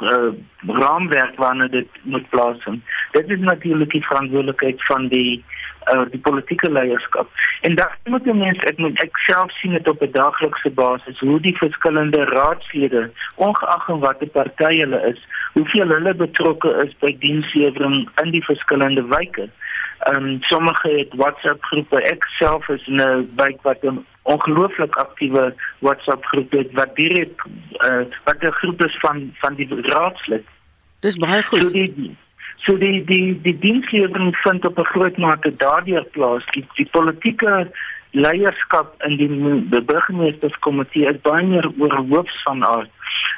uh, 0.00 0.32
raamwerk 0.66 1.36
waarna 1.36 1.68
dit 1.68 1.88
moet 2.02 2.28
plaasvind. 2.28 2.82
Dit 3.12 3.30
is 3.30 3.40
natuurlik 3.40 3.90
die 3.90 4.06
verantwoordelikheid 4.06 4.84
van 4.86 5.08
die 5.08 5.44
uh, 5.92 6.04
die 6.10 6.20
politieke 6.20 6.70
leierskap. 6.70 7.28
En 7.60 7.74
dan 7.74 7.88
moet 8.04 8.24
mense 8.24 8.66
ek 8.66 8.78
moet 8.78 9.00
ek 9.02 9.16
self 9.26 9.52
sien 9.58 9.72
dit 9.72 9.88
op 9.88 10.02
'n 10.02 10.12
daaglikse 10.12 10.70
basis 10.70 11.18
hoe 11.18 11.40
die 11.40 11.56
verskillende 11.56 12.24
raadslede, 12.24 13.10
ongeag 13.34 13.84
van 13.86 14.00
watter 14.00 14.28
party 14.28 14.78
hulle 14.78 15.00
is, 15.12 15.20
hoeveel 15.52 15.88
hulle 15.88 16.14
betrokke 16.14 16.70
is 16.84 16.96
by 16.98 17.16
dienslewering 17.18 18.08
in 18.22 18.30
die 18.30 18.44
verskillende 18.44 19.04
wyke. 19.16 19.48
Ehm 19.98 20.24
um, 20.24 20.42
sommige 20.42 20.88
het 20.88 21.14
WhatsApp 21.16 21.62
groepe. 21.64 22.02
Ek 22.02 22.24
self 22.38 22.68
is 22.68 22.86
in 22.86 23.00
'n 23.00 23.30
wijk 23.36 23.62
wat 23.62 23.82
'n 23.82 24.04
ongelooflik 24.22 24.96
aktiewe 24.96 25.54
WhatsApp 25.78 26.24
groep 26.24 26.52
het 26.52 26.72
wat 26.72 26.96
direk 26.96 27.44
uh, 27.86 28.04
wat 28.24 28.42
'n 28.42 28.50
groep 28.60 28.84
is 28.84 28.96
van 28.98 29.30
van 29.34 29.54
die 29.54 29.68
raadslid. 29.80 30.44
Dis 31.00 31.16
baie 31.16 31.42
goed. 31.42 31.62
So 31.62 31.68
die 31.68 32.16
so 32.66 32.76
die 32.76 33.04
die 33.04 33.40
die 33.42 33.58
dienslewering 33.58 34.36
vind 34.42 34.64
op 34.64 34.78
'n 34.78 34.90
groot 34.92 35.16
mate 35.16 35.56
daardeur 35.56 36.04
plaas. 36.04 36.44
Die, 36.54 36.64
die 36.74 36.88
politieke 36.90 37.70
leierskap 38.10 39.02
in 39.02 39.16
die, 39.16 39.28
die 39.70 39.82
burgemeesterskomitee 39.82 41.06
is 41.10 41.20
baie 41.20 41.46
meer 41.46 41.70
oor 41.78 41.94
hoofs 42.10 42.42
van 42.42 42.64
aard. 42.64 42.90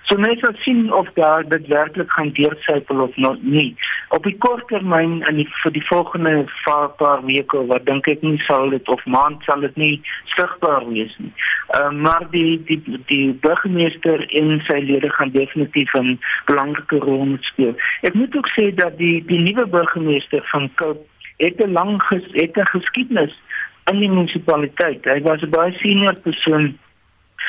So 0.08 0.16
mens 0.22 0.40
sal 0.40 0.54
sien 0.62 0.92
of 0.92 1.08
daar 1.14 1.48
dit 1.48 1.66
werklik 1.66 2.10
gaan 2.12 2.30
deursypel 2.32 3.00
of 3.00 3.16
not, 3.16 3.42
nie. 3.42 3.74
Op 4.08 4.22
die 4.22 4.36
kort 4.38 4.68
termyn 4.70 5.16
in 5.26 5.40
die 5.40 5.46
vir 5.62 5.72
die 5.74 5.86
volgende 5.88 6.44
paar 6.64 7.24
weke 7.26 7.64
wat 7.66 7.88
dink 7.88 8.06
ek 8.12 8.22
nie 8.22 8.38
sal 8.46 8.70
dit 8.70 8.88
of 8.88 9.02
maand 9.16 9.42
sal 9.48 9.66
dit 9.66 9.76
nie 9.82 9.96
sigbaar 10.36 10.86
wees 10.92 11.16
nie. 11.18 11.32
Ehm 11.74 11.90
uh, 11.90 12.02
maar 12.06 12.28
die 12.30 12.62
die 12.70 12.78
die 13.10 13.32
burgemeester 13.48 14.22
en 14.42 14.62
sy 14.68 14.78
lede 14.84 15.10
gaan 15.18 15.34
definitief 15.34 15.90
'n 15.98 16.18
belangrike 16.46 17.02
rol 17.02 17.36
speel. 17.50 17.74
Ek 18.02 18.14
moet 18.14 18.36
ook 18.36 18.48
sê 18.54 18.70
dat 18.74 18.98
die 18.98 19.24
die 19.26 19.42
nuwe 19.42 19.66
burgemeester 19.66 20.46
van 20.54 20.70
Cape 20.74 21.02
het 21.42 21.58
'n 21.64 21.72
lang 21.72 22.02
ges, 22.02 22.26
het 22.32 22.56
'n 22.56 22.72
geskiedenis 22.78 23.34
in 23.90 23.98
die 23.98 24.10
munisipaliteit. 24.10 25.04
Hy 25.04 25.20
was 25.22 25.42
'n 25.42 25.50
baie 25.50 25.72
senior 25.82 26.14
persoon 26.20 26.78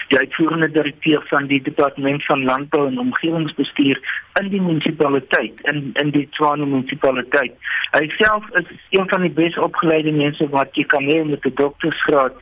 die 0.07 0.19
uitvoerende 0.19 0.71
direkteur 0.71 1.25
van 1.29 1.47
die 1.47 1.61
departement 1.61 2.25
van 2.25 2.43
landbou 2.43 2.87
en 2.87 2.99
omgewingsbestuur 2.99 4.01
in 4.41 4.49
die 4.49 4.61
munisipaliteit 4.61 5.61
in 5.71 5.89
in 5.93 6.11
die 6.11 6.27
Tshwane 6.31 6.65
munisipaliteit. 6.65 7.53
Hy 7.91 8.09
self 8.17 8.43
is 8.61 8.69
een 8.89 9.09
van 9.09 9.21
die 9.21 9.33
bes 9.41 9.57
opgeleide 9.57 10.11
mense 10.11 10.49
wat 10.49 10.75
jy 10.75 10.85
kan 10.93 11.03
hê 11.03 11.23
met 11.23 11.45
'n 11.45 11.55
doktorsgraad 11.55 12.35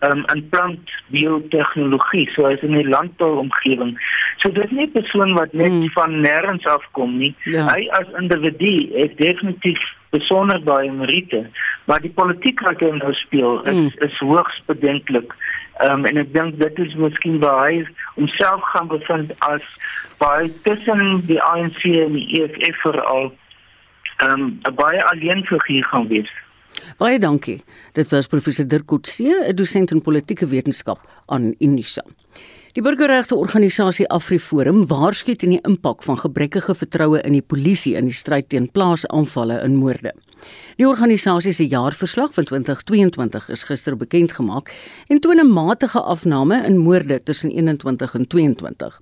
um, 0.00 0.24
in 0.34 0.48
plant 0.48 0.90
biotehnologie, 1.06 2.28
so 2.34 2.46
as 2.46 2.62
in 2.66 2.76
die 2.76 2.88
landbou 2.88 3.36
omgewing. 3.38 3.96
So 4.42 4.50
dit 4.52 4.64
is 4.64 4.70
nie 4.70 4.86
'n 4.86 4.92
persoon 4.92 5.34
wat 5.34 5.52
net 5.52 5.72
hmm. 5.72 5.90
van 5.90 6.20
nêrens 6.20 6.66
af 6.66 6.84
kom 6.92 7.18
nie. 7.18 7.34
Ja. 7.42 7.66
Hy 7.74 7.88
as 7.88 8.06
individu 8.20 8.90
is 9.04 9.16
definitief 9.16 9.80
besonder 10.10 10.62
baie 10.62 10.92
meriete, 10.92 11.46
maar 11.84 12.00
die 12.00 12.10
politiek 12.10 12.60
wat 12.60 12.80
hy 12.80 12.90
nou 12.90 13.12
speel 13.12 13.62
is 13.62 13.74
hmm. 13.74 14.08
is 14.08 14.18
hoogs 14.18 14.62
bedenklik. 14.66 15.34
Ehm 15.76 15.90
um, 15.92 16.04
en 16.08 16.16
ek 16.16 16.32
dink 16.32 16.56
dit 16.60 16.78
is 16.78 16.94
miskien 16.96 17.38
waar 17.42 17.66
hy 17.66 17.82
homself 18.14 18.62
gaan 18.72 18.88
bevind 18.88 19.32
as 19.44 19.64
baie 20.22 20.48
tussen 20.64 21.20
die 21.28 21.40
ANC 21.42 21.82
en 21.84 22.16
die 22.16 22.40
EFF 22.40 22.80
veral 22.86 23.28
ehm 24.24 24.32
um, 24.32 24.46
'n 24.64 24.74
baie 24.74 25.04
alleen 25.12 25.44
figuur 25.44 25.84
gaan 25.92 26.08
wees. 26.08 26.32
Baie 26.98 27.18
dankie. 27.18 27.60
Dit 27.92 28.10
was 28.10 28.26
professor 28.26 28.64
Dirk 28.68 28.86
Coetzee, 28.86 29.36
'n 29.44 29.56
dosent 29.56 29.92
in 29.92 30.00
politieke 30.00 30.48
wetenskap 30.48 31.00
aan 31.26 31.54
Unisa. 31.58 32.04
Die 32.76 32.82
burgerregte 32.84 33.38
organisasie 33.40 34.04
AfriForum 34.12 34.82
waarsku 34.90 35.32
teen 35.40 35.54
die 35.54 35.62
impak 35.64 36.02
van 36.04 36.18
gebrekkige 36.20 36.74
vertroue 36.76 37.22
in 37.24 37.32
die 37.32 37.40
polisie 37.40 37.94
in 37.96 38.10
die 38.10 38.16
stryd 38.18 38.50
teen 38.52 38.66
plaasaanvalle 38.68 39.56
en 39.64 39.78
moorde. 39.80 40.12
Die 40.76 40.84
organisasie 40.84 41.54
se 41.56 41.64
jaarverslag 41.64 42.34
van 42.36 42.44
2022 42.50 43.46
is 43.56 43.62
gister 43.64 43.96
bekend 43.96 44.34
gemaak 44.36 44.68
en 45.08 45.22
toon 45.24 45.40
'n 45.40 45.54
matige 45.54 46.02
afname 46.02 46.60
in 46.66 46.76
moorde 46.76 47.22
tussen 47.22 47.50
21 47.50 48.14
en 48.14 48.26
22. 48.26 49.00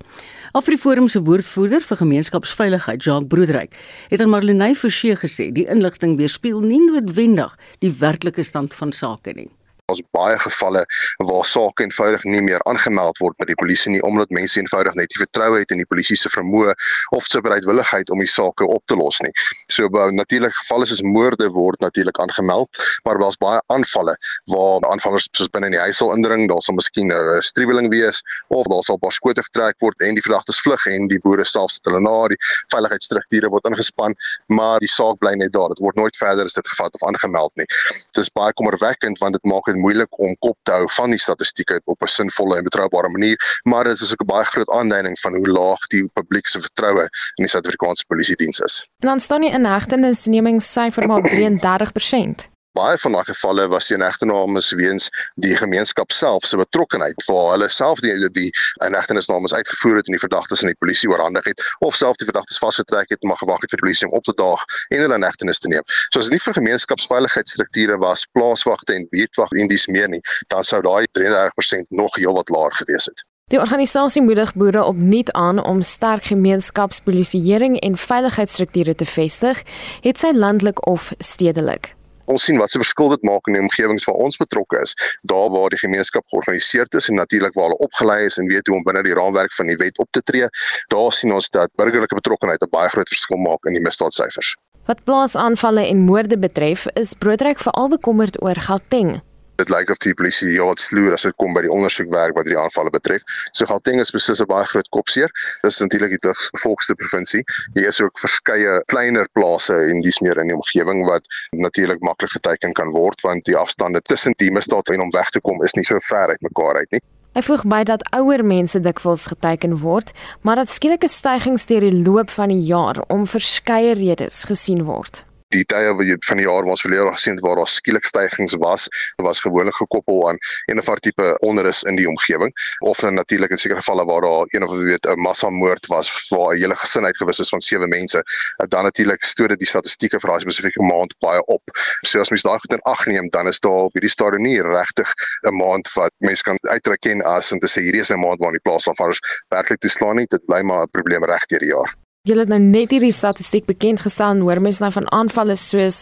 AfriForum 0.53 1.09
se 1.09 1.23
woordvoerder 1.23 1.81
vir 1.81 1.97
gemeenskapsveiligheid, 1.97 3.03
Jacques 3.03 3.29
Broederyk, 3.29 3.75
het 4.09 4.21
aan 4.21 4.31
Marlenae 4.31 4.75
Forsie 4.75 5.17
gesê 5.17 5.53
die 5.53 5.67
inligting 5.67 6.17
weerspieël 6.17 6.61
nie 6.61 6.81
noodwendig 6.81 7.59
die 7.81 7.91
werklike 7.91 8.43
stand 8.43 8.75
van 8.75 8.93
sake 8.93 9.33
nie. 9.33 9.51
Ons 9.93 10.01
baie 10.17 10.37
gevalle 10.41 10.81
waar 11.29 11.45
sake 11.45 11.85
eenvoudig 11.85 12.23
nie 12.25 12.41
meer 12.41 12.63
aangemeld 12.71 13.19
word 13.21 13.35
by 13.37 13.45
die 13.51 13.57
polisie 13.61 13.91
nie 13.93 13.99
omdat 14.09 14.31
mense 14.33 14.57
eenvoudig 14.57 14.95
net 14.97 15.11
nie 15.13 15.21
vertroue 15.21 15.59
het 15.61 15.75
in 15.75 15.83
die 15.83 15.89
polisie 15.91 16.17
se 16.17 16.31
vermoë 16.33 16.73
of 17.13 17.27
se 17.29 17.43
bereidwilligheid 17.45 18.09
om 18.15 18.23
die 18.25 18.31
sake 18.33 18.65
op 18.65 18.81
te 18.89 18.97
los 18.97 19.21
nie. 19.21 19.33
So 19.69 19.91
natuurlik 20.17 20.57
gevalle 20.57 20.89
soos 20.89 21.03
moorde 21.05 21.51
word 21.53 21.85
natuurlik 21.85 22.17
aangemeld, 22.25 22.81
maar 23.05 23.21
daar's 23.21 23.37
baie 23.43 23.61
aanvalle 23.75 24.15
waar 24.55 24.87
aanvallers 24.89 25.27
soos 25.37 25.53
binne 25.53 25.69
in 25.69 25.77
die 25.77 25.83
huis 25.83 26.01
sal 26.01 26.15
indring, 26.17 26.47
daar 26.49 26.65
sal 26.65 26.79
miskien 26.79 27.13
'n 27.13 27.45
striweling 27.45 27.93
wees 27.93 28.23
of 28.49 28.65
daar 28.73 28.83
sal 28.89 28.97
'n 28.97 29.05
paar 29.05 29.13
skote 29.13 29.45
getrek 29.45 29.77
word 29.85 30.01
en 30.01 30.17
die 30.17 30.25
verdagtes 30.25 30.63
vlug 30.65 30.87
en 30.87 31.09
die 31.13 31.21
boere 31.21 31.45
self 31.45 31.77
sit 31.77 31.85
hulle 31.85 32.01
na 32.01 32.29
die 32.33 32.41
veiligheidsstrukture 32.73 33.53
word 33.53 33.69
ingespan, 33.69 34.17
maar 34.49 34.81
die 34.81 34.89
saak 34.89 35.21
bly 35.21 35.37
net 35.37 35.53
daar. 35.53 35.69
Dit 35.69 35.85
word 35.85 35.97
nooit 36.01 36.17
verder 36.17 36.45
as 36.45 36.57
dit 36.57 36.69
gevat 36.69 36.95
of 36.95 37.05
aangemeld 37.05 37.53
nie. 37.61 37.69
Dit 38.17 38.25
is 38.25 38.33
baie 38.33 38.53
kommerwekkend 38.57 39.21
want 39.21 39.37
dit 39.37 39.45
maak 39.45 39.74
dit 39.75 39.83
moeilik 39.83 40.19
om 40.19 40.37
kop 40.39 40.57
te 40.63 40.73
hou 40.73 40.87
van 40.97 41.15
die 41.15 41.21
statistieke 41.21 41.81
op 41.85 42.03
'n 42.03 42.07
sinvolle 42.07 42.57
en 42.57 42.65
betroubare 42.65 43.09
manier, 43.09 43.61
maar 43.63 43.85
dit 43.85 44.01
is 44.01 44.13
ook 44.13 44.23
'n 44.23 44.33
baie 44.33 44.45
groot 44.45 44.71
aanduiding 44.71 45.19
van 45.21 45.35
hoe 45.35 45.49
laag 45.49 45.87
die 45.87 46.09
publiek 46.13 46.47
se 46.47 46.61
vertroue 46.61 47.03
in 47.35 47.45
die 47.45 47.49
Suid-Afrikaanse 47.49 48.05
polisie 48.07 48.37
diens 48.37 48.61
is. 48.61 48.89
En 48.99 49.09
dan 49.09 49.21
staan 49.21 49.41
die 49.41 49.51
inhegtenisnemingssyfer 49.51 51.07
maar 51.07 51.23
op 51.25 51.31
33% 51.31 52.53
baie 52.75 52.99
van 52.99 53.15
daai 53.15 53.25
gevalle 53.25 53.69
was 53.71 53.87
die 53.89 53.97
inhegtenames 53.97 54.73
weens 54.79 55.09
die 55.47 55.55
gemeenskap 55.57 56.13
self 56.13 56.47
se 56.49 56.59
betrokkeheid 56.59 57.23
waar 57.29 57.53
hulle 57.53 57.69
self 57.71 58.03
die 58.03 58.15
die 58.35 58.51
inhegtenisnames 58.87 59.55
uitgevoer 59.55 60.01
het 60.01 60.11
en 60.11 60.17
die 60.17 60.23
verdagtes 60.23 60.65
aan 60.65 60.73
die 60.73 60.81
polisie 60.83 61.11
oorhandig 61.11 61.47
het 61.53 61.63
of 61.87 61.95
self 61.95 62.19
die 62.19 62.27
verdagtes 62.31 62.59
vasgetrek 62.59 63.15
het 63.15 63.23
maar 63.23 63.39
gewag 63.39 63.63
het 63.63 63.71
vir 63.71 63.79
die 63.79 63.87
polisie 63.87 64.09
om 64.09 64.17
op 64.19 64.27
te 64.27 64.35
daag 64.43 64.67
en 64.91 65.05
hulle 65.05 65.21
inhegtenis 65.21 65.63
te 65.63 65.71
neem. 65.71 65.87
So 66.11 66.19
as 66.19 66.31
dit 66.31 66.37
nie 66.37 66.43
vir 66.43 66.59
gemeenskapsveiligheidsstrukture 66.59 68.01
was, 68.03 68.27
plaaswagte 68.35 68.99
en 68.99 69.07
buurtwag 69.15 69.55
en 69.55 69.71
dis 69.71 69.87
meer 69.87 70.11
nie, 70.11 70.23
dan 70.51 70.67
sou 70.67 70.83
daai 70.83 71.07
33% 71.19 71.95
nog 71.95 72.19
heelwat 72.19 72.51
laer 72.51 72.75
gewees 72.83 73.11
het. 73.11 73.27
Die 73.53 73.61
organisasie 73.61 74.23
moedig 74.25 74.55
boere 74.59 74.83
opnuut 74.85 75.31
aan 75.33 75.61
om 75.63 75.83
sterk 75.83 76.25
gemeenskapspolisieering 76.33 77.77
en 77.87 77.99
veiligheidsstrukture 78.01 78.95
te 78.95 79.07
vestig, 79.07 79.61
het 80.03 80.19
sy 80.19 80.33
landelik 80.35 80.87
of 80.89 81.13
stedelik 81.19 81.93
ons 82.27 82.45
sien 82.45 82.59
wat 82.59 82.71
se 82.71 82.81
verskil 82.81 83.13
dit 83.15 83.23
maak 83.29 83.47
in 83.49 83.59
die 83.59 83.63
omgewings 83.63 84.07
waar 84.09 84.21
ons 84.27 84.37
betrokke 84.41 84.81
is, 84.83 84.95
daar 85.23 85.51
waar 85.55 85.71
die 85.75 85.81
gemeenskap 85.81 86.25
georganiseer 86.33 86.87
is 86.97 87.09
en 87.09 87.21
natuurlik 87.21 87.55
waar 87.55 87.69
hulle 87.69 87.85
opgelei 87.87 88.25
is 88.27 88.39
en 88.39 88.49
weet 88.49 88.67
hoe 88.67 88.77
om 88.77 88.87
binne 88.87 89.03
die 89.03 89.15
raamwerk 89.15 89.53
van 89.53 89.67
die 89.67 89.77
wet 89.81 89.99
op 89.99 90.09
te 90.11 90.23
tree, 90.23 90.49
daar 90.95 91.13
sien 91.13 91.33
ons 91.33 91.51
dat 91.51 91.73
burgerlike 91.81 92.15
betrokkenheid 92.15 92.63
'n 92.63 92.71
baie 92.71 92.89
groot 92.89 93.09
verskil 93.09 93.39
maak 93.39 93.65
in 93.65 93.75
die 93.75 93.85
misdaadsyfers. 93.85 94.57
Wat 94.87 95.05
plaasaanvalle 95.05 95.87
en 95.89 96.05
moorde 96.05 96.39
betref, 96.39 96.87
is 96.95 97.15
Broodryk 97.15 97.59
veral 97.59 97.89
bekommerd 97.89 98.43
oor 98.43 98.55
Gauteng. 98.55 99.23
Dit 99.57 99.71
lyk 99.71 99.91
of 99.93 100.01
die 100.03 100.15
polisie 100.19 100.49
ja 100.51 100.65
wat 100.67 100.81
sloer 100.83 101.15
as 101.15 101.23
dit 101.29 101.35
kom 101.39 101.55
by 101.55 101.63
die 101.63 101.71
ondersoekwerk 101.71 102.35
wat 102.35 102.49
die 102.49 102.57
aanvalle 102.59 102.91
betref. 102.91 103.23
So 103.55 103.69
Gauteng 103.71 104.01
is 104.03 104.11
beslis 104.11 104.43
'n 104.43 104.51
baie 104.51 104.67
groot 104.67 104.89
kopseer. 104.91 105.31
Dis 105.63 105.79
natuurlik 105.79 106.17
die 106.17 106.33
volksste 106.63 106.95
provinsie. 106.95 107.45
Hier 107.75 107.87
is 107.89 108.01
ook 108.01 108.19
verskeie 108.19 108.83
kleiner 108.87 109.29
plase 109.33 109.75
en 109.75 110.01
dis 110.03 110.19
meer 110.21 110.39
in 110.43 110.51
die 110.51 110.57
omgewing 110.57 111.05
wat 111.07 111.23
natuurlik 111.53 112.01
maklik 112.03 112.31
geteken 112.31 112.73
kan 112.73 112.91
word 112.91 113.21
want 113.21 113.45
die 113.45 113.57
afstande 113.57 114.01
tussen 114.03 114.35
die 114.37 114.51
misdaad 114.51 114.89
en 114.89 115.01
om 115.01 115.11
weg 115.11 115.31
te 115.31 115.41
kom 115.41 115.63
is 115.63 115.75
nie 115.75 115.85
so 115.85 115.99
ver 115.99 116.29
uit 116.29 116.43
mekaar 116.43 116.77
uit 116.77 116.91
nie. 116.91 117.01
Hy 117.35 117.43
voeg 117.43 117.65
by 117.67 117.83
dat 117.85 118.03
ouer 118.15 118.45
mense 118.45 118.81
dikwels 118.81 119.27
geteken 119.27 119.79
word, 119.79 120.13
maar 120.43 120.57
dat 120.57 120.71
skielike 120.71 121.09
stygings 121.09 121.67
deur 121.67 121.81
die 121.81 122.03
loop 122.03 122.31
van 122.31 122.49
die 122.49 122.63
jaar 122.63 123.03
om 123.09 123.27
verskeie 123.27 123.95
redes 123.95 124.45
gesien 124.45 124.85
word 124.85 125.25
die 125.55 125.65
tye 125.71 125.93
wat 125.95 126.07
jy 126.09 126.17
van 126.29 126.41
die 126.41 126.47
jaar 126.47 126.63
waar 126.65 126.75
ons 126.75 126.85
verlede 126.85 127.13
gesien 127.15 127.39
het 127.39 127.45
waar 127.45 127.61
daar 127.61 127.71
skielik 127.71 128.07
stygings 128.09 128.57
was, 128.63 128.89
was 129.23 129.41
gewoonlik 129.45 129.77
gekoppel 129.79 130.29
aan 130.29 130.39
een 130.71 130.79
of 130.79 130.89
ander 130.89 131.03
tipe 131.07 131.27
onrus 131.47 131.83
in 131.89 131.97
die 131.97 132.09
omgewing 132.09 132.53
of 132.87 133.01
dan 133.05 133.15
natuurlik 133.15 133.55
in 133.55 133.61
sekere 133.61 133.81
gevalle 133.81 134.05
waar 134.09 134.27
daar 134.27 134.55
een 134.55 134.67
of 134.67 134.71
ander 134.71 134.87
weet 134.91 135.07
'n 135.07 135.21
massamoord 135.21 135.87
was 135.87 136.11
waar 136.29 136.55
'n 136.55 136.61
hele 136.61 136.77
gesin 136.77 137.05
uitgewis 137.05 137.39
is 137.39 137.49
van 137.49 137.61
sewe 137.61 137.87
mense, 137.87 138.23
dan 138.69 138.83
natuurlik 138.83 139.25
stoot 139.25 139.49
dit 139.49 139.59
die 139.59 139.69
statistieke 139.69 140.21
vir 140.21 140.31
daai 140.31 140.41
spesifieke 140.41 140.83
maand 140.83 141.15
baie 141.19 141.43
op. 141.47 141.63
So 142.03 142.21
as 142.21 142.31
mens 142.31 142.43
daai 142.43 142.59
goed 142.59 142.73
in 142.73 142.83
ag 142.83 143.07
neem, 143.07 143.29
dan 143.29 143.49
is 143.49 143.61
daar 143.61 143.89
op 143.89 143.93
hierdie 143.93 144.11
stadium 144.11 144.43
nie 144.43 144.63
regtig 144.63 145.15
'n 145.43 145.57
maand 145.57 145.93
wat 145.95 146.13
mense 146.19 146.43
kan 146.43 146.59
uittrek 146.61 147.05
en 147.07 147.23
as 147.23 147.53
en 147.53 147.59
te 147.59 147.69
sê 147.69 147.83
hierdie 147.83 148.01
is 148.01 148.11
'n 148.11 148.21
maand 148.21 148.39
waar 148.39 148.53
die 148.53 148.65
plaasafvallers 148.67 149.21
werklik 149.49 149.81
toeslaan 149.81 150.17
nie, 150.17 150.27
dit 150.27 150.47
bly 150.47 150.63
maar 150.63 150.83
'n 150.83 150.91
probleem 150.91 151.25
reg 151.25 151.47
deur 151.47 151.61
die 151.61 151.75
jaar. 151.75 152.04
Julle 152.25 152.41
het 152.41 152.49
nou 152.49 152.61
net 152.63 152.89
hierdie 152.95 153.13
statistiek 153.13 153.67
bekend 153.69 154.01
gestel 154.01 154.31
en 154.33 154.39
hoor 154.47 154.57
mense 154.65 154.81
nou 154.81 154.89
van 154.95 155.11
aanvalle 155.13 155.59
soos 155.61 155.99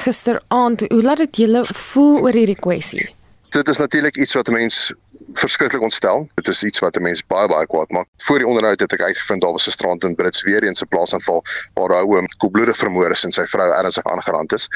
gisteraand. 0.00 0.86
Hoe 0.88 1.02
laat 1.04 1.20
dit 1.20 1.42
julle 1.42 1.60
voel 1.68 2.22
oor 2.24 2.38
hierdie 2.38 2.56
kwessie? 2.56 3.04
Dit 3.52 3.68
is 3.68 3.82
natuurlik 3.82 4.16
iets 4.16 4.32
wat 4.38 4.48
mense 4.48 4.96
verskriklik 5.32 5.82
ontstel. 5.82 6.28
Dit 6.34 6.48
is 6.48 6.62
iets 6.64 6.78
wat 6.78 6.96
'n 6.96 7.02
mens 7.02 7.26
baie 7.26 7.48
baie 7.48 7.66
kwaad 7.66 7.90
maak. 7.90 8.06
Voor 8.16 8.38
die 8.38 8.46
onderhoud 8.46 8.80
het 8.80 8.92
ek 8.92 9.00
uitgevind 9.00 9.42
daar 9.42 9.52
was 9.52 9.66
'n 9.66 9.70
strand 9.70 10.04
in 10.04 10.14
Brits 10.14 10.42
weer 10.42 10.62
eens 10.62 10.82
'n 10.82 10.88
plaasaanval 10.88 11.44
waar 11.74 11.90
'n 11.90 11.92
ou 11.92 12.26
koelbloedig 12.36 12.76
vermoor 12.76 13.10
is 13.10 13.24
en 13.24 13.32
sy 13.32 13.46
vrou 13.46 13.72
ernstig 13.72 14.04
aangerand 14.04 14.52
is. 14.52 14.68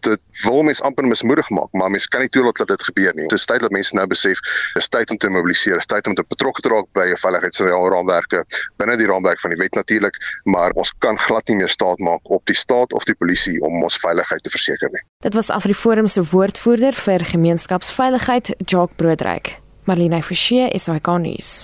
Dit 0.00 0.20
wil 0.42 0.62
mens 0.62 0.82
amper 0.82 1.04
mismoedig 1.04 1.50
maak, 1.50 1.72
maar 1.72 1.90
mens 1.90 2.06
kan 2.06 2.20
nie 2.20 2.28
toelaat 2.28 2.56
dat 2.56 2.68
dit 2.68 2.82
gebeur 2.82 3.14
nie. 3.14 3.28
Dit 3.28 3.38
is 3.38 3.44
tyd 3.44 3.60
dat 3.60 3.70
mense 3.70 3.94
nou 3.94 4.06
besef, 4.06 4.38
dis 4.74 4.88
tyd 4.88 5.10
om 5.10 5.16
te 5.16 5.28
mobiliseer, 5.28 5.76
is 5.76 5.86
tyd 5.86 6.06
om 6.06 6.14
te 6.14 6.24
betrokke 6.28 6.60
te 6.60 6.68
raak 6.68 6.86
by 6.92 7.14
veiligheidsraamwerke 7.16 8.44
binne 8.76 8.96
die 8.96 9.06
raamwerk 9.06 9.40
van 9.40 9.50
die 9.50 9.58
wet 9.58 9.74
natuurlik, 9.74 10.16
maar 10.44 10.70
ons 10.70 10.92
kan 10.98 11.18
glad 11.18 11.48
nie 11.48 11.56
meer 11.56 11.68
staat 11.68 11.98
maak 11.98 12.20
op 12.30 12.46
die 12.46 12.56
staat 12.56 12.92
of 12.92 13.04
die 13.04 13.14
polisie 13.14 13.60
om 13.60 13.82
ons 13.82 13.98
veiligheid 13.98 14.42
te 14.42 14.50
verseker 14.50 14.90
nie. 14.92 15.02
Dit 15.20 15.34
was 15.34 15.50
Afriforum 15.50 16.06
se 16.06 16.24
woordvoerder 16.30 16.94
vir 16.94 17.24
gemeenskapsveiligheid, 17.24 18.54
Jacques 18.58 18.96
Broodryk. 18.96 19.65
Marlene 19.86 20.18
Forsie 20.18 20.64
is 20.74 20.88
hy 20.90 20.96
konnies. 20.98 21.60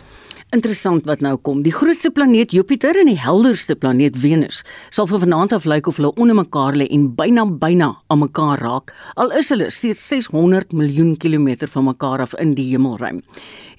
Interessant 0.54 1.08
wat 1.08 1.22
nou 1.24 1.32
kom. 1.42 1.64
Die 1.64 1.72
grootste 1.74 2.12
planeet 2.14 2.52
Jupiter 2.54 2.94
en 3.00 3.08
die 3.10 3.18
helderste 3.18 3.74
planeet 3.74 4.14
Venus 4.22 4.60
sal 4.94 5.08
van 5.10 5.24
vanaand 5.24 5.56
af 5.56 5.66
lyk 5.66 5.88
of 5.90 5.98
hulle 5.98 6.12
onder 6.22 6.38
mekaar 6.38 6.78
lê 6.78 6.86
en 6.94 7.08
byna 7.18 7.48
byna 7.64 7.88
aan 8.12 8.22
mekaar 8.22 8.62
raak. 8.62 8.94
Al 9.18 9.34
is 9.40 9.50
hulle 9.50 9.72
steeds 9.74 10.06
600 10.12 10.70
miljoen 10.70 11.16
kilometer 11.18 11.72
van 11.74 11.88
mekaar 11.88 12.22
af 12.22 12.36
in 12.38 12.54
die 12.54 12.68
hemelruim. 12.70 13.24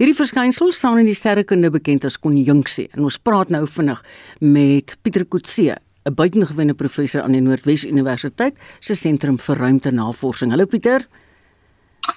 Hierdie 0.01 0.17
verskynsel 0.17 0.75
staan 0.75 0.99
in 0.99 1.07
die 1.07 1.15
sterrekunde 1.15 1.71
bekend 1.71 2.03
as 2.09 2.19
konjunksie 2.19 2.89
en 2.91 3.07
ons 3.07 3.21
praat 3.23 3.53
nou 3.53 3.63
vinnig 3.63 4.03
met 4.41 4.97
Pieter 5.03 5.23
Kutse 5.23 5.77
'n 6.03 6.15
buitengewone 6.19 6.73
professor 6.73 7.21
aan 7.21 7.31
die 7.31 7.41
Noordwes 7.41 7.85
Universiteit 7.85 8.57
se 8.81 8.95
sentrum 8.95 9.39
vir 9.39 9.55
ruimtenavorsing. 9.55 10.51
Hallo 10.51 10.65
Pieter. 10.65 11.07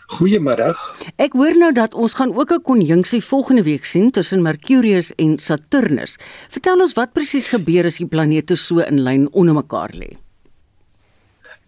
Goeiemiddag. 0.07 0.79
Ek 1.19 1.33
hoor 1.35 1.57
nou 1.59 1.73
dat 1.75 1.95
ons 1.95 2.15
gaan 2.15 2.35
ook 2.35 2.53
'n 2.53 2.63
konjunksie 2.63 3.23
volgende 3.25 3.63
week 3.63 3.85
sien 3.85 4.11
tussen 4.11 4.43
Mercurius 4.43 5.15
en 5.15 5.39
Saturnus. 5.39 6.19
Vertel 6.49 6.81
ons 6.81 6.95
wat 6.95 7.13
presies 7.13 7.49
gebeur 7.49 7.85
as 7.85 7.97
die 7.97 8.07
planete 8.07 8.57
so 8.57 8.79
in 8.79 9.03
lyn 9.03 9.29
onder 9.33 9.55
mekaar 9.55 9.91
lê. 9.95 10.17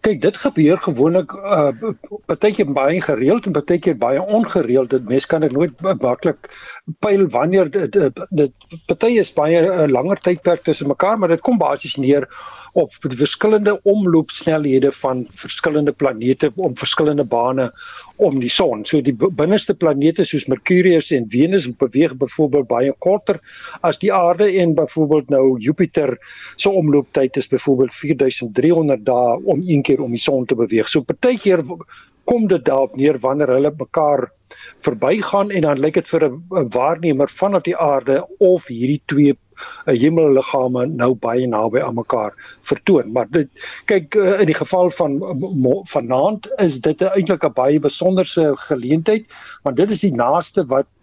Kyk, 0.00 0.20
dit 0.22 0.36
gebeur 0.36 0.78
gewoonlik 0.78 1.32
uh 1.32 1.72
partykeer 2.26 2.72
baie 2.72 3.00
gereeld 3.02 3.46
en 3.46 3.52
partykeer 3.52 3.98
baie 3.98 4.22
ongereeld. 4.22 4.90
Dit 4.90 5.08
mens 5.08 5.26
kan 5.26 5.40
dit 5.40 5.52
nooit 5.52 5.80
maklik 5.80 6.38
pyl 7.00 7.26
wanneer 7.26 7.70
dit 7.70 7.92
dit 8.30 8.52
party 8.86 9.18
is 9.18 9.32
baie 9.32 9.58
'n 9.60 9.66
uh, 9.66 9.88
langer 9.90 10.16
tydperk 10.16 10.62
tussen 10.62 10.88
mekaar, 10.88 11.18
maar 11.18 11.28
dit 11.28 11.40
kom 11.40 11.58
basies 11.58 11.96
neer 11.96 12.28
op 12.78 12.94
verskillende 13.00 13.74
omloopsnelhede 13.82 14.92
van 14.92 15.24
verskillende 15.34 15.92
planete 15.92 16.52
om 16.56 16.76
verskillende 16.78 17.24
bane 17.24 17.70
om 18.16 18.38
die 18.40 18.50
son. 18.50 18.84
So 18.86 19.00
die 19.02 19.14
binneste 19.14 19.74
planete 19.74 20.24
soos 20.26 20.46
Mercurius 20.50 21.10
en 21.16 21.26
Venus 21.32 21.68
beweeg 21.80 22.14
byvoorbeeld 22.20 22.68
baie 22.70 22.94
korter 22.98 23.40
as 23.86 23.98
die 24.02 24.12
aarde 24.14 24.50
en 24.62 24.76
byvoorbeeld 24.78 25.30
nou 25.34 25.44
Jupiter 25.62 26.14
se 26.56 26.70
omlooptyd 26.70 27.36
is 27.36 27.50
byvoorbeeld 27.50 27.94
4300 27.94 29.04
dae 29.06 29.38
om 29.44 29.62
een 29.66 29.82
keer 29.82 30.02
om 30.04 30.14
die 30.14 30.22
son 30.22 30.46
te 30.46 30.58
beweeg. 30.58 30.88
So 30.88 31.02
partykeer 31.02 31.64
kom 32.28 32.46
dit 32.46 32.64
daarop 32.64 32.96
neer 32.96 33.18
wanneer 33.22 33.56
hulle 33.56 33.74
mekaar 33.78 34.28
verbygaan 34.84 35.50
en 35.50 35.66
dan 35.66 35.80
lyk 35.80 35.94
dit 35.94 36.08
vir 36.08 36.28
'n 36.28 36.68
waarnemer 36.74 37.28
vanaf 37.28 37.62
die 37.62 37.76
aarde 37.76 38.26
of 38.38 38.66
hierdie 38.66 39.02
twee 39.06 39.36
'n 39.86 39.96
hemelliggame 40.02 40.86
nou 40.86 41.14
baie 41.14 41.46
naby 41.46 41.80
aan 41.80 41.94
mekaar 41.94 42.34
vertoon. 42.62 43.12
Maar 43.12 43.26
dit 43.30 43.48
kyk 43.86 44.14
eh, 44.14 44.40
in 44.40 44.46
die 44.46 44.58
geval 44.58 44.90
van 44.90 45.18
vanaand 45.94 46.48
is 46.56 46.80
dit 46.80 47.02
eintlik 47.02 47.44
'n 47.44 47.52
baie 47.52 47.80
besonderse 47.80 48.52
geleentheid 48.68 49.26
want 49.62 49.76
dit 49.76 49.90
is 49.90 50.00
die 50.00 50.14
naaste 50.14 50.66
wat 50.66 50.86
eh, 50.86 50.97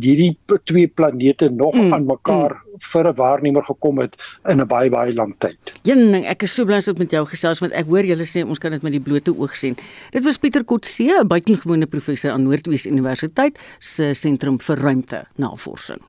hierdie 0.00 0.36
twee 0.64 0.86
planete 0.86 1.48
nog 1.50 1.74
mm, 1.74 1.94
aan 1.94 2.06
mekaar 2.06 2.54
mm. 2.54 2.80
vir 2.92 3.08
'n 3.08 3.14
waarnemer 3.14 3.64
gekom 3.64 3.98
het 3.98 4.16
in 4.48 4.60
'n 4.60 4.66
baie 4.66 4.90
baie 4.90 5.14
lang 5.14 5.34
tyd. 5.38 5.58
Een 5.82 6.12
ding, 6.12 6.26
ek 6.26 6.42
is 6.42 6.54
so 6.54 6.64
bly 6.64 6.82
om 6.86 6.98
met 6.98 7.10
jou 7.10 7.26
gesels 7.26 7.58
want 7.58 7.72
ek 7.72 7.86
hoor 7.86 8.04
julle 8.04 8.26
sê 8.26 8.44
ons 8.46 8.58
kan 8.58 8.70
dit 8.70 8.82
met 8.82 8.92
die 8.92 9.00
blote 9.00 9.32
oog 9.38 9.56
sien. 9.56 9.76
Dit 10.10 10.24
was 10.24 10.38
Pieter 10.38 10.64
Kotse, 10.64 11.02
'n 11.02 11.26
buitengewone 11.26 11.86
professor 11.86 12.30
aan 12.30 12.42
Noordwes 12.42 12.86
Universiteit 12.86 13.58
se 13.78 14.14
sentrum 14.14 14.60
vir 14.60 14.76
ruimte 14.76 15.24
navorsing. 15.36 16.00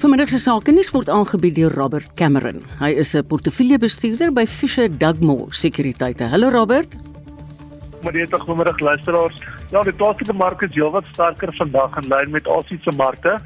Vanmiddag 0.00 0.28
se 0.28 0.38
sake 0.38 0.72
nuus 0.72 0.90
word 0.90 1.08
aangebied 1.08 1.54
deur 1.54 1.74
Robert 1.76 2.14
Cameron. 2.14 2.62
Hy 2.78 2.90
is 2.96 3.14
'n 3.14 3.26
portefeuljebestuurder 3.26 4.32
by 4.32 4.46
Fisher 4.46 4.88
Dugmore 4.88 5.52
Sekuriteite. 5.52 6.24
Hallo 6.24 6.48
Robert. 6.48 6.96
Goeiemiddag, 8.02 8.40
goeiemiddag 8.40 8.80
luisteraars. 8.80 9.59
Ja, 9.70 9.84
die 9.86 9.92
plaaslike 9.94 10.34
mark 10.34 10.64
is 10.66 10.72
heelwat 10.74 11.06
sterker 11.12 11.52
vandag 11.54 11.94
in 12.00 12.08
lyn 12.10 12.32
met 12.34 12.48
Asië 12.50 12.78
se 12.82 12.90
markte 12.98 13.36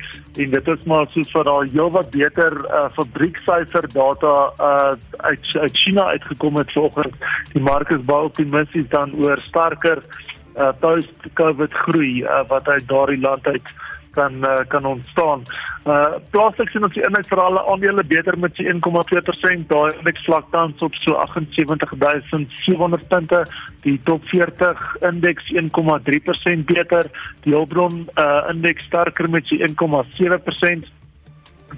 en 0.40 0.54
dit 0.54 0.68
is 0.72 0.86
maar 0.88 1.04
soos 1.12 1.32
vir 1.34 1.44
daai 1.44 1.72
heelwat 1.74 2.08
beter 2.14 2.56
uh, 2.64 2.86
fabrieksyfer 2.96 3.88
data 3.92 4.32
uh, 4.68 4.94
uit 5.28 5.50
uit 5.66 5.76
China 5.82 6.06
uitgekom 6.14 6.56
het 6.56 6.72
vanoggend. 6.72 7.18
Die 7.52 7.62
mark 7.66 7.92
is 7.92 8.06
baie 8.08 8.30
optimisties 8.30 8.88
dan 8.94 9.12
oor 9.20 9.42
sterker 9.50 10.00
uh, 10.00 10.70
post-COVID 10.80 11.76
groei 11.84 12.22
uh, 12.22 12.40
wat 12.48 12.72
uit 12.72 12.88
daardie 12.88 13.20
land 13.20 13.46
uit 13.52 13.68
kan 14.14 14.32
uh, 14.44 14.62
kan 14.68 14.84
ontstaan. 14.84 15.44
Uh 15.84 16.16
plaaslik 16.32 16.70
sien 16.72 16.84
ons 16.86 16.94
die 16.96 17.04
indeks 17.04 17.28
vir 17.28 17.40
alle 17.42 17.60
aandele 17.68 18.04
beter 18.08 18.38
met 18.40 18.56
so 18.56 18.62
1,2%. 18.64 19.66
Daai 19.68 19.90
indeks 19.98 20.24
vlak 20.28 20.46
tans 20.54 20.82
op 20.86 20.94
so 21.02 21.12
78700 21.26 23.08
punte. 23.12 23.40
Die 23.84 23.98
top 24.08 24.22
40 24.32 24.96
indeks 25.10 25.44
1,3% 25.52 26.64
beter. 26.72 27.04
Die 27.44 27.54
hulpbron 27.56 27.94
uh 28.16 28.42
indeks 28.54 28.88
sterker 28.88 29.30
met 29.30 29.44
so 29.46 29.56
1,7% 29.56 31.03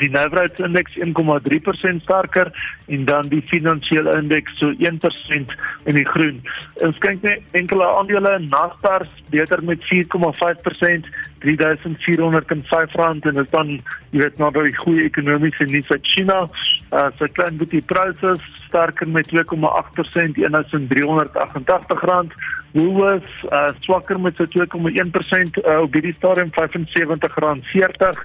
die 0.01 0.11
nywerheidsindeks 0.13 0.97
1,3% 1.07 2.03
sterker 2.05 2.51
en 2.87 3.05
dan 3.05 3.29
die 3.29 3.43
finansiële 3.51 4.17
indeks 4.19 4.59
so 4.61 4.71
1% 4.71 5.55
in 5.85 5.99
die 5.99 6.07
groen. 6.09 6.43
Ons 6.87 6.99
kyk 7.05 7.23
net 7.27 7.57
enkele 7.59 7.87
aandele 7.99 8.39
Naspers 8.49 9.11
beter 9.31 9.65
met 9.65 9.85
4,5% 9.93 11.11
3405 11.47 12.95
rand 13.01 13.27
en 13.27 13.35
dit 13.35 13.51
dan 13.51 13.73
jy 14.11 14.23
weet 14.23 14.39
nou 14.41 14.51
baie 14.55 14.75
goeie 14.83 15.07
ekonomiese 15.07 15.69
nuus 15.71 15.91
uit 15.91 16.13
China. 16.15 16.45
Uh 16.93 17.09
so 17.19 17.29
klein 17.39 17.59
bietjie 17.61 17.83
pryse 17.91 18.37
sterker 18.67 19.09
met 19.09 19.29
2,8% 19.33 20.41
1388 20.43 22.07
rand. 22.11 22.33
Woolworths 22.73 23.43
uh 23.51 23.69
swakker 23.87 24.21
met 24.21 24.37
so 24.37 24.47
2,1% 24.57 25.61
uh, 25.65 25.81
op 25.81 25.93
hierdie 25.93 26.15
stadium 26.17 26.51
75 26.55 27.39
rand 27.45 27.67
40 27.75 28.25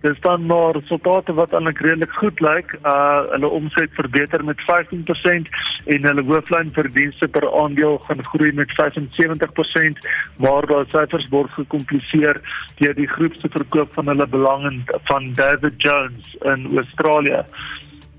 Dis 0.00 0.20
dan 0.20 0.46
maar 0.46 0.72
resultate 0.72 1.34
wat 1.34 1.52
eintlik 1.52 1.80
redelik 1.82 2.12
goed 2.20 2.40
lyk. 2.40 2.74
Uh 2.86 3.22
hulle 3.32 3.48
omset 3.50 3.90
verbeter 3.98 4.44
met 4.44 4.60
15% 4.66 5.48
en 5.94 6.06
hulle 6.10 6.24
hooflyn 6.26 6.70
verdienste 6.72 7.28
per 7.28 7.46
aandeel 7.62 7.98
gaan 8.06 8.22
groei 8.24 8.52
met 8.52 8.70
75%, 8.78 10.06
maar 10.36 10.66
daar 10.66 10.86
syfers 10.92 11.26
word 11.34 11.50
gekompliseer 11.50 12.40
deur 12.78 12.94
die 12.94 13.08
groep 13.08 13.34
se 13.40 13.50
verkoop 13.50 13.92
van 13.98 14.06
hulle 14.12 14.26
belang 14.26 14.70
in 14.70 14.80
van 15.10 15.32
David 15.34 15.74
Jones 15.82 16.36
in 16.54 16.70
Australië. 16.76 17.42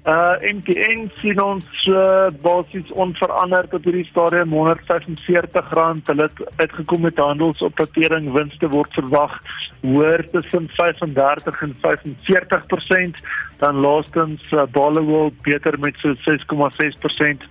Uh 0.09 0.39
MTN 0.41 1.03
sien 1.19 1.37
ons 1.43 1.65
uh, 1.85 2.29
basies 2.41 2.87
onveranderd 2.97 3.73
op 3.77 3.83
hierdie 3.85 4.07
stadium 4.07 4.55
R145. 4.57 5.67
Hulle 6.07 6.25
het 6.25 6.39
uitgekom 6.63 7.03
met 7.05 7.21
handelsopdatering 7.21 8.31
winste 8.33 8.71
word 8.73 8.97
verwag 8.97 9.35
hoër 9.83 10.25
tussen 10.33 10.65
35 10.79 11.61
en 11.67 11.75
45%. 11.85 13.21
Dan 13.61 13.83
laastens 13.85 14.49
uh, 14.49 14.65
Barloworld 14.73 15.37
beter 15.45 15.77
met 15.79 16.01
so 16.01 16.15
6,6% 16.25 17.45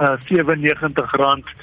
uh 0.00 0.16
R97 0.20 1.54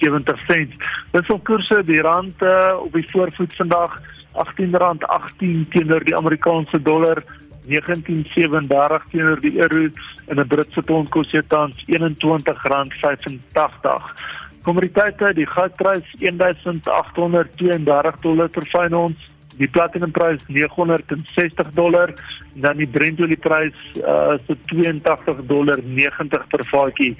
70 0.00 0.40
sent. 0.46 0.72
Dis 1.12 1.32
op 1.32 1.44
koerse 1.44 1.82
die 1.84 2.00
rand 2.00 2.42
uh, 2.44 2.76
op 2.80 2.92
die 2.96 3.08
voorvoet 3.12 3.56
vandag 3.60 4.00
R18.18 4.36 5.68
teenoor 5.72 6.04
die 6.04 6.16
Amerikaanse 6.16 6.80
dollar 6.82 7.20
1937 7.66 9.04
teenoor 9.10 9.40
die 9.40 9.58
euro 9.58 9.88
en 10.26 10.40
'n 10.40 10.48
Britse 10.48 10.82
pond 10.82 11.10
kos 11.10 11.30
dit 11.30 11.48
tans 11.48 11.84
R21.85. 11.86 14.14
Kommoditeite, 14.62 15.32
die 15.34 15.46
goudprys 15.46 16.14
1832 16.18 18.20
dollar 18.20 18.48
per 18.48 18.66
fyn 18.66 18.94
ons, 18.94 19.16
die 19.58 19.68
platinumprys 19.68 20.42
960 20.48 21.70
dollar, 21.74 22.14
dan 22.60 22.76
die 22.80 22.88
Brentolieprys 22.88 23.76
uh 24.00 24.36
so 24.46 24.54
82 24.72 25.46
dollar 25.46 25.78
90 25.82 26.46
per 26.48 26.64
vatjie. 26.70 27.12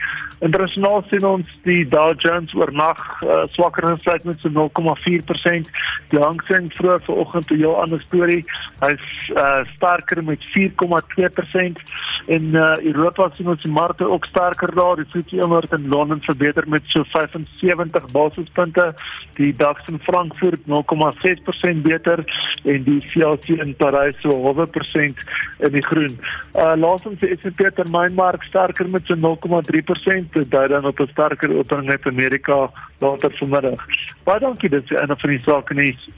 Internasionaal 0.45 1.05
sien 1.11 1.25
ons 1.25 1.51
die 1.65 1.85
Dow 1.89 2.13
Jones 2.21 2.55
oornag 2.55 3.01
uh, 3.25 3.45
swakker 3.57 3.87
gesluit 3.95 4.25
met 4.29 4.41
so 4.41 4.53
0,4%. 4.53 5.71
Die 6.13 6.21
Hang 6.21 6.41
Seng 6.49 6.71
vroeg 6.77 7.05
vanoggend 7.05 7.51
'n 7.51 7.61
heel 7.61 7.77
ander 7.83 8.01
storie. 8.07 8.45
Hy's 8.81 9.07
uh 9.37 9.65
sterker 9.75 10.25
met 10.25 10.41
4,2% 10.57 11.83
en 12.27 12.45
uh 12.55 12.77
Europa 12.93 13.31
sien 13.35 13.49
ons 13.49 13.63
die 13.63 13.73
markte 13.73 14.09
ook 14.09 14.25
sterker 14.25 14.75
daar. 14.75 14.97
Die 14.97 15.09
FTSE 15.11 15.41
100 15.41 15.73
in 15.73 15.89
Londen 15.89 16.21
verbeter 16.21 16.69
met 16.69 16.83
so 16.87 17.03
75 17.05 18.11
basispunte. 18.13 18.95
Die 19.35 19.53
DAX 19.53 19.89
in 19.89 20.01
Frankfurt 20.01 20.61
0,6% 20.67 21.83
beter 21.83 22.25
en 22.65 22.83
die 22.83 23.01
CAC 23.13 23.49
in 23.49 23.77
Parys 23.77 24.17
so 24.21 24.31
0,5% 24.31 25.26
in 25.59 25.73
die 25.73 25.85
groen. 25.85 26.19
Uh 26.55 26.75
laasens 26.77 27.21
die 27.21 27.35
S&P 27.37 27.71
termynmark 27.75 28.43
sterker 28.43 28.91
met 28.91 29.07
so 29.07 29.15
0,3%, 29.15 30.33
dit 30.33 30.51
dui 30.51 30.67
dan 30.69 30.85
op 30.85 31.01
'n 31.01 31.09
sterker 31.13 31.57
opening 31.59 31.93
in 31.93 32.13
Amerika 32.13 32.71
later 32.99 33.31
vanmiddag. 33.39 33.87
Baie 34.25 34.41
dankie 34.41 34.69
dit 34.69 34.91
is 34.91 34.99
'n 34.99 35.17
van 35.17 35.31
die 35.31 35.43
sake 35.43 35.75
nuus. 35.75 36.09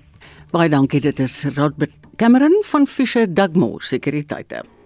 Baie 0.50 0.68
dankie 0.68 1.00
dit 1.00 1.18
is 1.20 1.44
Robert 1.54 1.92
Cameron 2.16 2.62
van 2.64 2.86
Fisher 2.86 3.34
Dugmore 3.34 3.84
Sekuriteite. 3.84 4.77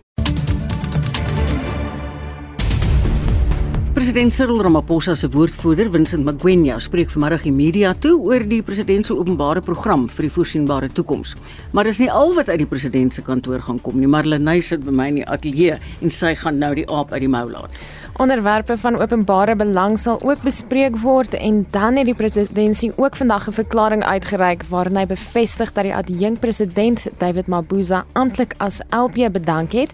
President 4.13 4.35
Cyril 4.35 4.59
Ramaphosa 4.61 5.15
se 5.17 5.29
woordvoerder, 5.33 5.89
Vincent 5.89 6.27
Magwenya, 6.27 6.75
spreek 6.85 7.09
vanmiddag 7.09 7.47
die 7.47 7.53
media 7.57 7.95
toe 7.97 8.11
oor 8.21 8.43
die 8.45 8.59
president 8.61 9.09
se 9.09 9.15
openbare 9.17 9.63
program 9.65 10.03
vir 10.13 10.27
die 10.27 10.31
voorsienbare 10.35 10.91
toekoms. 10.93 11.33
Maar 11.73 11.89
dis 11.89 12.03
nie 12.03 12.11
al 12.13 12.35
wat 12.37 12.51
uit 12.53 12.61
die 12.61 12.69
president 12.69 13.17
se 13.17 13.25
kantoor 13.25 13.65
gaan 13.65 13.81
kom 13.81 13.97
nie. 13.97 14.11
Marlenae 14.13 14.61
sit 14.61 14.85
by 14.85 14.93
my 14.93 15.07
in 15.15 15.23
die 15.23 15.25
ateljee 15.25 15.79
en 16.05 16.13
sy 16.13 16.35
gaan 16.43 16.61
nou 16.61 16.75
die 16.77 16.85
aap 16.93 17.17
uit 17.17 17.23
die 17.25 17.33
mou 17.33 17.47
laat. 17.55 17.73
Onderwerpe 18.21 18.77
van 18.77 19.01
openbare 19.01 19.55
belang 19.57 19.99
sal 19.99 20.19
ook 20.21 20.43
bespreek 20.45 20.97
word 21.01 21.33
en 21.35 21.63
dan 21.71 21.97
het 21.97 22.07
die 22.11 22.15
presidentskap 22.15 22.99
ook 23.01 23.17
vandag 23.17 23.49
'n 23.49 23.53
verklaring 23.53 24.05
uitgereik 24.05 24.63
waarin 24.69 24.97
hy 24.97 25.07
bevestig 25.07 25.73
dat 25.73 25.85
die 25.85 25.95
adjunkpresident 25.95 27.07
David 27.19 27.47
Mabuza 27.47 28.05
amptelik 28.13 28.55
as 28.59 28.81
LP 28.91 29.33
bedank 29.33 29.73
het. 29.73 29.91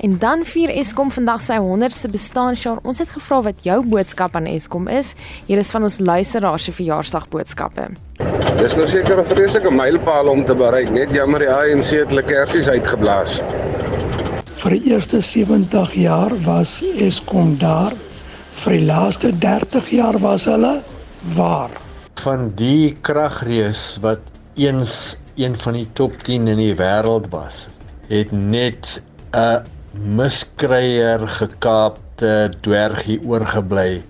En 0.00 0.18
dan 0.18 0.44
vier 0.44 0.68
Eskom 0.68 1.10
vandag 1.10 1.42
sy 1.42 1.56
100ste 1.56 2.10
bestaanjaar. 2.10 2.78
Ons 2.82 2.98
het 2.98 3.08
gevra 3.08 3.42
wat 3.42 3.64
jou 3.64 3.86
boodskap 3.86 4.36
aan 4.36 4.46
Eskom 4.46 4.88
is. 4.88 5.14
Hier 5.46 5.58
is 5.58 5.70
van 5.70 5.82
ons 5.82 5.98
luisteraars 5.98 6.64
se 6.64 6.72
verjaarsdagboodskappe. 6.72 7.88
Dis 8.58 8.76
nou 8.76 8.88
seker 8.88 9.18
'n 9.18 9.24
vreeslike 9.24 9.70
mylpaal 9.70 10.28
om 10.28 10.44
te 10.44 10.54
bereik. 10.54 10.90
Net 10.90 11.10
jammer 11.10 11.38
die 11.38 11.50
ANC 11.50 11.90
het 11.90 12.08
hulle 12.08 12.22
kersies 12.22 12.68
uitgeblaas. 12.68 13.40
Vir 14.62 14.76
die 14.76 14.92
eerste 14.92 15.18
70 15.18 15.94
jaar 15.98 16.30
was 16.44 16.76
Eskom 17.02 17.56
daar. 17.58 17.96
Vir 18.60 18.76
die 18.76 18.84
laaste 18.86 19.32
30 19.42 19.88
jaar 19.90 20.18
was 20.22 20.44
hulle 20.46 20.70
waar. 21.34 21.72
Van 22.22 22.44
die 22.60 22.92
kragreus 23.02 23.96
wat 24.04 24.22
eens 24.54 25.16
een 25.34 25.58
van 25.58 25.80
die 25.80 25.88
top 25.98 26.14
10 26.28 26.46
in 26.52 26.62
die 26.62 26.76
wêreld 26.78 27.26
was, 27.34 27.64
het 28.06 28.30
net 28.30 29.02
'n 29.34 29.66
miskryer 30.14 31.26
gekaapte 31.26 32.52
dwergie 32.62 33.18
oorgebly. 33.26 34.04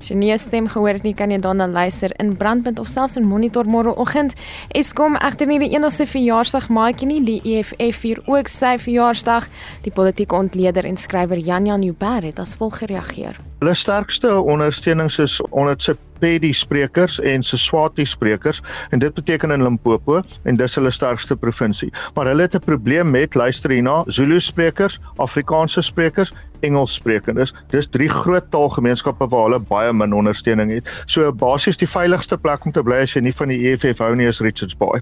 As 0.00 0.08
jy 0.08 0.16
nie 0.16 0.32
'n 0.32 0.38
stem 0.38 0.66
gehoor 0.66 0.94
het 0.94 1.02
nie, 1.02 1.14
kan 1.14 1.30
jy 1.30 1.38
daarna 1.38 1.66
luister 1.66 2.10
in 2.18 2.36
Brandpunt 2.36 2.78
of 2.78 2.88
selfs 2.88 3.16
in 3.16 3.24
Monitor 3.24 3.64
môreoggend. 3.64 4.32
Eskom 4.72 5.16
egter 5.16 5.46
nie 5.46 5.58
die 5.58 5.76
enigste 5.76 6.06
verjaarsdag 6.06 6.68
maak 6.68 7.02
nie, 7.02 7.20
die 7.20 7.40
EFF 7.44 8.00
vier 8.00 8.22
ook 8.26 8.48
sy 8.48 8.78
verjaarsdag. 8.78 9.48
Die 9.82 9.92
politieke 9.92 10.34
ontleder 10.34 10.84
en 10.84 10.96
skrywer 10.96 11.38
Jan 11.38 11.66
Jan 11.66 11.82
Uber 11.82 12.22
het 12.22 12.38
as 12.38 12.54
volg 12.54 12.78
gereageer. 12.78 13.49
Hulle 13.60 13.74
sterkste 13.76 14.30
ondersteunings 14.40 15.18
is 15.18 15.34
onder 15.50 15.74
se 15.76 15.96
Pedi 16.20 16.52
sprekers 16.52 17.18
en 17.20 17.42
Seswati 17.42 18.04
sprekers 18.04 18.62
en 18.88 18.98
dit 18.98 19.14
beteken 19.14 19.50
in 19.50 19.62
Limpopo 19.62 20.22
en 20.48 20.56
dis 20.56 20.76
hulle 20.78 20.90
sterkste 20.90 21.36
provinsie. 21.36 21.90
Maar 22.14 22.30
hulle 22.32 22.46
het 22.48 22.56
'n 22.56 22.64
probleem 22.64 23.10
met 23.10 23.34
luister 23.34 23.70
hierna 23.70 24.02
Zulu 24.06 24.40
sprekers, 24.40 24.98
Afrikaanse 25.16 25.80
sprekers, 25.80 26.32
Engels 26.60 26.94
sprekendes. 26.94 27.54
Dis 27.68 27.88
drie 27.88 28.08
groot 28.08 28.50
taalgemeenskappe 28.50 29.28
waar 29.28 29.42
hulle 29.42 29.60
baie 29.60 29.92
min 29.92 30.12
ondersteuning 30.12 30.72
het. 30.72 31.04
So 31.06 31.32
basies 31.32 31.76
die 31.76 31.88
veiligste 31.88 32.38
plek 32.38 32.64
om 32.64 32.72
te 32.72 32.82
bly 32.82 32.96
as 33.02 33.12
jy 33.12 33.20
nie 33.20 33.36
van 33.36 33.48
die 33.48 33.72
EFF 33.72 33.98
hou 33.98 34.14
nie 34.14 34.26
is 34.26 34.40
Richards 34.40 34.76
Bay. 34.76 35.00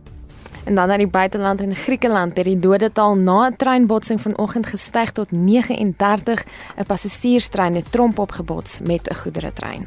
En 0.65 0.75
dan 0.75 0.89
na 0.89 0.97
die 0.97 1.07
buiteland 1.07 1.61
in 1.61 1.75
Griekeland 1.75 2.37
het 2.37 2.45
die 2.45 2.59
dodetal 2.59 3.17
na 3.17 3.49
'n 3.49 3.57
treinbotsing 3.57 4.21
vanoggend 4.21 4.67
gestyg 4.67 5.13
tot 5.13 5.31
39. 5.31 6.45
'n 6.77 6.87
Passasierstrein 6.87 7.75
het 7.75 7.93
tromp 7.93 8.19
opgebots 8.19 8.81
met 8.81 9.09
'n 9.09 9.15
goederetrein. 9.15 9.87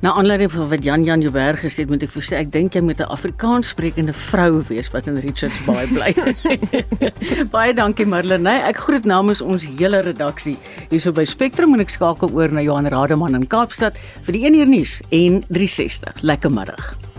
Nou 0.00 0.14
aanleiding 0.16 0.48
van 0.52 0.68
wat 0.68 0.84
Jan 0.84 1.02
Jan 1.04 1.20
Joubert 1.20 1.58
gesê 1.60 1.82
het, 1.82 1.88
moet 1.92 2.06
ek 2.06 2.12
vir 2.14 2.24
sê 2.24 2.38
ek 2.38 2.52
dink 2.54 2.72
jy 2.72 2.80
moet 2.80 3.02
'n 3.04 3.12
Afrikaans 3.12 3.68
sprekende 3.68 4.14
vrou 4.16 4.62
wees 4.68 4.88
wat 4.94 5.06
in 5.06 5.20
Richards 5.20 5.58
Bay 5.66 5.84
bly. 5.92 6.14
Baie 7.54 7.74
dankie 7.74 8.06
Marlene. 8.06 8.64
Ek 8.64 8.80
groet 8.80 9.04
namens 9.04 9.44
ons 9.44 9.66
hele 9.76 10.00
redaksie 10.00 10.56
hierso 10.88 11.12
by 11.12 11.24
Spectrum 11.24 11.74
en 11.74 11.80
ek 11.80 11.92
skakel 11.92 12.32
oor 12.32 12.48
na 12.48 12.64
Johan 12.64 12.88
Rademan 12.88 13.34
in 13.34 13.46
Kaapstad 13.46 14.00
vir 14.24 14.32
die 14.32 14.44
1 14.46 14.54
uur 14.54 14.72
nuus 14.72 15.00
en 15.10 15.44
360. 15.52 16.22
Lekker 16.22 16.50
middag. 16.50 17.09